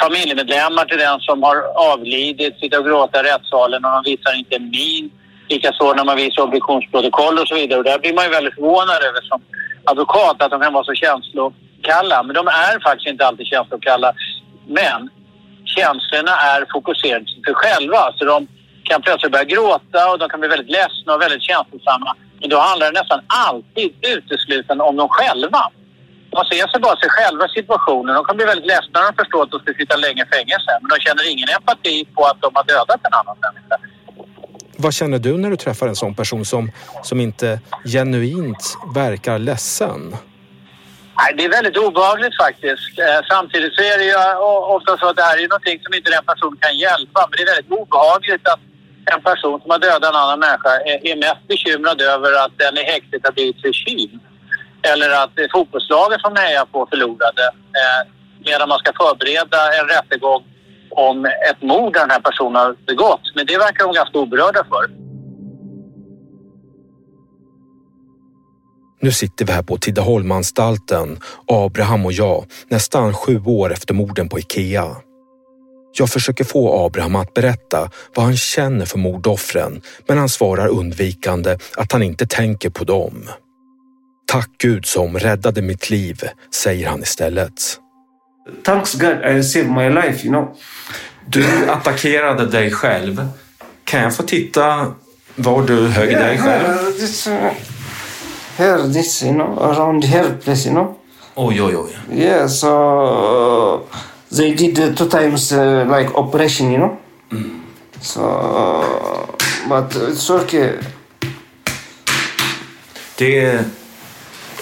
familjemedlemmar 0.00 0.84
till 0.84 0.98
den 0.98 1.20
som 1.20 1.42
har 1.42 1.56
avlidit 1.92 2.58
sitta 2.60 2.78
och 2.78 2.84
gråta 2.84 3.20
i 3.20 3.22
rättssalen 3.22 3.84
och 3.84 3.90
de 3.90 4.10
visar 4.10 4.38
inte 4.38 4.56
en 4.56 4.70
min. 4.70 5.10
Likaså 5.48 5.94
när 5.94 6.04
man 6.04 6.16
visar 6.16 6.42
obduktionsprotokoll 6.42 7.38
och 7.38 7.48
så 7.48 7.54
vidare. 7.54 7.78
Och 7.78 7.84
där 7.84 7.98
blir 7.98 8.14
man 8.14 8.24
ju 8.24 8.30
väldigt 8.30 8.54
förvånad 8.54 9.02
över 9.08 9.20
som 9.28 9.40
advokat 9.84 10.42
att 10.42 10.50
de 10.50 10.60
kan 10.60 10.72
vara 10.72 10.84
så 10.84 10.94
känslokalla. 10.94 12.22
Men 12.22 12.34
de 12.34 12.46
är 12.48 12.80
faktiskt 12.80 13.08
inte 13.08 13.26
alltid 13.26 13.46
känslokalla. 13.46 14.12
Men 14.66 15.10
känslorna 15.64 16.34
är 16.52 16.66
fokuserade 16.72 17.24
till 17.24 17.42
sig 17.44 17.54
själva. 17.54 18.12
Så 18.18 18.24
de 18.24 18.46
kan 18.84 19.02
plötsligt 19.02 19.32
börja 19.32 19.44
gråta 19.44 20.10
och 20.10 20.18
de 20.18 20.28
kan 20.28 20.40
bli 20.40 20.48
väldigt 20.48 20.70
ledsna 20.70 21.14
och 21.14 21.22
väldigt 21.22 21.42
känslosamma. 21.42 22.16
Men 22.40 22.48
då 22.50 22.58
handlar 22.58 22.86
det 22.92 23.00
nästan 23.00 23.20
alltid 23.26 23.92
uteslutande 24.16 24.84
om 24.84 24.96
dem 24.96 25.08
själva. 25.08 25.70
De 26.30 26.44
ser 26.50 26.66
sig 26.68 26.80
bara 26.80 26.96
sig 26.96 27.10
själva 27.10 27.44
i 27.46 27.48
situationen. 27.48 28.14
De 28.14 28.24
kan 28.24 28.36
bli 28.36 28.46
väldigt 28.46 28.66
ledsna 28.66 29.00
när 29.00 29.12
de 29.12 29.16
förstår 29.22 29.42
att 29.42 29.50
de 29.50 29.60
ska 29.60 29.72
sitta 29.72 29.96
länge 29.96 30.22
i 30.26 30.28
fängelse. 30.36 30.70
Men 30.80 30.88
de 30.94 30.96
känner 31.06 31.30
ingen 31.32 31.48
empati 31.56 32.04
på 32.14 32.24
att 32.24 32.40
de 32.40 32.50
har 32.54 32.64
dödat 32.64 33.00
en 33.08 33.14
annan 33.20 33.36
människa. 33.44 33.76
Vad 34.76 34.94
känner 34.94 35.18
du 35.18 35.36
när 35.36 35.50
du 35.50 35.56
träffar 35.56 35.88
en 35.88 35.96
sån 35.96 36.14
person 36.14 36.44
som, 36.44 36.72
som 37.02 37.20
inte 37.20 37.60
genuint 37.84 38.76
verkar 38.94 39.38
ledsen? 39.38 40.16
Nej, 41.20 41.34
det 41.36 41.44
är 41.44 41.48
väldigt 41.48 41.76
obehagligt 41.76 42.36
faktiskt. 42.44 42.98
Eh, 42.98 43.20
samtidigt 43.30 43.74
så 43.74 43.82
är 43.82 43.98
det 43.98 44.04
ju 44.04 44.16
ofta 44.76 44.96
så 44.98 45.08
att 45.08 45.16
det 45.16 45.22
här 45.22 45.38
är 45.38 45.48
någonting 45.48 45.78
som 45.82 45.94
inte 45.94 46.10
den 46.10 46.24
personen 46.24 46.58
kan 46.60 46.78
hjälpa. 46.78 47.20
Men 47.28 47.34
det 47.36 47.42
är 47.42 47.50
väldigt 47.54 47.72
obehagligt 47.80 48.48
att 48.48 48.60
en 49.14 49.22
person 49.22 49.60
som 49.60 49.70
har 49.70 49.78
dödat 49.78 50.10
en 50.10 50.20
annan 50.22 50.38
människa 50.40 50.72
är 51.10 51.16
mest 51.16 51.48
bekymrad 51.48 52.00
över 52.00 52.44
att 52.44 52.54
den 52.64 52.78
i 52.78 52.84
häktet 52.92 53.20
har 53.24 53.32
blivit 53.32 53.60
förkyld. 53.60 54.20
Eller 54.82 55.10
att 55.22 55.34
fotbollslaget 55.52 56.20
som 56.20 56.36
hejar 56.36 56.64
på 56.64 56.86
förlorade. 56.90 57.44
Eh, 57.80 58.02
medan 58.44 58.68
man 58.68 58.78
ska 58.78 58.92
förbereda 58.92 59.58
en 59.80 59.88
rättegång 59.88 60.42
om 60.90 61.24
ett 61.24 61.62
mord 61.62 61.92
den 61.92 62.10
här 62.10 62.20
personen 62.20 62.56
har 62.56 62.76
begått. 62.86 63.20
Men 63.34 63.46
det 63.46 63.58
verkar 63.58 63.84
de 63.84 63.94
ganska 63.94 64.18
oberörda 64.18 64.64
för. 64.64 65.00
Nu 69.02 69.12
sitter 69.12 69.44
vi 69.44 69.52
här 69.52 69.62
på 69.62 69.76
Tidaholmanstalten, 69.78 71.18
Abraham 71.46 72.06
och 72.06 72.12
jag, 72.12 72.44
nästan 72.68 73.14
sju 73.14 73.42
år 73.44 73.72
efter 73.72 73.94
morden 73.94 74.28
på 74.28 74.38
Ikea. 74.38 74.96
Jag 75.92 76.08
försöker 76.10 76.44
få 76.44 76.86
Abraham 76.86 77.16
att 77.16 77.34
berätta 77.34 77.90
vad 78.14 78.24
han 78.24 78.36
känner 78.36 78.86
för 78.86 78.98
mordoffren, 78.98 79.82
men 80.06 80.18
han 80.18 80.28
svarar 80.28 80.68
undvikande 80.68 81.56
att 81.76 81.92
han 81.92 82.02
inte 82.02 82.26
tänker 82.26 82.70
på 82.70 82.84
dem. 82.84 83.28
Tack 84.30 84.50
Gud 84.58 84.86
som 84.86 85.18
räddade 85.18 85.62
mitt 85.62 85.90
liv, 85.90 86.22
säger 86.50 86.88
han 86.88 87.02
istället. 87.02 87.80
Thanks 88.64 88.94
God 88.94 89.26
I 89.26 89.42
saved 89.42 89.70
my 89.70 89.88
life, 89.88 90.26
you 90.26 90.32
know. 90.32 90.56
Du 91.26 91.70
attackerade 91.70 92.46
dig 92.46 92.70
själv. 92.70 93.28
Kan 93.84 94.00
jag 94.00 94.16
få 94.16 94.22
titta 94.22 94.94
var 95.36 95.62
du 95.62 95.88
högg 95.88 96.10
dig 96.10 96.38
själv? 96.38 96.66
Here, 96.66 96.92
this, 96.92 97.26
uh, 97.26 97.32
here, 98.56 98.92
this, 98.92 99.22
you 99.22 99.32
know, 99.32 99.58
around 99.58 100.04
here 100.04 100.30
place, 100.44 100.68
you 100.68 100.74
know. 100.74 100.98
Oj, 101.34 101.62
oj, 101.62 101.76
oj. 101.76 102.18
Yeah, 102.18 102.48
so 102.48 102.68
uh, 103.74 103.80
they 104.36 104.54
did 104.54 104.78
uh, 104.78 104.94
two 104.94 105.08
times 105.08 105.52
uh, 105.52 105.98
like 105.98 106.14
operation, 106.14 106.72
you 106.72 106.78
know. 106.78 106.96
So, 108.00 108.20
but 109.68 109.94
it's 109.94 110.30
okay. 110.30 110.72
Det... 113.18 113.64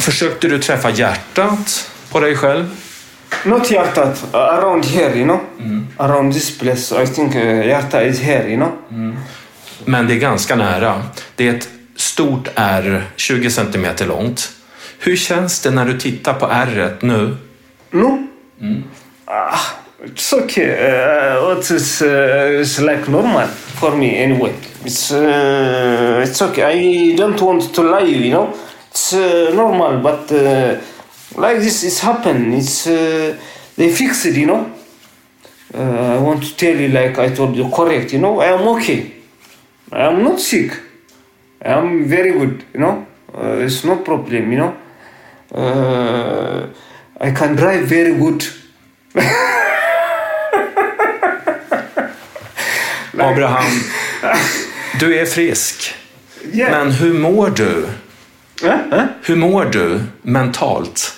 Försökte 0.09 0.49
du 0.49 0.59
träffa 0.59 0.91
hjärtat 0.91 1.91
på 2.13 2.21
dig 2.21 2.37
själv? 2.37 2.65
Not 3.45 3.71
hjärtat, 3.71 4.35
around 4.35 4.85
here, 4.85 5.15
you 5.15 5.25
know. 5.25 5.41
Around 5.97 6.33
this 6.33 6.59
place, 6.59 7.03
I 7.03 7.07
think 7.07 7.35
uh, 7.35 7.67
hjärta 7.67 8.05
is 8.05 8.21
here, 8.21 8.49
you 8.49 8.57
know. 8.57 8.73
Men 9.85 10.07
det 10.07 10.15
är 10.15 10.19
ganska 10.19 10.57
nära. 10.57 11.03
Det 11.37 11.49
är 11.49 11.55
ett 11.55 11.69
stort 11.97 12.49
R, 12.55 13.05
20 13.17 13.51
centimeter 13.51 14.07
långt. 14.07 14.51
Hur 14.99 15.17
känns 15.17 15.61
det 15.61 15.71
när 15.71 15.85
du 15.85 15.99
tittar 15.99 16.35
på 16.35 16.47
ärret 16.47 17.03
nu? 17.03 17.37
No? 17.91 18.27
Ah, 19.25 19.59
it's 20.05 20.45
okay. 20.45 20.71
Uh, 20.71 21.49
what 21.49 21.71
is 21.71 22.03
uh, 22.03 22.09
it's 22.09 22.81
like 22.81 23.11
normal 23.11 23.49
for 23.81 23.97
me 23.97 24.25
anyway. 24.25 24.53
It's 24.85 25.13
uh, 25.13 26.23
it's 26.23 26.51
okay. 26.51 27.13
I 27.13 27.17
don't 27.17 27.41
want 27.41 27.75
to 27.75 27.83
lie, 27.83 28.27
you 28.27 28.31
know. 28.31 28.55
It's 28.91 29.13
uh, 29.13 29.51
normal, 29.55 30.01
but 30.01 30.31
uh, 30.33 30.81
like 31.37 31.59
this, 31.59 31.85
it's 31.85 32.01
happened. 32.01 32.55
It's 32.55 32.87
uh, 32.87 33.37
they 33.77 33.91
fix 33.91 34.25
it, 34.27 34.37
you 34.37 34.47
know. 34.47 34.73
Uh, 35.75 36.17
I 36.17 36.19
want 36.19 36.43
to 36.45 36.57
tell 36.57 36.75
you, 36.77 36.89
like 36.89 37.19
I 37.19 37.29
told 37.35 37.55
you, 37.57 37.69
correct. 37.71 38.13
You 38.13 38.21
know, 38.21 38.41
I 38.41 38.47
am 38.47 38.67
okay. 38.77 39.13
I 39.93 40.01
am 40.07 40.23
not 40.25 40.41
sick. 40.41 40.73
I 41.63 41.73
am 41.73 42.05
very 42.09 42.33
good. 42.33 42.65
You 42.75 42.81
know, 42.81 43.07
uh, 43.35 43.59
it's 43.65 43.85
no 43.85 43.97
problem. 43.97 44.53
You 44.53 44.59
know, 44.59 44.77
uh, 45.55 46.69
I 47.21 47.31
can 47.33 47.55
drive 47.57 47.87
very 47.87 48.15
good. 48.19 48.45
Abraham, 53.21 53.81
du 55.01 55.19
är 55.19 55.27
frisk. 55.27 55.95
Yeah. 56.53 56.71
Men 56.71 56.93
hur 56.93 57.15
mår 57.15 57.51
du? 57.51 57.87
Hur 58.61 59.37
mår 59.37 59.65
du 59.65 60.01
mentalt? 60.23 61.15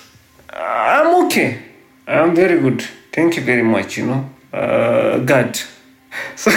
I'm 0.53 1.27
okay. 1.27 1.55
I'm 2.07 2.35
very 2.35 2.61
good. 2.61 2.83
Thank 3.15 3.37
you 3.37 3.45
very 3.45 3.63
much. 3.63 3.99
You 3.99 4.07
know, 4.07 4.25
uh, 4.53 5.19
God. 5.25 5.57
So 6.37 6.51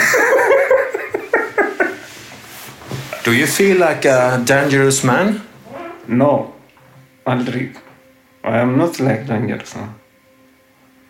Do 3.23 3.31
you 3.31 3.47
feel 3.47 3.79
like 3.79 4.05
a 4.05 4.43
dangerous 4.45 5.03
man? 5.03 5.41
no, 6.07 6.53
aldrig. 7.25 7.75
I 8.43 8.57
am 8.59 8.77
not 8.77 8.99
like 8.99 9.25
dangerous. 9.27 9.75
No. 9.75 9.87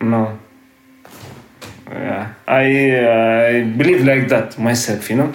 no. 0.00 0.38
Yeah, 1.90 2.26
I 2.46 2.64
I 3.50 3.62
believe 3.76 4.04
like 4.04 4.28
that 4.28 4.58
myself. 4.58 5.10
You 5.10 5.16
know, 5.16 5.32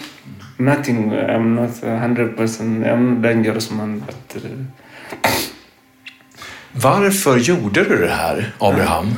nothing. 0.59 1.13
I'm 1.13 1.55
not 1.55 1.83
a 1.83 1.99
hundred 1.99 2.37
percent. 2.37 2.85
I'm 2.85 3.21
dangerous 3.21 3.71
man, 3.71 3.99
but. 3.99 4.35
Uh, 4.35 4.49
Varför 6.71 7.37
gjorde 7.37 7.83
du 7.83 7.97
det 7.97 8.11
här, 8.11 8.51
Abraham? 8.59 9.15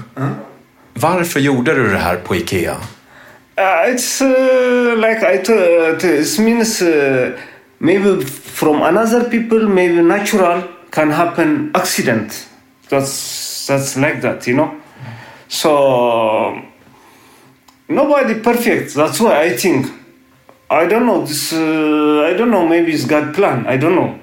Varför 0.94 1.39
gjorde 1.39 1.74
du 1.74 1.89
det 1.89 1.98
här 1.98 2.16
på 2.16 2.36
Ikea? 2.36 2.78
Uh, 3.58 3.94
it's 3.94 4.22
uh, 4.22 4.96
like 4.96 5.22
I. 5.22 5.38
Uh, 5.38 6.22
it 6.22 6.39
means 6.39 6.82
uh, 6.82 7.32
maybe 7.80 8.26
from 8.26 8.82
another 8.82 9.30
people, 9.30 9.60
maybe 9.68 10.02
natural 10.02 10.62
can 10.92 11.12
happen 11.12 11.72
accident. 11.74 12.48
That's 12.89 13.68
that's 13.68 13.98
like 13.98 14.22
that, 14.22 14.48
you 14.48 14.56
know. 14.56 14.72
So 15.48 16.62
nobody 17.88 18.36
perfect. 18.36 18.96
That's 18.96 19.20
why 19.20 19.44
I 19.44 19.58
think. 19.58 20.01
I 20.72 20.88
don't 20.88 21.05
know. 21.05 21.26
This 21.26 21.51
uh, 21.51 22.26
I 22.30 22.34
don't 22.38 22.49
know. 22.49 22.65
Maybe 22.65 22.93
it's 22.93 23.03
God 23.05 23.34
plan. 23.34 23.67
I 23.67 23.76
don't 23.76 23.95
know. 23.95 24.17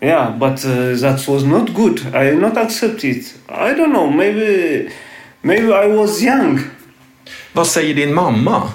Yeah, 0.00 0.30
but 0.36 0.64
uh, 0.64 0.94
that 0.96 1.24
was 1.28 1.44
not 1.44 1.72
good. 1.72 2.04
I 2.14 2.32
not 2.34 2.56
accept 2.56 3.04
it. 3.04 3.32
I 3.48 3.74
don't 3.74 3.92
know. 3.92 4.10
Maybe 4.10 4.90
maybe 5.44 5.72
I 5.72 5.86
was 5.86 6.20
young. 6.20 6.58
Vad 7.52 7.66
säger 7.66 7.94
din 7.94 8.14
mamma? 8.14 8.72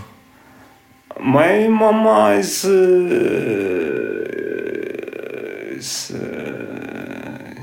My 1.20 1.68
mama 1.70 2.34
is, 2.34 2.66
uh, 2.66 2.72
is 5.78 6.12
uh, 6.12 7.56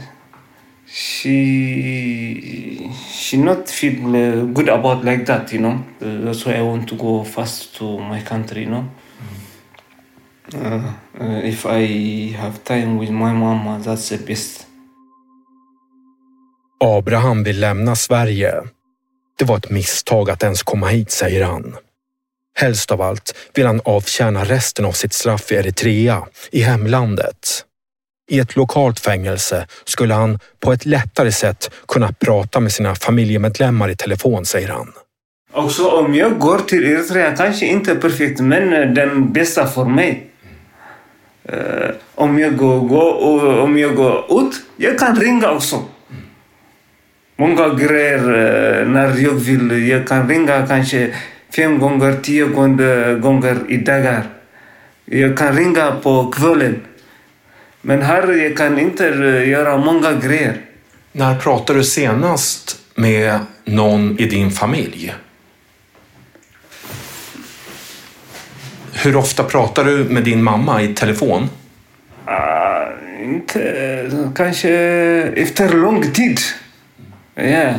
she 0.86 2.90
she 3.12 3.36
not 3.36 3.68
feel 3.68 4.16
uh, 4.16 4.44
good 4.52 4.68
about 4.68 5.04
like 5.04 5.26
that, 5.26 5.52
you 5.52 5.60
know. 5.60 5.84
Uh, 6.00 6.24
that's 6.24 6.46
why 6.46 6.54
I 6.54 6.62
want 6.62 6.88
to 6.88 6.94
go 6.94 7.24
fast 7.24 7.74
to 7.76 7.98
my 7.98 8.22
country, 8.22 8.62
you 8.62 8.70
know. 8.70 8.84
Uh, 10.54 10.82
uh, 11.20 11.44
if 11.44 11.66
I 11.66 12.36
have 12.36 12.58
time 12.64 12.98
with 12.98 13.10
my 13.10 13.32
mama, 13.32 13.80
that's 13.84 14.08
the 14.08 14.16
best. 14.26 14.66
Abraham 16.84 17.42
vill 17.44 17.60
lämna 17.60 17.96
Sverige. 17.96 18.54
Det 19.38 19.44
var 19.44 19.56
ett 19.56 19.70
misstag 19.70 20.30
att 20.30 20.42
ens 20.42 20.62
komma 20.62 20.88
hit, 20.88 21.10
säger 21.10 21.44
han. 21.44 21.76
Helst 22.54 22.90
av 22.90 23.02
allt 23.02 23.34
vill 23.54 23.66
han 23.66 23.80
avtjäna 23.84 24.44
resten 24.44 24.84
av 24.84 24.92
sitt 24.92 25.12
straff 25.12 25.52
i 25.52 25.54
Eritrea, 25.54 26.26
i 26.50 26.60
hemlandet. 26.60 27.64
I 28.30 28.38
ett 28.38 28.56
lokalt 28.56 29.00
fängelse 29.00 29.66
skulle 29.84 30.14
han 30.14 30.38
på 30.60 30.72
ett 30.72 30.86
lättare 30.86 31.32
sätt 31.32 31.70
kunna 31.88 32.12
prata 32.12 32.60
med 32.60 32.72
sina 32.72 32.94
familjemedlemmar 32.94 33.88
i 33.88 33.96
telefon, 33.96 34.44
säger 34.44 34.68
han. 34.68 34.92
Också 35.52 35.88
om 35.88 36.14
jag 36.14 36.38
går 36.38 36.58
till 36.58 36.84
Eritrea, 36.84 37.36
kanske 37.36 37.66
inte 37.66 37.94
perfekt, 37.94 38.40
men 38.40 38.72
eh, 38.72 38.90
den 38.90 39.32
bästa 39.32 39.66
för 39.66 39.84
mig. 39.84 40.29
Uh, 41.48 41.90
om, 42.14 42.38
jag 42.38 42.56
går, 42.56 42.80
går, 42.80 43.12
och 43.14 43.64
om 43.64 43.78
jag 43.78 43.96
går 43.96 44.24
ut, 44.40 44.54
jag 44.76 44.98
kan 44.98 45.16
ringa 45.16 45.50
också. 45.50 45.84
Många 47.36 47.68
grejer 47.68 48.18
uh, 48.18 48.88
när 48.88 49.16
jag 49.16 49.32
vill. 49.32 49.88
Jag 49.88 50.06
kan 50.06 50.28
ringa 50.28 50.66
kanske 50.66 51.14
fem 51.56 51.78
gånger, 51.78 52.16
tio 52.22 52.44
gånger, 52.44 53.14
gånger 53.14 53.56
i 53.68 53.76
dagar. 53.76 54.22
Jag 55.04 55.36
kan 55.36 55.56
ringa 55.56 55.92
på 56.02 56.30
kvällen. 56.30 56.82
Men 57.82 58.02
här 58.02 58.32
jag 58.32 58.56
kan 58.56 58.78
inte 58.78 59.08
eh, 59.08 59.48
göra 59.48 59.76
många 59.76 60.12
grejer. 60.12 60.56
När 61.12 61.38
pratade 61.38 61.78
du 61.78 61.84
senast 61.84 62.78
med 62.94 63.38
någon 63.64 64.18
i 64.18 64.26
din 64.26 64.50
familj? 64.50 65.14
Hur 69.02 69.16
ofta 69.16 69.44
pratar 69.44 69.84
du 69.84 70.04
med 70.04 70.24
din 70.24 70.42
mamma 70.42 70.82
i 70.82 70.94
telefon? 70.94 71.48
Uh, 72.28 73.24
inte, 73.24 74.30
kanske 74.36 74.70
efter 75.36 75.68
lång 75.68 76.12
tid. 76.12 76.38
Ja. 77.34 77.74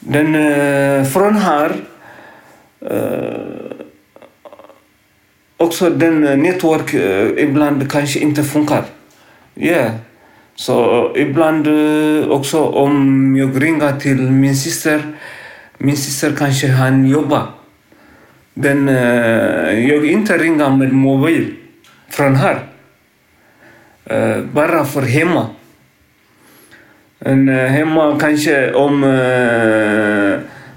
Den, 0.00 0.34
uh, 0.34 1.04
från 1.04 1.36
här 1.36 1.72
Uh, 2.90 3.70
också 5.56 5.90
den 5.90 6.20
nätverk 6.20 6.94
uh, 6.94 7.00
eh, 7.00 7.44
ibland 7.44 7.90
kanske 7.90 8.18
inte 8.18 8.44
funkar. 8.44 8.84
Ja. 9.54 9.90
Så 10.54 11.12
ibland 11.16 11.68
också 12.30 12.64
om 12.64 13.36
jag 13.36 13.62
ringer 13.62 14.00
till 14.00 14.30
min 14.30 14.56
syster, 14.56 15.02
min 15.78 15.96
syster 15.96 16.34
kanske 16.38 16.68
han 16.68 17.06
jobbar. 17.06 17.59
Den, 18.54 18.88
eh, 18.88 19.88
jag 19.88 20.06
inte 20.06 20.38
ringer 20.38 20.70
med 20.70 20.92
mobil 20.92 21.54
från 22.08 22.36
här. 22.36 22.58
Eh, 24.04 24.38
bara 24.52 24.84
för 24.84 25.02
hemma. 25.02 25.46
En, 27.18 27.48
eh, 27.48 27.66
hemma 27.66 28.18
kanske 28.20 28.72
om 28.72 29.00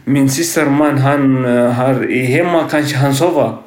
min 0.04 0.30
syster 0.30 0.66
man 0.66 0.98
han 0.98 1.46
har 1.72 2.12
i 2.12 2.26
hemma 2.26 2.68
kanske 2.72 2.98
han 2.98 3.16
sover. 3.16 3.58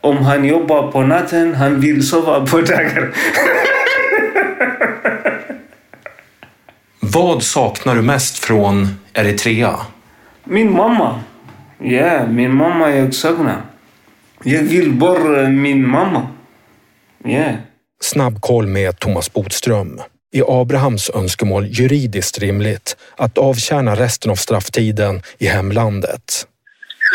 Om 0.00 0.16
han 0.16 0.44
jobbar 0.44 0.92
på 0.92 1.02
natten, 1.02 1.54
han 1.54 1.80
vill 1.80 2.06
sova 2.06 2.46
på 2.46 2.60
dagar. 2.70 3.10
Vad 7.00 7.42
saknar 7.42 7.94
du 7.94 8.02
mest 8.02 8.44
från 8.44 8.88
Eritrea? 9.14 9.76
Min 10.44 10.72
mamma. 10.72 11.20
Ja, 11.82 12.26
min 12.26 12.54
mamma 12.54 12.90
jag 12.90 13.14
saknar. 13.14 13.62
Jag 14.44 14.62
vill 14.62 14.92
bara 14.92 15.48
min 15.48 15.88
mamma. 15.88 16.28
Ja. 17.24 17.52
Snabb 18.00 18.40
koll 18.40 18.66
med 18.66 18.98
Thomas 18.98 19.32
Bodström. 19.32 20.00
är 20.32 20.60
Abrahams 20.60 21.10
önskemål 21.10 21.66
juridiskt 21.66 22.38
rimligt 22.38 22.96
att 23.16 23.38
avtjäna 23.38 23.94
resten 23.94 24.30
av 24.30 24.34
strafftiden 24.34 25.22
i 25.38 25.46
hemlandet? 25.46 26.46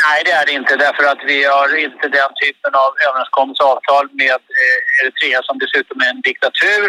Nej, 0.04 0.20
det 0.26 0.32
är 0.32 0.46
det 0.46 0.52
inte 0.62 0.76
därför 0.86 1.04
att 1.12 1.22
vi 1.32 1.38
har 1.56 1.68
inte 1.88 2.08
den 2.20 2.32
typen 2.44 2.72
av 2.86 2.92
överenskommelse 3.08 3.64
och 3.64 3.72
avtal 3.76 4.06
med 4.22 4.40
eh, 4.62 4.98
Eritrea 4.98 5.40
som 5.48 5.56
dessutom 5.64 5.98
är 6.06 6.10
en 6.16 6.22
diktatur 6.30 6.88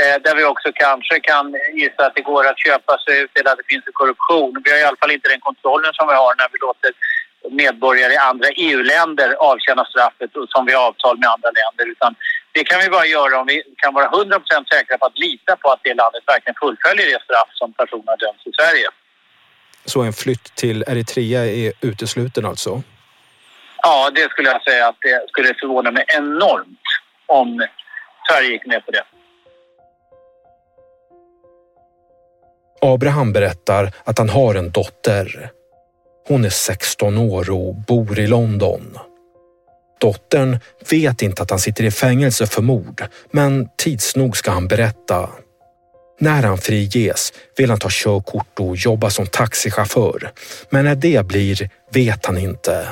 eh, 0.00 0.16
där 0.24 0.34
vi 0.38 0.44
också 0.52 0.68
kanske 0.84 1.16
kan 1.30 1.44
gissa 1.80 2.00
att 2.06 2.14
det 2.18 2.24
går 2.32 2.42
att 2.50 2.58
köpa 2.66 2.92
sig 3.04 3.14
ut 3.22 3.32
eller 3.38 3.50
att 3.52 3.60
det 3.62 3.70
finns 3.72 3.84
korruption. 4.00 4.52
Vi 4.64 4.70
har 4.70 4.78
i 4.78 4.88
alla 4.88 5.00
fall 5.00 5.16
inte 5.16 5.32
den 5.34 5.46
kontrollen 5.48 5.92
som 5.98 6.06
vi 6.10 6.16
har 6.22 6.32
när 6.40 6.48
vi 6.52 6.58
låter 6.66 6.90
medborgare 7.50 8.12
i 8.12 8.16
andra 8.16 8.48
EU-länder 8.48 9.34
avtjäna 9.34 9.84
straffet 9.84 10.30
som 10.48 10.66
vi 10.66 10.72
har 10.72 10.86
avtal 10.88 11.18
med 11.18 11.28
andra 11.28 11.50
länder. 11.60 11.92
Utan 11.94 12.14
det 12.52 12.64
kan 12.64 12.80
vi 12.80 12.88
bara 12.90 13.06
göra 13.06 13.40
om 13.40 13.46
vi 13.46 13.62
kan 13.76 13.94
vara 13.94 14.08
100% 14.08 14.40
säkra 14.74 14.98
på 14.98 15.06
att 15.06 15.18
lita 15.18 15.56
på 15.56 15.70
att 15.70 15.80
det 15.82 15.94
landet 15.94 16.22
verkligen 16.26 16.54
fullföljer 16.60 17.06
det 17.06 17.22
straff 17.24 17.50
som 17.52 17.72
personen 17.72 18.04
har 18.06 18.16
dömts 18.16 18.46
i 18.46 18.52
Sverige. 18.52 18.88
Så 19.84 20.02
en 20.02 20.12
flytt 20.12 20.54
till 20.54 20.84
Eritrea 20.86 21.46
är 21.46 21.72
utesluten 21.80 22.46
alltså? 22.46 22.82
Ja, 23.82 24.10
det 24.14 24.30
skulle 24.30 24.48
jag 24.50 24.62
säga 24.62 24.88
att 24.88 24.96
det 25.02 25.24
skulle 25.28 25.54
förvåna 25.54 25.90
mig 25.90 26.04
enormt 26.08 26.86
om 27.26 27.66
Sverige 28.28 28.50
gick 28.50 28.66
med 28.66 28.86
på 28.86 28.90
det. 28.90 29.04
Abraham 32.82 33.32
berättar 33.32 33.92
att 34.04 34.18
han 34.18 34.28
har 34.28 34.54
en 34.54 34.70
dotter. 34.70 35.50
Hon 36.30 36.44
är 36.44 36.50
16 36.50 37.18
år 37.18 37.50
och 37.50 37.74
bor 37.74 38.18
i 38.18 38.26
London. 38.26 38.98
Dottern 40.00 40.58
vet 40.90 41.22
inte 41.22 41.42
att 41.42 41.50
han 41.50 41.58
sitter 41.58 41.84
i 41.84 41.90
fängelse 41.90 42.46
för 42.46 42.62
mord, 42.62 43.02
men 43.30 43.68
tids 43.78 44.16
nog 44.16 44.36
ska 44.36 44.50
han 44.50 44.68
berätta. 44.68 45.30
När 46.20 46.42
han 46.42 46.58
friges 46.58 47.32
vill 47.56 47.70
han 47.70 47.78
ta 47.78 47.88
körkort 47.90 48.60
och 48.60 48.76
jobba 48.76 49.10
som 49.10 49.26
taxichaufför. 49.26 50.32
Men 50.70 50.84
när 50.84 50.94
det 50.94 51.26
blir 51.26 51.70
vet 51.92 52.26
han 52.26 52.38
inte. 52.38 52.88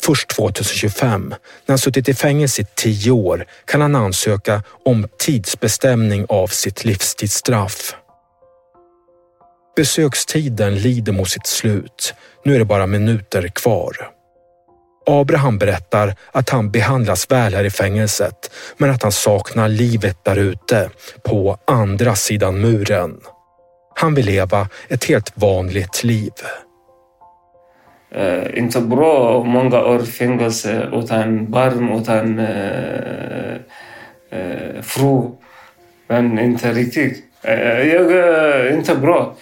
Först 0.00 0.28
2025, 0.28 1.28
när 1.28 1.72
han 1.72 1.78
suttit 1.78 2.08
i 2.08 2.14
fängelse 2.14 2.62
i 2.62 2.66
tio 2.74 3.10
år, 3.10 3.46
kan 3.64 3.80
han 3.80 3.94
ansöka 3.94 4.62
om 4.84 5.08
tidsbestämning 5.18 6.26
av 6.28 6.46
sitt 6.46 6.84
livstidsstraff. 6.84 7.96
Besökstiden 9.76 10.74
lider 10.74 11.12
mot 11.12 11.28
sitt 11.28 11.46
slut. 11.46 12.14
Nu 12.44 12.54
är 12.54 12.58
det 12.58 12.64
bara 12.64 12.86
minuter 12.86 13.48
kvar. 13.48 13.92
Abraham 15.06 15.58
berättar 15.58 16.14
att 16.32 16.50
han 16.50 16.70
behandlas 16.70 17.30
väl 17.30 17.54
här 17.54 17.64
i 17.64 17.70
fängelset, 17.70 18.50
men 18.76 18.90
att 18.90 19.02
han 19.02 19.12
saknar 19.12 19.68
livet 19.68 20.24
där 20.24 20.36
ute, 20.36 20.90
på 21.22 21.58
andra 21.64 22.14
sidan 22.14 22.60
muren. 22.60 23.20
Han 23.94 24.14
vill 24.14 24.26
leva 24.26 24.68
ett 24.88 25.04
helt 25.04 25.32
vanligt 25.34 26.04
liv. 26.04 26.32
Uh, 28.16 28.58
inte 28.58 28.80
bra 28.80 29.44
många 29.44 29.84
år 29.84 29.98
fängelse 29.98 30.88
utan 30.92 31.50
barn, 31.50 32.00
utan 32.00 32.38
uh, 32.38 32.48
eh, 32.48 33.56
uh, 34.32 34.76
eh, 34.76 34.82
fru. 34.82 35.30
Men 36.08 36.38
inte 36.38 36.72
riktigt. 36.72 37.24
jag 37.42 38.12
är 38.12 38.72
inte 38.76 38.94
bra 38.94 39.36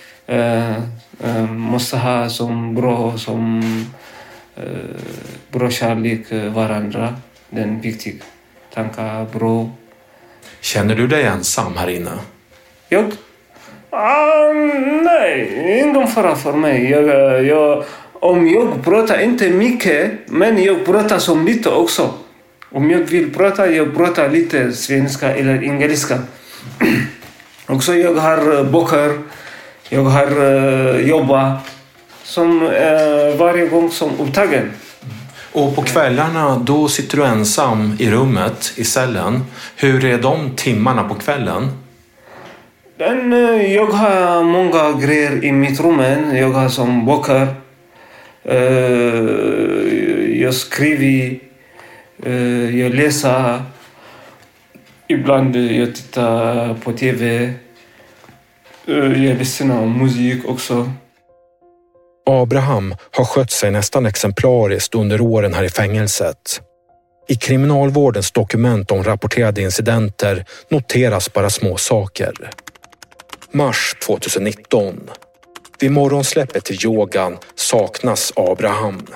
måste 1.50 1.96
ha 1.96 2.28
som 2.28 2.74
bra 2.74 3.18
som 3.18 3.62
bra 5.50 5.70
kärlek 5.70 6.54
varandra. 6.54 7.14
Den 7.50 7.76
är 7.78 7.82
viktig. 7.82 8.22
Tankar 8.74 9.26
bra. 9.38 9.70
Känner 10.60 10.94
du 10.94 11.06
dig 11.06 11.24
ensam 11.24 11.76
här 11.76 11.88
inne? 11.90 12.10
Jag? 12.88 13.12
Ah, 13.90 14.52
nej, 15.02 15.80
ingen 15.80 16.08
fara 16.08 16.36
för 16.36 16.52
mig. 16.52 16.90
Jag, 16.90 17.44
jag, 17.44 17.84
om 18.12 18.48
jag 18.48 18.84
pratar 18.84 19.20
inte 19.20 19.50
mycket, 19.50 20.10
men 20.26 20.62
jag 20.62 20.84
pratar 20.86 21.18
som 21.18 21.46
lite 21.46 21.70
också. 21.70 22.14
Om 22.70 22.90
jag 22.90 22.98
vill 22.98 23.34
prata, 23.34 23.70
jag 23.70 23.96
pratar 23.96 24.30
lite 24.30 24.72
svenska 24.72 25.34
eller 25.34 25.64
engelska. 25.64 26.18
också 27.66 27.94
jag 27.94 28.14
har 28.14 28.64
böcker, 28.64 29.18
jag 29.88 30.04
har 30.04 30.42
uh, 30.42 31.08
jobbat 31.08 31.58
som 32.22 32.62
uh, 32.62 33.36
varje 33.38 33.66
gång 33.66 33.90
som 33.90 34.10
upptagen. 34.20 34.72
Och 35.52 35.74
på 35.74 35.82
kvällarna 35.82 36.58
då 36.58 36.88
sitter 36.88 37.16
du 37.16 37.24
ensam 37.24 37.96
i 37.98 38.10
rummet, 38.10 38.72
i 38.76 38.84
cellen. 38.84 39.44
Hur 39.76 40.04
är 40.04 40.18
de 40.18 40.50
timmarna 40.56 41.04
på 41.04 41.14
kvällen? 41.14 41.70
Den, 42.96 43.32
eh, 43.32 43.74
jag 43.74 43.86
har 43.86 44.42
många 44.42 44.92
grejer 44.92 45.44
i 45.44 45.52
mitt 45.52 45.80
rum. 45.80 46.00
Jag 46.36 46.50
har 46.50 46.68
som 46.68 47.06
böcker. 47.06 47.46
Jag 50.42 50.54
skriver. 50.54 51.38
Jag 52.78 52.94
läser. 52.94 53.62
Ibland 55.08 55.56
jag 55.56 55.94
tittar 55.94 56.74
på 56.74 56.92
TV. 56.92 57.52
Eh, 58.88 59.24
jag 59.24 59.38
lyssnar 59.38 59.80
på 59.80 59.86
musik 59.86 60.44
också. 60.48 60.92
Abraham 62.26 62.94
har 63.10 63.24
skött 63.24 63.50
sig 63.50 63.70
nästan 63.70 64.06
exemplariskt 64.06 64.94
under 64.94 65.20
åren 65.20 65.54
här 65.54 65.64
i 65.64 65.68
fängelset. 65.68 66.60
I 67.28 67.34
kriminalvårdens 67.34 68.32
dokument 68.32 68.90
om 68.90 69.04
rapporterade 69.04 69.60
incidenter 69.62 70.44
noteras 70.68 71.32
bara 71.32 71.50
små 71.50 71.76
saker. 71.76 72.50
Mars 73.50 73.96
2019. 74.06 75.10
Vid 75.80 75.90
morgonsläppet 75.90 76.64
till 76.64 76.84
yogan 76.84 77.36
saknas 77.54 78.32
Abraham. 78.36 79.06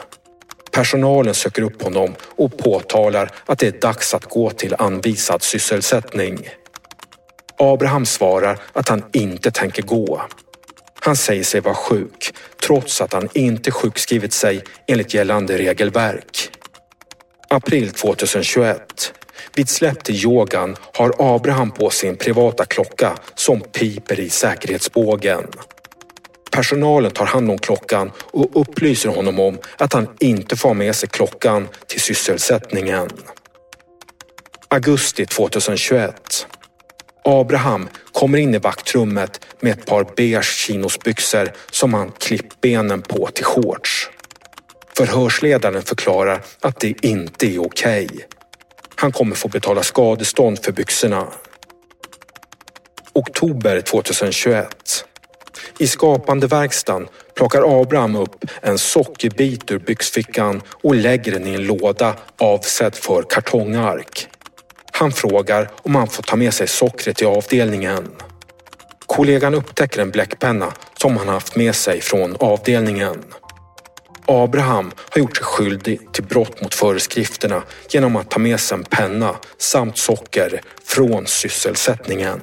Personalen 0.72 1.34
söker 1.34 1.62
upp 1.62 1.82
honom 1.82 2.14
och 2.36 2.58
påtalar 2.58 3.30
att 3.46 3.58
det 3.58 3.66
är 3.66 3.80
dags 3.80 4.14
att 4.14 4.24
gå 4.24 4.50
till 4.50 4.74
anvisad 4.78 5.42
sysselsättning. 5.42 6.38
Abraham 7.62 8.06
svarar 8.06 8.58
att 8.72 8.88
han 8.88 9.04
inte 9.12 9.50
tänker 9.50 9.82
gå. 9.82 10.22
Han 11.00 11.16
säger 11.16 11.44
sig 11.44 11.60
vara 11.60 11.74
sjuk 11.74 12.34
trots 12.66 13.00
att 13.00 13.12
han 13.12 13.28
inte 13.34 13.70
sjukskrivit 13.70 14.32
sig 14.32 14.64
enligt 14.86 15.14
gällande 15.14 15.58
regelverk. 15.58 16.50
April 17.48 17.92
2021. 17.92 19.14
Vid 19.54 19.68
släpp 19.68 20.04
till 20.04 20.24
yogan 20.24 20.76
har 20.94 21.14
Abraham 21.18 21.70
på 21.70 21.90
sin 21.90 22.16
privata 22.16 22.64
klocka 22.64 23.16
som 23.34 23.60
piper 23.60 24.20
i 24.20 24.30
säkerhetsbågen. 24.30 25.44
Personalen 26.50 27.10
tar 27.10 27.26
hand 27.26 27.50
om 27.50 27.58
klockan 27.58 28.10
och 28.20 28.60
upplyser 28.60 29.08
honom 29.08 29.40
om 29.40 29.58
att 29.78 29.92
han 29.92 30.08
inte 30.20 30.56
får 30.56 30.74
med 30.74 30.96
sig 30.96 31.08
klockan 31.08 31.68
till 31.86 32.00
sysselsättningen. 32.00 33.08
Augusti 34.68 35.26
2021. 35.26 36.46
Abraham 37.24 37.88
kommer 38.12 38.38
in 38.38 38.54
i 38.54 38.58
vaktrummet 38.58 39.40
med 39.60 39.72
ett 39.72 39.86
par 39.86 40.06
beige 40.16 40.44
chinosbyxor 40.44 41.52
som 41.70 41.94
han 41.94 42.12
klippt 42.18 42.60
benen 42.60 43.02
på 43.02 43.28
till 43.34 43.44
shorts. 43.44 44.10
Förhörsledaren 44.96 45.82
förklarar 45.82 46.42
att 46.60 46.80
det 46.80 47.04
inte 47.04 47.46
är 47.46 47.58
okej. 47.58 48.06
Okay. 48.06 48.20
Han 48.94 49.12
kommer 49.12 49.36
få 49.36 49.48
betala 49.48 49.82
skadestånd 49.82 50.64
för 50.64 50.72
byxorna. 50.72 51.26
Oktober 53.12 53.80
2021. 53.80 55.04
I 55.78 55.86
skapande 55.86 56.46
verkstan 56.46 57.08
plockar 57.34 57.80
Abraham 57.80 58.16
upp 58.16 58.44
en 58.60 58.78
sockerbit 58.78 59.70
ur 59.70 59.78
byxfickan 59.78 60.62
och 60.82 60.94
lägger 60.94 61.32
den 61.32 61.46
i 61.46 61.54
en 61.54 61.66
låda 61.66 62.14
avsedd 62.38 62.94
för 62.94 63.22
kartongark. 63.22 64.28
Han 64.92 65.12
frågar 65.12 65.70
om 65.82 65.94
han 65.94 66.08
får 66.08 66.22
ta 66.22 66.36
med 66.36 66.54
sig 66.54 66.68
sockret 66.68 67.16
till 67.16 67.26
avdelningen. 67.26 68.08
Kollegan 69.06 69.54
upptäcker 69.54 70.02
en 70.02 70.10
bläckpenna 70.10 70.72
som 71.00 71.16
han 71.16 71.28
haft 71.28 71.56
med 71.56 71.74
sig 71.74 72.00
från 72.00 72.36
avdelningen. 72.40 73.24
Abraham 74.26 74.92
har 74.96 75.20
gjort 75.20 75.36
sig 75.36 75.44
skyldig 75.44 76.12
till 76.12 76.24
brott 76.24 76.62
mot 76.62 76.74
föreskrifterna 76.74 77.62
genom 77.90 78.16
att 78.16 78.30
ta 78.30 78.38
med 78.38 78.60
sig 78.60 78.78
en 78.78 78.84
penna 78.84 79.36
samt 79.58 79.98
socker 79.98 80.60
från 80.84 81.26
sysselsättningen. 81.26 82.40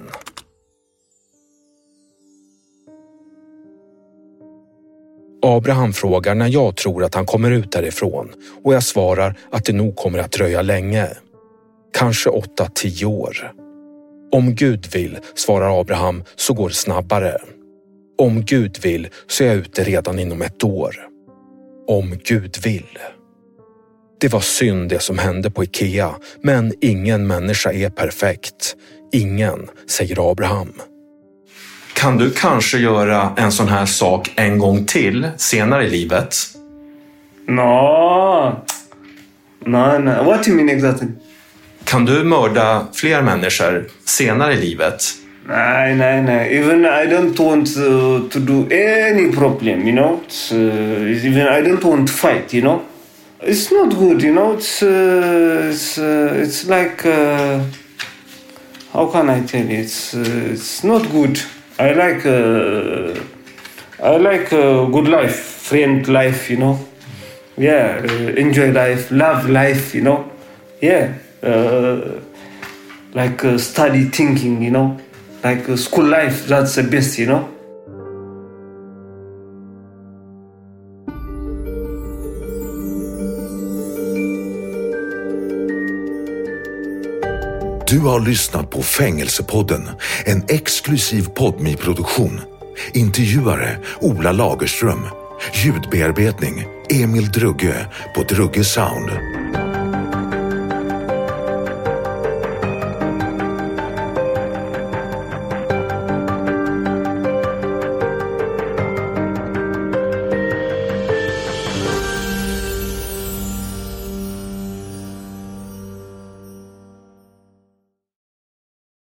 Abraham 5.41 5.93
frågar 5.93 6.35
när 6.35 6.47
jag 6.47 6.75
tror 6.75 7.03
att 7.03 7.15
han 7.15 7.25
kommer 7.25 7.51
ut 7.51 7.71
därifrån 7.71 8.31
och 8.63 8.73
jag 8.73 8.83
svarar 8.83 9.35
att 9.51 9.65
det 9.65 9.73
nog 9.73 9.95
kommer 9.95 10.19
att 10.19 10.31
dröja 10.31 10.61
länge. 10.61 11.07
Kanske 11.99 12.29
8-10 12.29 13.05
år. 13.05 13.51
Om 14.31 14.55
Gud 14.55 14.87
vill, 14.93 15.17
svarar 15.35 15.81
Abraham, 15.81 16.23
så 16.35 16.53
går 16.53 16.69
det 16.69 16.75
snabbare. 16.75 17.37
Om 18.17 18.41
Gud 18.45 18.79
vill 18.81 19.07
så 19.27 19.43
är 19.43 19.47
jag 19.47 19.55
ute 19.55 19.83
redan 19.83 20.19
inom 20.19 20.41
ett 20.41 20.63
år. 20.63 20.95
Om 21.87 22.17
Gud 22.23 22.57
vill. 22.63 22.97
Det 24.19 24.27
var 24.27 24.39
synd 24.39 24.89
det 24.89 24.99
som 24.99 25.17
hände 25.17 25.51
på 25.51 25.63
Ikea, 25.63 26.15
men 26.41 26.73
ingen 26.81 27.27
människa 27.27 27.71
är 27.71 27.89
perfekt. 27.89 28.75
Ingen, 29.11 29.67
säger 29.87 30.31
Abraham. 30.31 30.73
Kan 31.93 32.17
du 32.17 32.31
kanske 32.31 32.77
göra 32.77 33.33
en 33.37 33.51
sån 33.51 33.67
här 33.67 33.85
sak 33.85 34.31
en 34.35 34.59
gång 34.59 34.85
till 34.85 35.27
senare 35.37 35.87
i 35.87 35.89
livet? 35.89 36.35
No. 37.47 38.55
No, 39.65 39.97
no. 39.97 40.23
What 40.23 40.43
do 40.43 40.51
you 40.51 40.55
mean 40.55 40.69
exactly? 40.69 41.07
Kan 41.89 42.05
du 42.05 42.23
mörda 42.23 42.87
fler 42.93 43.21
människor 43.21 43.85
senare 44.05 44.53
i 44.53 44.57
livet? 44.57 45.03
Nej, 45.47 45.95
nej, 45.95 46.21
nej. 46.21 46.57
Even 46.57 46.85
I 46.85 47.05
don't 47.07 47.39
want 47.39 47.67
uh, 47.77 48.29
to 48.29 48.39
do 48.39 48.67
any 48.71 49.31
problem, 49.31 49.87
you 49.87 49.95
know. 49.95 50.19
It's, 50.27 50.51
uh, 50.51 51.25
even 51.25 51.47
I 51.47 51.61
don't 51.61 51.83
want 51.83 52.07
to 52.07 52.13
fight, 52.13 52.53
you 52.53 52.61
know. 52.61 52.81
It's 53.41 53.71
not 53.71 53.93
good, 53.99 54.21
you 54.21 54.33
know. 54.33 54.53
It's 54.53 54.83
uh, 54.83 55.69
it's 55.71 55.97
uh, 55.97 56.41
it's 56.43 56.67
like 56.67 57.05
uh, 57.05 57.59
how 58.93 59.07
can 59.11 59.29
I 59.29 59.45
tell 59.45 59.65
you? 59.65 59.79
It's 59.79 60.13
uh, 60.13 60.53
it's 60.53 60.83
not 60.83 61.11
good. 61.11 61.39
I 61.79 61.93
like 61.93 62.25
uh, 62.25 63.15
I 64.03 64.17
like 64.17 64.53
uh, 64.53 64.85
good 64.91 65.07
life, 65.07 65.35
friend 65.69 66.07
life, 66.07 66.53
you 66.53 66.57
know. 66.59 66.79
Yeah, 67.57 68.01
uh, 68.03 68.41
enjoy 68.41 68.71
life, 68.71 69.09
love 69.11 69.49
life, 69.49 69.95
you 69.95 70.01
know. 70.01 70.25
Yeah, 70.81 71.13
Uh, 71.41 72.19
like 73.13 73.45
uh, 73.45 73.57
study 73.57 74.05
thinking, 74.05 74.61
you 74.63 74.71
know. 74.71 74.97
Like 75.43 75.69
uh, 75.69 75.77
school 75.77 76.05
life, 76.05 76.47
that's 76.47 76.75
the 76.75 76.83
best, 76.83 77.19
you 77.19 77.25
know. 77.25 77.47
Du 87.87 87.99
har 87.99 88.19
lyssnat 88.19 88.69
på 88.69 88.81
Fängelsepodden, 88.81 89.89
en 90.25 90.43
exklusiv 90.47 91.29
podmi 91.29 91.75
produktion 91.75 92.41
Intervjuare 92.93 93.77
Ola 94.01 94.31
Lagerström. 94.31 95.01
Ljudbearbetning 95.53 96.65
Emil 96.89 97.29
Drugge 97.31 97.85
på 98.15 98.23
Drugge 98.23 98.63
Sound. 98.63 99.09